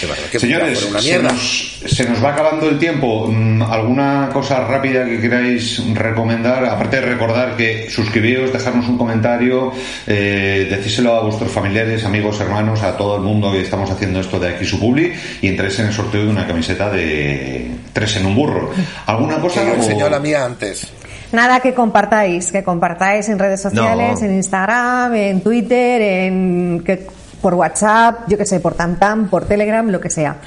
Qué. 0.00 0.06
Que 0.30 0.38
Señores, 0.40 0.82
una 0.84 1.00
se 1.00 1.18
nos, 1.22 1.76
se 1.86 2.08
nos 2.08 2.22
va 2.24 2.30
acabando 2.32 2.68
el 2.68 2.78
tiempo. 2.78 3.28
Mm, 3.30 3.62
¿Alguna 3.62 4.30
cosa 4.32 4.60
rápida 4.66 5.04
que 5.04 5.20
queráis 5.20 5.82
recomendar? 5.94 6.64
Aparte 6.64 6.96
de 7.00 7.02
recordar 7.06 7.56
que 7.56 7.88
suscribíos, 7.90 8.52
dejarnos 8.52 8.88
un 8.88 8.98
comentario, 8.98 9.72
eh, 10.06 10.66
decírselo 10.70 11.14
a 11.14 11.22
vuestros 11.22 11.50
familiares, 11.50 12.04
amigos, 12.04 12.40
hermanos, 12.40 12.82
a 12.82 12.96
todo 12.96 13.16
el 13.16 13.22
mundo 13.22 13.52
que 13.52 13.60
estamos 13.60 13.90
haciendo 13.90 14.20
esto 14.20 14.38
de 14.40 14.48
aquí 14.54 14.64
su 14.64 14.78
publi 14.80 15.12
y 15.40 15.48
entréis 15.48 15.78
en 15.78 15.86
el 15.86 15.92
sorteo 15.92 16.22
de 16.24 16.30
una 16.30 16.46
camiseta 16.46 16.90
de 16.90 17.70
tres 17.92 18.16
en 18.16 18.26
un 18.26 18.34
burro. 18.34 18.70
¿Alguna 19.06 19.36
Que 19.36 19.40
cosa? 19.42 19.62
o- 19.62 20.08
la 20.10 20.18
mía 20.20 20.44
antes. 20.44 20.86
Nada 21.32 21.58
que 21.60 21.74
compartáis, 21.74 22.52
que 22.52 22.62
compartáis 22.62 23.28
en 23.28 23.38
redes 23.38 23.60
sociales, 23.60 24.20
No. 24.20 24.26
en 24.26 24.34
Instagram, 24.36 25.14
en 25.14 25.40
Twitter, 25.40 26.00
en 26.02 26.82
que, 26.84 27.06
por 27.44 27.52
WhatsApp, 27.52 28.20
yo 28.26 28.38
que 28.38 28.46
sé, 28.46 28.58
por 28.58 28.72
Tantam, 28.74 29.28
por 29.28 29.44
Telegram, 29.44 29.86
lo 29.90 30.00
que 30.00 30.08
sea. 30.08 30.38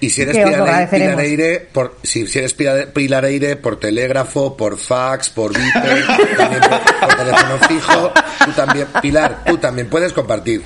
Y 0.00 0.10
si 0.10 0.20
eres 0.20 0.36
Pilar. 0.36 0.90
Pilareire, 0.90 1.60
por, 1.72 1.96
si, 2.02 2.26
si 2.26 2.40
eres 2.40 2.52
Pilar- 2.54 2.88
Pilareire, 2.92 3.56
por 3.56 3.80
telégrafo, 3.80 4.54
por 4.54 4.76
fax, 4.76 5.30
por 5.30 5.56
Viper, 5.56 6.04
también 6.36 6.60
por, 6.60 6.80
por 7.08 7.16
teléfono 7.16 7.58
fijo, 7.68 8.12
tú 8.44 8.50
también, 8.50 8.86
Pilar, 9.00 9.44
tú 9.46 9.56
también 9.56 9.88
puedes 9.88 10.12
compartir. 10.12 10.60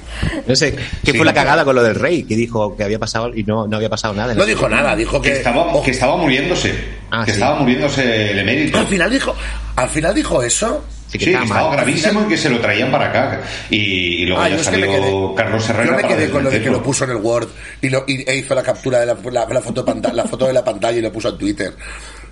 No 0.45 0.57
sé, 0.57 0.75
¿qué 1.05 1.13
Sí, 1.13 1.17
fue 1.19 1.25
la 1.25 1.35
cagada 1.35 1.65
con 1.65 1.77
lo 1.77 1.85
del 1.85 1.95
rey? 1.95 2.25
Que 2.25 2.35
dijo 2.35 2.77
que 2.77 2.83
había 2.83 2.99
pasado 2.99 3.33
y 3.33 3.45
no, 3.45 3.69
no 3.69 3.77
había 3.77 3.89
pasado 3.91 4.13
nada. 4.13 4.35
No 4.35 4.45
dijo 4.45 4.69
nada, 4.69 4.97
dijo 4.97 5.23
Que 5.23 5.31
que, 5.31 5.37
estaba, 5.37 5.83
que 5.85 5.91
estaba 5.93 6.17
muriéndose. 6.17 6.75
Ah, 7.13 7.23
que 7.25 7.31
sí. 7.31 7.37
estaba 7.39 7.61
muriéndose 7.61 8.33
el 8.33 8.39
emérito. 8.41 8.79
al 8.79 8.87
final 8.89 9.09
dijo, 9.09 9.37
al 9.77 9.89
final 9.89 10.15
dijo 10.15 10.43
eso. 10.43 10.85
Sí, 11.09 11.19
que 11.19 11.33
estaba 11.33 11.71
gravísimo 11.73 12.23
y 12.23 12.29
que 12.29 12.37
se 12.37 12.51
lo 12.51 12.59
traían 12.61 12.91
para 12.91 13.07
acá. 13.09 13.41
Y, 13.71 13.77
y 14.23 14.27
luego 14.27 14.43
Ah, 14.43 14.49
ya 14.49 14.57
yo 14.57 14.61
es 14.61 14.69
que 14.69 14.77
me 14.77 14.87
salió 14.87 15.01
quedé, 15.01 15.35
Carlos 15.37 15.69
Herrera 15.71 15.85
yo 15.87 15.97
me 15.97 16.09
quedé 16.09 16.31
con 16.31 16.45
lo 16.45 16.51
de 16.51 16.63
que 16.63 16.71
lo 16.71 16.83
puso 16.83 17.05
en 17.05 17.11
el 17.11 17.17
Word 17.17 17.49
y, 17.81 17.89
lo, 17.91 18.05
y 18.09 18.29
e 18.29 18.37
hizo 18.37 18.55
la 18.55 18.63
captura 18.63 18.99
de 19.01 19.07
la, 19.07 19.17
la- 19.31 19.47
la 19.47 19.61
foto, 19.61 19.83
de 19.85 20.13
la 20.13 20.25
foto 20.25 20.47
de 20.47 20.53
la 20.53 20.65
pantalla 20.65 20.99
y 20.99 21.03
lo 21.03 21.13
puso 21.13 21.29
en 21.29 21.39
Twitter. 21.39 21.73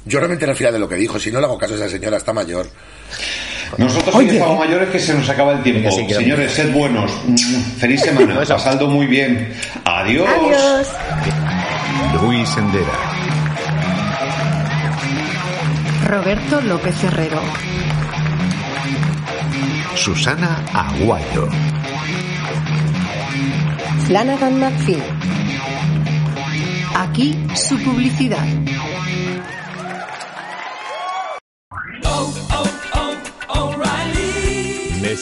Yo 0.05 0.20
no 0.20 0.27
me 0.29 0.35
enteré 0.35 0.51
al 0.51 0.57
final 0.59 0.72
de 0.72 0.79
lo 0.81 0.89
que 0.89 0.97
dijo, 0.97 1.18
si 1.18 1.31
no 1.31 1.39
le 1.41 1.47
hago 1.47 1.57
caso 1.57 1.75
a 1.75 1.77
esa 1.77 1.89
señora, 1.89 2.16
está 2.18 2.33
mayor. 2.33 2.66
Nosotros 3.79 4.14
que 4.22 4.33
estamos 4.33 4.59
mayores 4.59 4.89
que 4.91 4.99
se 4.99 5.14
nos 5.14 5.29
acaba 5.29 5.53
el 5.53 5.62
tiempo. 5.62 5.91
Sí, 5.91 6.07
Señores, 6.12 6.53
sed 6.53 6.70
buenos. 6.72 7.11
Mm, 7.27 7.37
Feliz 7.79 8.03
semana. 8.03 8.43
Eso. 8.43 8.55
Pasadlo 8.55 8.87
muy 8.89 9.07
bien. 9.07 9.53
Adiós. 9.85 10.29
Adiós. 10.29 10.89
Luis 12.22 12.49
Sendera. 12.51 12.93
Roberto 16.07 16.61
López 16.61 17.03
Herrero. 17.03 17.41
Susana 19.97 20.64
Aguayo. 20.72 21.49
Flanagan 24.07 24.59
McPhee. 24.59 25.03
Aquí 26.97 27.34
su 27.55 27.78
publicidad. 27.78 28.45